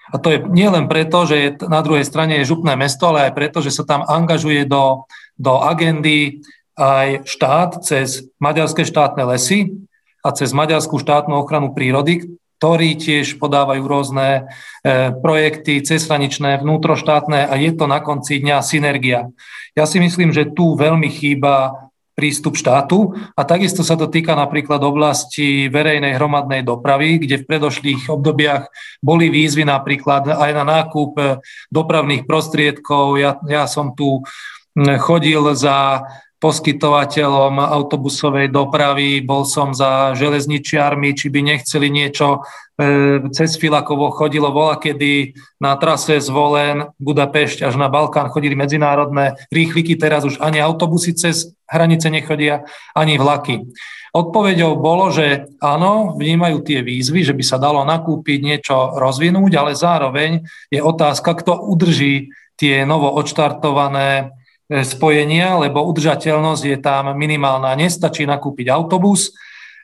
[0.09, 3.61] A to je nielen preto, že na druhej strane je župné mesto, ale aj preto,
[3.61, 5.05] že sa tam angažuje do,
[5.37, 6.41] do agendy
[6.79, 9.75] aj štát cez maďarské štátne lesy
[10.23, 14.51] a cez maďarskú štátnu ochranu prírody, ktorí tiež podávajú rôzne
[14.83, 19.31] e, projekty cezhraničné, vnútroštátne a je to na konci dňa synergia.
[19.79, 21.87] Ja si myslím, že tu veľmi chýba
[22.19, 28.11] prístup štátu a takisto sa to týka napríklad oblasti verejnej hromadnej dopravy, kde v predošlých
[28.11, 28.67] obdobiach
[28.99, 31.23] boli výzvy napríklad aj na nákup e,
[31.71, 33.23] dopravných prostriedkov.
[33.23, 34.27] Ja, ja som tu
[34.79, 36.07] chodil za
[36.39, 42.47] poskytovateľom autobusovej dopravy, bol som za železničiarmi, či by nechceli niečo
[42.79, 49.35] e, cez Filakovo chodilo vola, kedy na trase zvolen Budapešť až na Balkán chodili medzinárodné
[49.51, 52.63] rýchliky, teraz už ani autobusy cez hranice nechodia
[52.95, 53.67] ani vlaky.
[54.15, 59.77] Odpovedou bolo, že áno, vnímajú tie výzvy, že by sa dalo nakúpiť niečo rozvinúť, ale
[59.77, 64.38] zároveň je otázka, kto udrží tie novo odštartované
[64.69, 67.73] spojenia, lebo udržateľnosť je tam minimálna.
[67.73, 69.33] Nestačí nakúpiť autobus,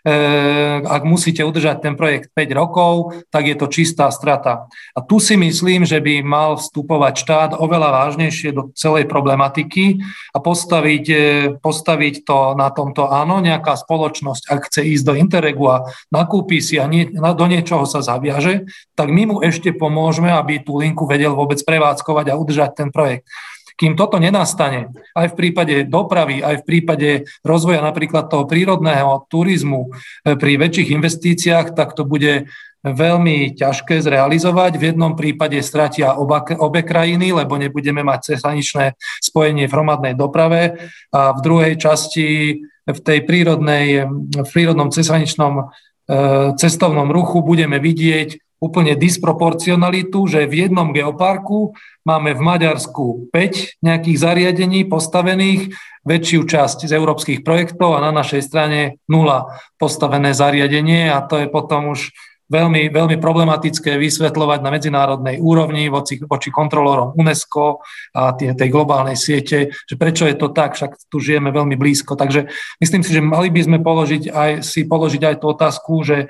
[0.05, 4.69] Eh, ak musíte udržať ten projekt 5 rokov, tak je to čistá strata.
[4.93, 10.05] A tu si myslím, že by mal vstupovať štát oveľa vážnejšie do celej problematiky
[10.37, 15.73] a postaviť, eh, postaviť to na tomto áno, nejaká spoločnosť, ak chce ísť do Interregu
[15.73, 20.61] a nakúpi si a nie, do niečoho sa zaviaže, tak my mu ešte pomôžeme, aby
[20.61, 23.25] tú linku vedel vôbec prevádzkovať a udržať ten projekt.
[23.75, 27.11] Kým toto nenastane, aj v prípade dopravy, aj v prípade
[27.43, 32.47] rozvoja napríklad toho prírodného turizmu e, pri väčších investíciách, tak to bude
[32.85, 34.77] veľmi ťažké zrealizovať.
[34.77, 38.95] V jednom prípade stratia oba, obe krajiny, lebo nebudeme mať cezhraničné
[39.25, 42.29] spojenie v hromadnej doprave a v druhej časti
[42.85, 44.05] v tej prírodnej,
[44.37, 45.65] v prírodnom cezhraničnom e,
[46.61, 51.77] cestovnom ruchu budeme vidieť úplne disproporcionalitu, že v jednom geoparku
[52.09, 58.45] máme v Maďarsku 5 nejakých zariadení postavených, väčšiu časť z európskych projektov a na našej
[58.45, 62.13] strane nula postavené zariadenie a to je potom už
[62.45, 67.81] veľmi, veľmi problematické vysvetľovať na medzinárodnej úrovni voči, voči kontrolorom UNESCO
[68.13, 72.21] a tie, tej globálnej siete, že prečo je to tak, však tu žijeme veľmi blízko.
[72.21, 72.53] Takže
[72.85, 76.29] myslím si, že mali by sme položiť aj, si položiť aj tú otázku, že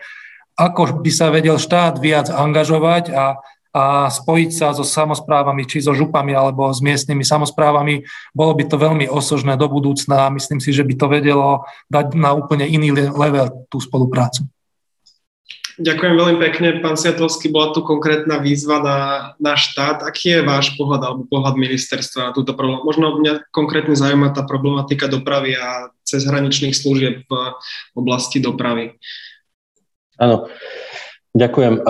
[0.54, 3.42] ako by sa vedel štát viac angažovať a,
[3.74, 8.06] a spojiť sa so samozprávami, či so župami alebo s miestnymi samozprávami.
[8.30, 12.14] Bolo by to veľmi osožné do budúcna a myslím si, že by to vedelo dať
[12.14, 14.46] na úplne iný level tú spoluprácu.
[15.74, 17.50] Ďakujem veľmi pekne, pán Sviatlovský.
[17.50, 18.98] Bola tu konkrétna výzva na,
[19.42, 20.06] na štát.
[20.06, 22.78] Aký je váš pohľad alebo pohľad ministerstva na túto problém?
[22.86, 27.34] Možno mňa konkrétne zaujíma tá problematika dopravy a cezhraničných služieb v
[27.98, 28.94] oblasti dopravy.
[30.14, 30.46] Áno,
[31.34, 31.82] ďakujem.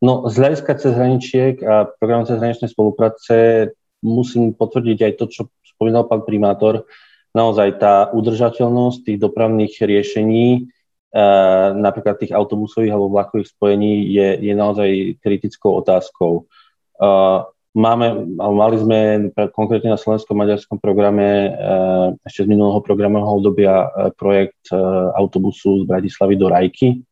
[0.00, 3.68] No, z hľadiska cezhraničiek a programu cezhraničnej spolupráce
[4.00, 6.88] musím potvrdiť aj to, čo spomínal pán primátor.
[7.30, 10.72] Naozaj tá udržateľnosť tých dopravných riešení,
[11.78, 14.88] napríklad tých autobusových alebo vlakových spojení, je, je naozaj
[15.22, 16.48] kritickou otázkou.
[17.70, 18.98] Máme, mali sme
[19.54, 21.54] konkrétne na slovenskom-maďarskom programe
[22.26, 23.86] ešte z minulého programového obdobia
[24.18, 24.74] projekt
[25.14, 27.04] autobusu z Bratislavy do Rajky,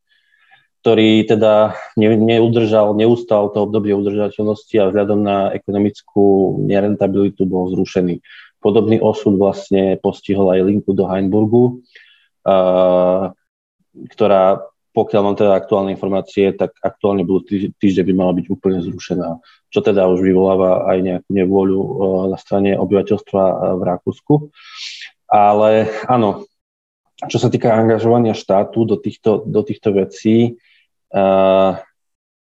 [0.80, 8.22] ktorý teda ne, neudržal, neustal to obdobie udržateľnosti a vzhľadom na ekonomickú nerentabilitu bol zrušený.
[8.58, 11.82] Podobný osud vlastne postihol aj linku do Heinburgu,
[14.06, 14.42] ktorá,
[14.94, 17.46] pokiaľ mám teda aktuálne informácie, tak aktuálne budú
[17.78, 19.38] týždeň by mala byť úplne zrušená,
[19.70, 21.90] čo teda už vyvoláva aj nejakú nevôľu uh,
[22.30, 24.34] na strane obyvateľstva uh, v Rakúsku.
[25.28, 26.48] Ale áno,
[27.26, 30.56] čo sa týka angažovania štátu do týchto, do týchto vecí,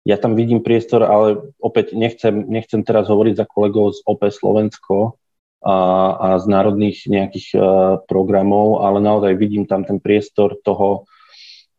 [0.06, 5.18] ja tam vidím priestor, ale opäť nechcem, nechcem teraz hovoriť za kolegov z OP Slovensko
[5.66, 5.76] a,
[6.14, 7.62] a z národných nejakých uh,
[8.06, 11.10] programov, ale naozaj vidím tam ten priestor toho,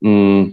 [0.04, 0.52] um,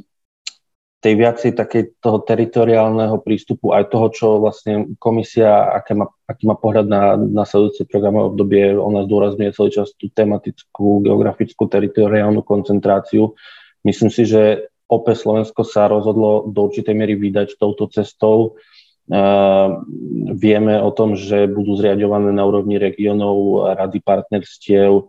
[1.03, 6.57] tej viacej takej toho teritoriálneho prístupu, aj toho, čo vlastne komisia, aké má, aký má
[6.57, 13.37] pohľad na nasledujúce programové obdobie, ona zdôrazňuje celý čas tú tematickú, geografickú, teritoriálnu koncentráciu.
[13.85, 18.61] Myslím si, že OP Slovensko sa rozhodlo do určitej miery vydať touto cestou.
[20.35, 25.09] Vieme o tom, že budú zriadované na úrovni regionov rady partnerstiev,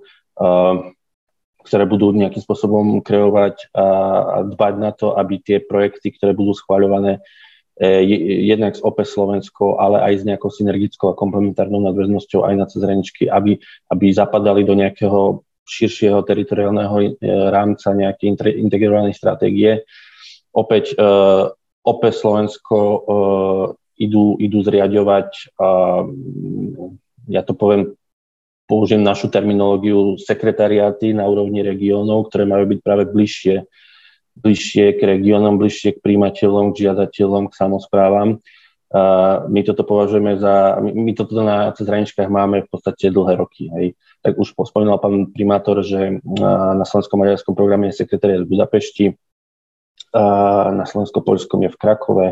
[1.65, 7.25] ktoré budú nejakým spôsobom kreovať a dbať na to, aby tie projekty, ktoré budú schváľované
[7.81, 7.89] e,
[8.45, 13.25] jednak z OP Slovensko, ale aj s nejakou synergickou a komplementárnou nadväznosťou aj na cezhraničky,
[13.25, 13.57] aby,
[13.89, 17.07] aby zapadali do nejakého širšieho teritoriálneho e,
[17.49, 18.29] rámca nejaké
[18.61, 19.81] integrovanej stratégie.
[20.55, 21.51] Opäť, uh,
[21.83, 23.65] opäť Slovensko uh,
[23.99, 25.59] idú, idú zriadovať,
[27.27, 27.91] ja to poviem,
[28.65, 33.55] použijem našu terminológiu, sekretariáty na úrovni regiónov, ktoré majú byť práve bližšie,
[34.41, 38.29] bližšie k regiónom, bližšie k príjimateľom, k žiadateľom, k samozprávam.
[38.85, 43.67] Uh, my toto považujeme za, my, my toto na cezhraničkách máme v podstate dlhé roky.
[43.73, 49.05] Hej tak už spomínal pán primátor, že na slovenskom-maďarskom programe je sekretariat v Budapešti,
[50.73, 52.27] na slovensko-poľskom je v Krakove,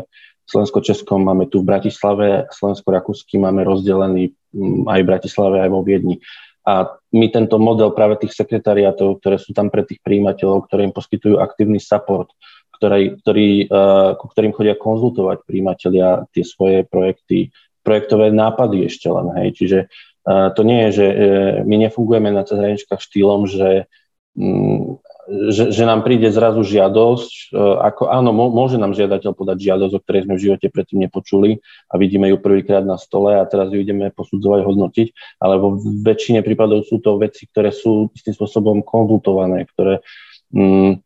[0.50, 4.34] slovensko-českom máme tu v Bratislave, slovensko-rakúsky máme rozdelený
[4.90, 6.18] aj v Bratislave, aj vo Viedni.
[6.66, 10.96] A my tento model práve tých sekretariátov, ktoré sú tam pre tých príjimateľov, ktoré im
[10.96, 12.34] poskytujú aktívny support,
[12.84, 17.48] ktorý, ktorý, uh, ku ktorým chodia konzultovať príjimateľia tie svoje projekty,
[17.80, 19.48] projektové nápady ešte len, hej.
[19.56, 19.78] Čiže
[20.24, 21.06] To nie je, že
[21.68, 23.92] my nefungujeme na cezhraničkách štýlom, že
[24.40, 30.02] mm, že, že nám príde zrazu žiadosť, ako áno, môže nám žiadateľ podať žiadosť, o
[30.04, 33.80] ktorej sme v živote predtým nepočuli a vidíme ju prvýkrát na stole a teraz ju
[33.80, 39.64] ideme posudzovať, hodnotiť, ale vo väčšine prípadov sú to veci, ktoré sú istým spôsobom konzultované,
[39.72, 40.04] ktoré
[40.52, 41.00] mm,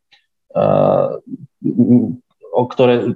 [2.48, 3.14] o ktoré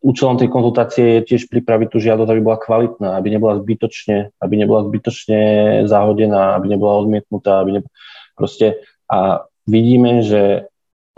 [0.00, 4.54] účelom tej konzultácie je tiež pripraviť tú žiadosť, aby bola kvalitná, aby nebola zbytočne, aby
[4.56, 5.40] nebola zbytočne
[5.84, 7.92] zahodená, aby nebola odmietnutá, aby nebola,
[8.38, 10.68] proste a vidíme, že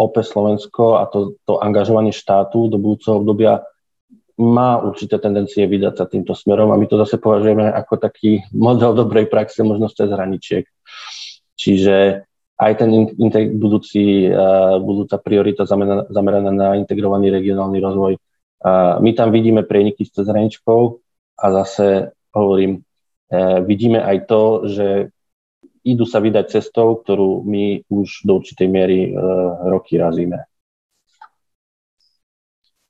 [0.00, 3.62] OP Slovensko a to, to angažovanie štátu do budúceho obdobia
[4.40, 8.96] má určité tendencie vydať sa týmto smerom a my to zase považujeme ako taký model
[8.96, 10.64] dobrej praxe možno cez hraničiek.
[11.60, 12.24] Čiže
[12.60, 18.12] aj ten integ- budúci, uh, budúca priorita zameraná, zameraná na integrovaný regionálny rozvoj.
[18.60, 20.80] Uh, my tam vidíme prieniky s cezhraničkou
[21.40, 24.86] a zase hovorím, uh, vidíme aj to, že
[25.84, 29.10] idú sa vydať cestou, ktorú my už do určitej miery e,
[29.72, 30.49] roky razíme.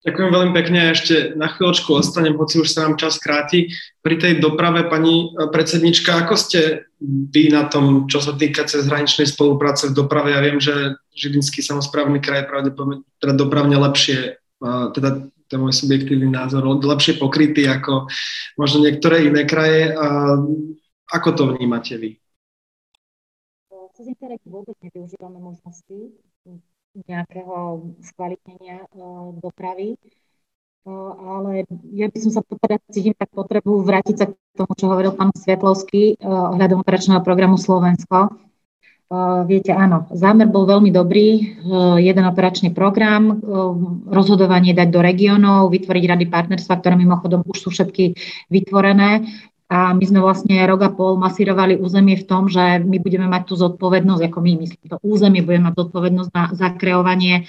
[0.01, 0.97] Ďakujem veľmi pekne.
[0.97, 3.69] Ešte na chvíľočku ostanem, hoci už sa nám čas kráti.
[4.01, 9.29] Pri tej doprave, pani e, predsednička, ako ste vy na tom, čo sa týka cezhraničnej
[9.29, 10.33] spolupráce v doprave?
[10.33, 14.41] Ja viem, že Žilinský samozprávny kraj je pravdepodobne teda dopravne lepšie,
[14.97, 18.09] teda to je môj subjektívny názor, lepšie pokrytý ako
[18.57, 19.93] možno niektoré iné kraje.
[21.11, 22.21] Ako to vnímate vy?
[24.01, 26.17] cez Interreg vôbec nevyužívame možnosti
[27.07, 27.57] nejakého
[28.05, 29.97] skvalitnenia uh, dopravy,
[30.89, 34.91] uh, ale ja by som sa teda cítim tak potrebu vrátiť sa k tomu, čo
[34.91, 38.33] hovoril pán Svetlovský uh, ohľadom operačného programu Slovensko.
[39.51, 41.59] Viete, áno, zámer bol veľmi dobrý,
[41.99, 43.43] jeden operačný program,
[44.07, 48.15] rozhodovanie dať do regiónov, vytvoriť rady partnerstva, ktoré mimochodom už sú všetky
[48.55, 49.27] vytvorené,
[49.71, 53.43] a my sme vlastne rok a pol masírovali územie v tom, že my budeme mať
[53.47, 57.43] tú zodpovednosť, ako my myslím, to územie budeme mať zodpovednosť na zakreovanie e,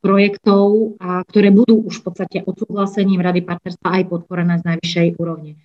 [0.00, 0.96] projektov,
[1.28, 5.60] ktoré budú už v podstate odsúhlasením Rady partnerstva aj podporené z najvyššej úrovne.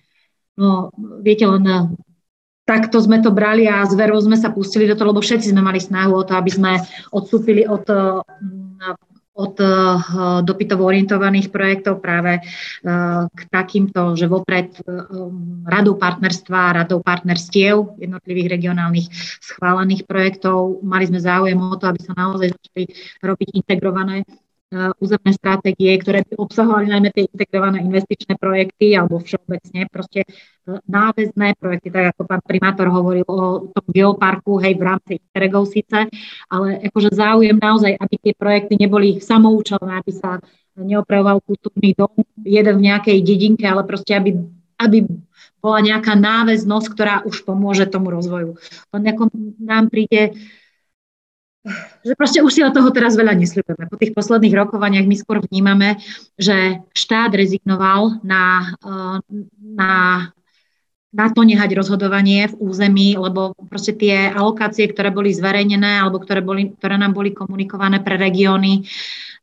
[0.60, 0.92] No,
[1.24, 1.76] viete, len e,
[2.68, 5.64] takto sme to brali a s verou sme sa pustili do toho, lebo všetci sme
[5.64, 6.76] mali snahu o to, aby sme
[7.08, 8.20] odstúpili od e,
[9.34, 9.68] od eh,
[10.46, 12.42] dopytovo orientovaných projektov práve eh,
[13.26, 14.82] k takýmto, že vopred eh,
[15.66, 19.10] radou partnerstva, radou partnerstiev jednotlivých regionálnych
[19.42, 20.78] schválených projektov.
[20.86, 22.84] Mali sme záujem o to, aby sa naozaj začali
[23.26, 24.22] robiť integrované
[24.98, 30.28] územné stratégie, ktoré by obsahovali najmä tie integrované investičné projekty alebo všeobecne proste e,
[30.90, 36.10] náväzné projekty, tak ako pán primátor hovoril o tom geoparku, hej, v rámci Interregov síce,
[36.50, 40.42] ale akože záujem naozaj, aby tie projekty neboli samoučelné, aby sa
[40.74, 42.10] neopravoval kultúrny dom,
[42.42, 44.34] jeden v nejakej dedinke, ale proste, aby,
[44.82, 45.06] aby
[45.62, 48.58] bola nejaká náväznosť, ktorá už pomôže tomu rozvoju.
[48.92, 49.32] Len ako
[49.62, 50.34] nám príde
[52.04, 53.88] že proste už si od toho teraz veľa nesľubujeme.
[53.88, 55.96] Po tých posledných rokovaniach my skôr vnímame,
[56.36, 59.18] že štát rezignoval na, eh,
[59.60, 59.92] na,
[61.14, 66.42] na to nehať rozhodovanie v území, lebo proste tie alokácie, ktoré boli zverejnené alebo ktoré,
[66.42, 68.82] boli, ktoré nám boli komunikované pre regióny,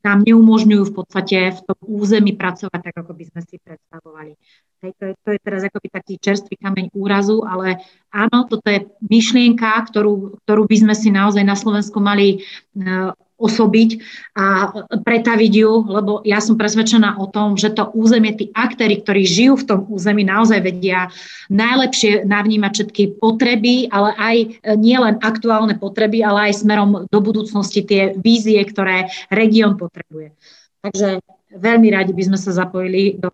[0.03, 4.33] nám neumožňujú v podstate v tom území pracovať tak, ako by sme si predstavovali.
[4.81, 8.89] Hej, to, je, to je teraz akoby taký čerstvý kameň úrazu, ale áno, toto je
[9.05, 12.41] myšlienka, ktorú, ktorú by sme si naozaj na Slovensku mali
[12.81, 13.89] uh, osobiť
[14.37, 14.69] a
[15.01, 19.59] pretaviť ju, lebo ja som presvedčená o tom, že to územie, tí aktéry, ktorí žijú
[19.59, 21.09] v tom území, naozaj vedia
[21.49, 24.47] najlepšie navnímať všetky potreby, ale aj e,
[24.77, 30.37] nielen aktuálne potreby, ale aj smerom do budúcnosti tie vízie, ktoré región potrebuje.
[30.85, 31.19] Takže
[31.51, 33.29] veľmi radi by sme sa zapojili do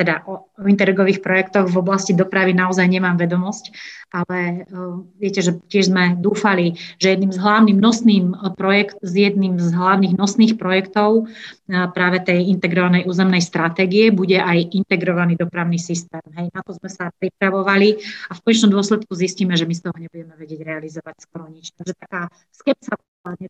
[0.00, 3.76] teda o, o interregových projektoch v oblasti dopravy naozaj nemám vedomosť,
[4.08, 9.30] ale uh, viete, že tiež sme dúfali, že jedným z hlavných nosným e, projekt, z
[9.30, 15.76] jedným z hlavných nosných projektov uh, práve tej integrovanej územnej stratégie bude aj integrovaný dopravný
[15.76, 16.24] systém.
[16.32, 19.96] Hej, na to sme sa pripravovali a v konečnom dôsledku zistíme, že my z toho
[20.00, 21.76] nebudeme vedieť realizovať skoro nič.
[21.76, 22.96] Takže taká skepsa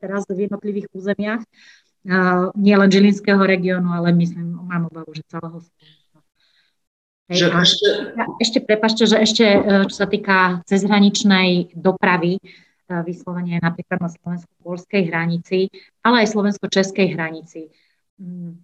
[0.03, 6.00] teraz v jednotlivých územiach, uh, nielen Žilinského regiónu, ale myslím, mám obavu, že celého Slovenska.
[7.31, 7.89] Hej, že ešte...
[8.43, 12.45] ešte prepašte, že ešte e, čo sa týka cezhraničnej dopravy, e,
[13.07, 15.71] vyslovene napríklad na slovensko-polskej hranici,
[16.03, 17.71] ale aj slovensko-českej hranici.
[18.19, 18.59] Mm.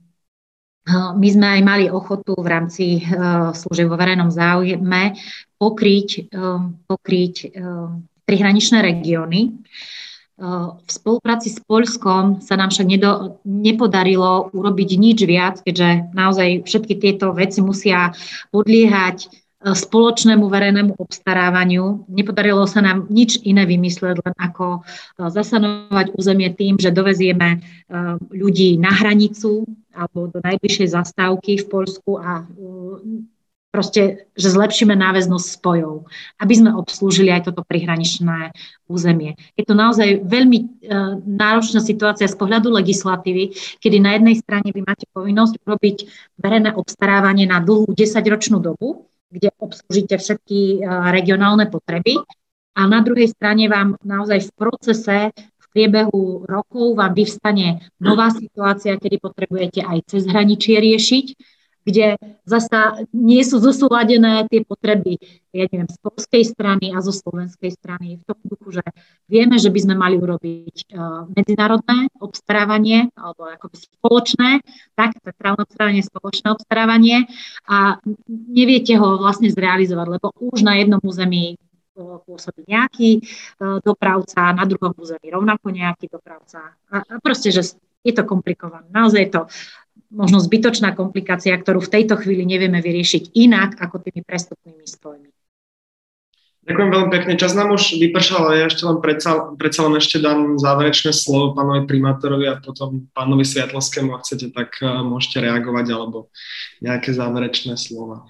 [0.82, 3.06] E, my sme aj mali ochotu v rámci
[3.54, 5.14] služieb vo verejnom záujme
[5.56, 6.34] pokryť,
[6.90, 7.54] pokryť
[8.26, 9.62] prihraničné regióny.
[10.36, 17.00] V spolupráci s Poľskom sa nám však nedo, nepodarilo urobiť nič viac, keďže naozaj všetky
[17.00, 18.12] tieto veci musia
[18.52, 19.32] podliehať
[19.66, 22.04] spoločnému verejnému obstarávaniu.
[22.12, 24.84] Nepodarilo sa nám nič iné vymyslieť, len ako
[25.16, 27.64] zasanovať územie tým, že dovezieme
[28.30, 29.64] ľudí na hranicu
[29.96, 32.44] alebo do najbližšej zastávky v Polsku a
[33.76, 36.08] proste, že zlepšíme náväznosť spojov,
[36.40, 38.56] aby sme obslúžili aj toto prihraničné
[38.88, 39.36] územie.
[39.52, 40.66] Je to naozaj veľmi e,
[41.28, 43.52] náročná situácia z pohľadu legislatívy,
[43.84, 45.96] kedy na jednej strane vy máte povinnosť urobiť
[46.40, 52.24] verejné obstarávanie na dlhú 10-ročnú dobu, kde obslúžite všetky e, regionálne potreby
[52.72, 55.18] a na druhej strane vám naozaj v procese
[55.76, 61.26] priebehu rokov vám vyvstane nová situácia, kedy potrebujete aj cez hraničie riešiť
[61.86, 65.22] kde zasa nie sú zosúladené tie potreby,
[65.54, 68.18] ja neviem, z polskej strany a zo slovenskej strany.
[68.18, 68.84] V tom duchu, že
[69.30, 74.50] vieme, že by sme mali urobiť uh, medzinárodné obstarávanie alebo akoby spoločné,
[74.98, 77.30] tak, právne obstarávanie, spoločné obstarávanie
[77.70, 81.54] a neviete ho vlastne zrealizovať, lebo už na jednom území
[81.96, 86.76] pôsobí nejaký uh, dopravca, na druhom území rovnako nejaký dopravca.
[86.90, 88.86] A, a proste, že je to komplikované.
[88.92, 89.42] Naozaj je to
[90.10, 95.30] možno zbytočná komplikácia, ktorú v tejto chvíli nevieme vyriešiť inak ako tými prestupnými spojmi.
[96.66, 97.32] Ďakujem veľmi pekne.
[97.38, 101.54] Čas nám už vypršal, ale ja ešte len predsa, predsa len ešte dám záverečné slovo
[101.54, 106.26] pánovi primátorovi a potom pánovi Sviatlovskému, ak chcete, tak eh, môžete reagovať alebo
[106.82, 108.26] nejaké záverečné slova.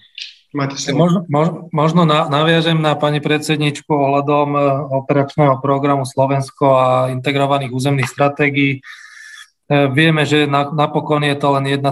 [0.52, 1.24] Máte slovo.
[1.32, 4.62] Možno, možno naviažem na pani predsedničku ohľadom eh,
[5.00, 8.84] operačného programu Slovensko a integrovaných územných stratégií.
[9.66, 11.82] E, vieme, že napokon je to len 1,5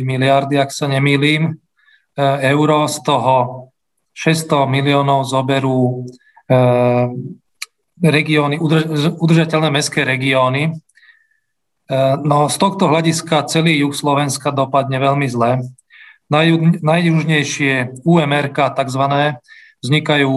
[0.00, 1.52] miliardy, ak sa nemýlim, e,
[2.48, 3.36] euro, z toho
[4.16, 6.08] 600 miliónov zoberú
[6.48, 6.56] e,
[8.00, 8.56] regióny,
[9.20, 10.72] udržateľné mestské regióny.
[12.24, 15.60] No z tohto hľadiska celý juh Slovenska dopadne veľmi zle.
[16.80, 19.42] Najjužnejšie UMR, takzvané,
[19.84, 20.32] vznikajú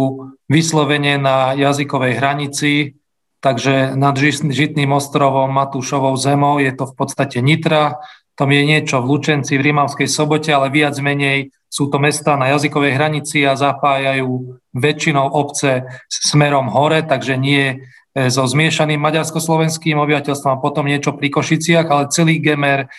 [0.52, 3.00] vyslovene na jazykovej hranici,
[3.44, 8.00] Takže nad Žitným ostrovom, Matúšovou zemou je to v podstate Nitra,
[8.40, 12.56] tam je niečo v Lučenci, v Rímavskej sobote, ale viac menej sú to mesta na
[12.56, 17.84] jazykovej hranici a zapájajú väčšinou obce smerom hore, takže nie
[18.16, 22.90] e, so zmiešaným maďarsko-slovenským obyvateľstvom a potom niečo pri Košiciach, ale celý Gemer,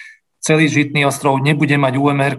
[0.45, 2.37] celý Žitný ostrov nebude mať UMR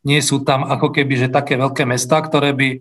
[0.00, 2.78] nie sú tam ako keby že také veľké mesta, ktoré by e,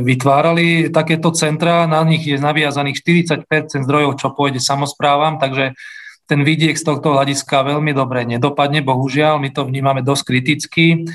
[0.00, 1.84] vytvárali takéto centra.
[1.84, 5.76] Na nich je naviazaných 40 zdrojov, čo pôjde samozprávam, takže
[6.26, 11.06] ten vidiek z tohto hľadiska veľmi dobre nedopadne, bohužiaľ, my to vnímame dosť kriticky.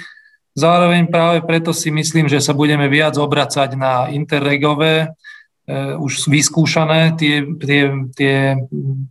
[0.55, 5.09] Zároveň práve preto si myslím, že sa budeme viac obracať na interregové,
[5.65, 7.81] e, už vyskúšané tie, tie,
[8.13, 8.35] tie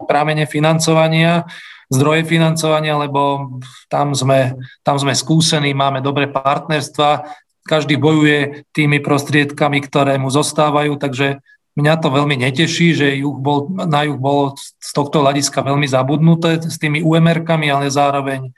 [0.06, 1.44] prámene financovania,
[1.90, 3.54] zdroje financovania, lebo
[3.90, 4.54] tam sme,
[4.86, 7.26] tam sme skúsení, máme dobré partnerstva,
[7.66, 11.42] každý bojuje tými prostriedkami, ktoré mu zostávajú, takže
[11.76, 16.62] mňa to veľmi neteší, že juh bol, na juh bolo z tohto hľadiska veľmi zabudnuté
[16.62, 18.54] s tými UMR-kami, ale zároveň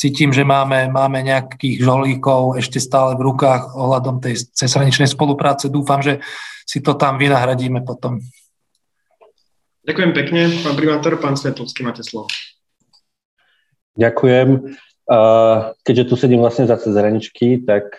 [0.00, 5.68] cítim, že máme, máme nejakých žolíkov ešte stále v rukách ohľadom tej cezhraničnej spolupráce.
[5.68, 6.24] Dúfam, že
[6.64, 8.24] si to tam vynahradíme potom.
[9.84, 10.40] Ďakujem pekne.
[10.64, 12.28] Pán primátor, pán Svetovský, máte slovo.
[13.98, 14.48] Ďakujem.
[15.82, 17.98] Keďže tu sedím vlastne za cezhraničky, tak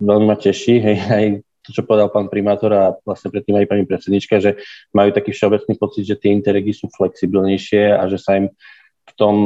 [0.00, 1.24] veľmi ma teší, hej, aj
[1.60, 4.56] to, čo povedal pán primátor a vlastne predtým aj pani predsednička, že
[4.96, 8.48] majú taký všeobecný pocit, že tie interregy sú flexibilnejšie a že sa im
[9.10, 9.36] v tom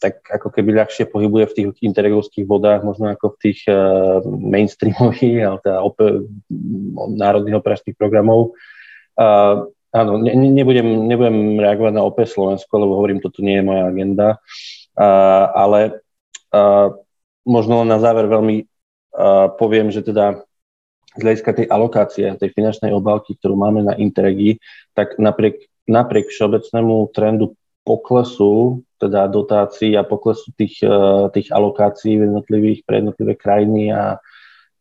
[0.00, 5.38] tak ako keby ľahšie pohybuje v tých interregovských vodách, možno ako v tých uh, mainstreamových,
[5.44, 6.24] ale teda op-
[7.14, 8.56] národných operačných programov.
[9.14, 13.86] Uh, Áno, ne, nebudem, nebudem reagovať na OP Slovensko, lebo hovorím, toto nie je moja
[13.86, 14.28] agenda,
[14.98, 16.02] uh, ale
[16.50, 16.98] uh,
[17.46, 20.42] možno len na záver veľmi uh, poviem, že teda
[21.14, 24.58] z hľadiska tej alokácie, tej finančnej obálky, ktorú máme na Interregi,
[24.98, 27.54] tak napriek, napriek všeobecnému trendu
[27.86, 34.18] poklesu, teda dotácií a poklesu tých, uh, tých alokácií v jednotlivých, pre jednotlivé krajiny a,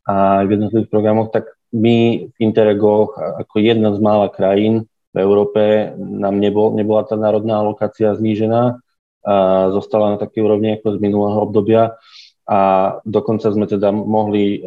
[0.09, 5.93] a v jednotlivých programoch, tak my v Interregoch ako jedna z mála krajín v Európe
[5.97, 8.81] nám nebol, nebola tá národná alokácia znížená,
[9.23, 11.95] a zostala na také úrovni ako z minulého obdobia.
[12.43, 12.59] A
[13.07, 14.59] dokonca sme teda mohli,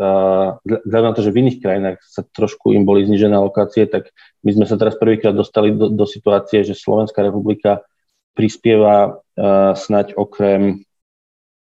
[0.65, 4.57] vzhľadom na to, že v iných krajinách sa trošku im boli znižené alokácie, tak my
[4.57, 7.85] sme sa teraz prvýkrát dostali do, do situácie, že Slovenská republika
[8.33, 10.89] prispieva uh, snať okrem,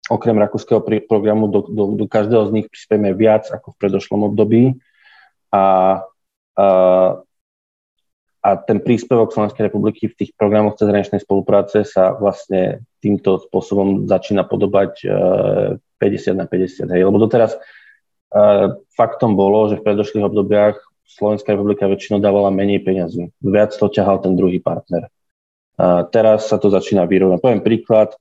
[0.10, 4.82] okrem rakúskeho programu do, do, do každého z nich prispieme viac ako v predošlom období.
[5.54, 5.64] A
[6.58, 7.10] uh,
[8.42, 14.50] a ten príspevok Slovenskej republiky v tých programoch cezhraničnej spolupráce sa vlastne týmto spôsobom začína
[14.50, 16.90] podobať 50 e, na 50.
[16.90, 17.02] Hej.
[17.06, 17.60] Lebo doteraz e,
[18.98, 23.30] faktom bolo, že v predošlých obdobiach Slovenská republika väčšinou dávala menej peňazí.
[23.46, 25.12] Viac to ťahal ten druhý partner.
[26.16, 27.44] Teraz sa to začína vyrovnať.
[27.44, 28.16] Poviem príklad.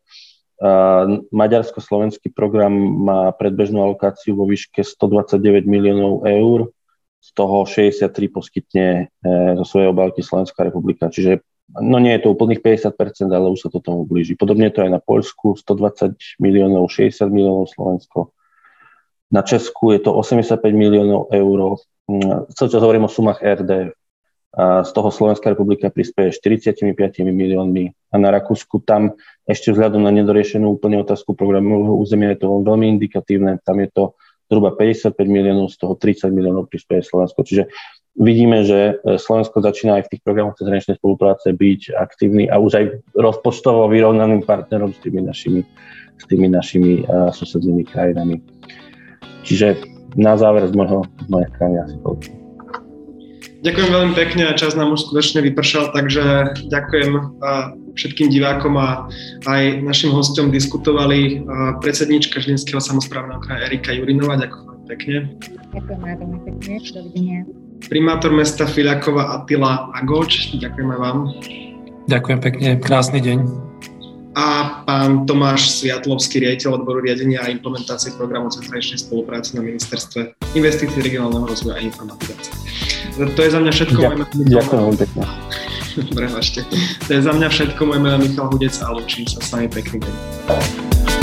[1.31, 6.75] Maďarsko-slovenský program má predbežnú alokáciu vo výške 129 miliónov eur
[7.21, 9.29] z toho 63 poskytne e,
[9.61, 11.13] zo svojej obálky Slovenská republika.
[11.13, 11.45] Čiže
[11.77, 14.35] no nie je to úplných 50%, ale už sa to tomu blíži.
[14.35, 18.33] Podobne to aj na Poľsku, 120 miliónov, 60 miliónov Slovensko.
[19.31, 21.79] Na Česku je to 85 miliónov eur.
[22.11, 23.95] Mm, celý čas hovorím o sumách RD.
[24.51, 26.91] A z toho Slovenská republika prispieje 45
[27.23, 29.15] miliónmi a na Rakúsku tam
[29.47, 33.63] ešte vzhľadom na nedoriešenú úplne otázku programového územia je to veľmi indikatívne.
[33.63, 34.19] Tam je to
[34.51, 37.47] zhruba 55 miliónov, z toho 30 miliónov prispieje Slovensko.
[37.47, 37.70] Čiže
[38.18, 42.72] vidíme, že e, Slovensko začína aj v tých programoch cezhraničnej spolupráce byť aktívny a už
[42.74, 45.62] aj rozpočtovo vyrovnaným partnerom s tými našimi,
[46.18, 48.43] s tými našimi uh, susednými krajinami.
[49.47, 49.78] Čiže
[50.18, 52.40] na záver z, môjho, z mojej strany asi toľko.
[53.61, 57.12] Ďakujem veľmi pekne a čas nám už skutočne vypršal, takže ďakujem
[57.93, 59.05] všetkým divákom a
[59.45, 61.45] aj našim hostom diskutovali
[61.85, 64.41] predsednička Žilinského samozprávneho kraja Erika Jurinová.
[64.41, 65.16] Ďakujem veľmi pekne.
[65.77, 66.74] Ďakujem veľmi pekne.
[66.89, 67.39] Dovidenia.
[67.93, 70.57] Primátor mesta Filiakova Atila Agoč.
[70.57, 71.28] Ďakujeme vám.
[72.09, 72.69] Ďakujem pekne.
[72.81, 73.70] Krásny deň
[74.31, 81.03] a pán Tomáš Sviatlovský, riaditeľ odboru riadenia a implementácie programu cezhraničnej spolupráce na ministerstve investícií
[81.03, 82.55] regionálneho rozvoja a informatizácie.
[83.21, 84.01] To je za mňa všetko.
[84.01, 85.23] Ďakujem, ďakujem veľmi pekne.
[86.19, 86.61] Prepačte.
[87.05, 87.81] To je za mňa všetko.
[87.85, 91.20] Moje meno Michal Hudec a lučím sa s vami pekný deň.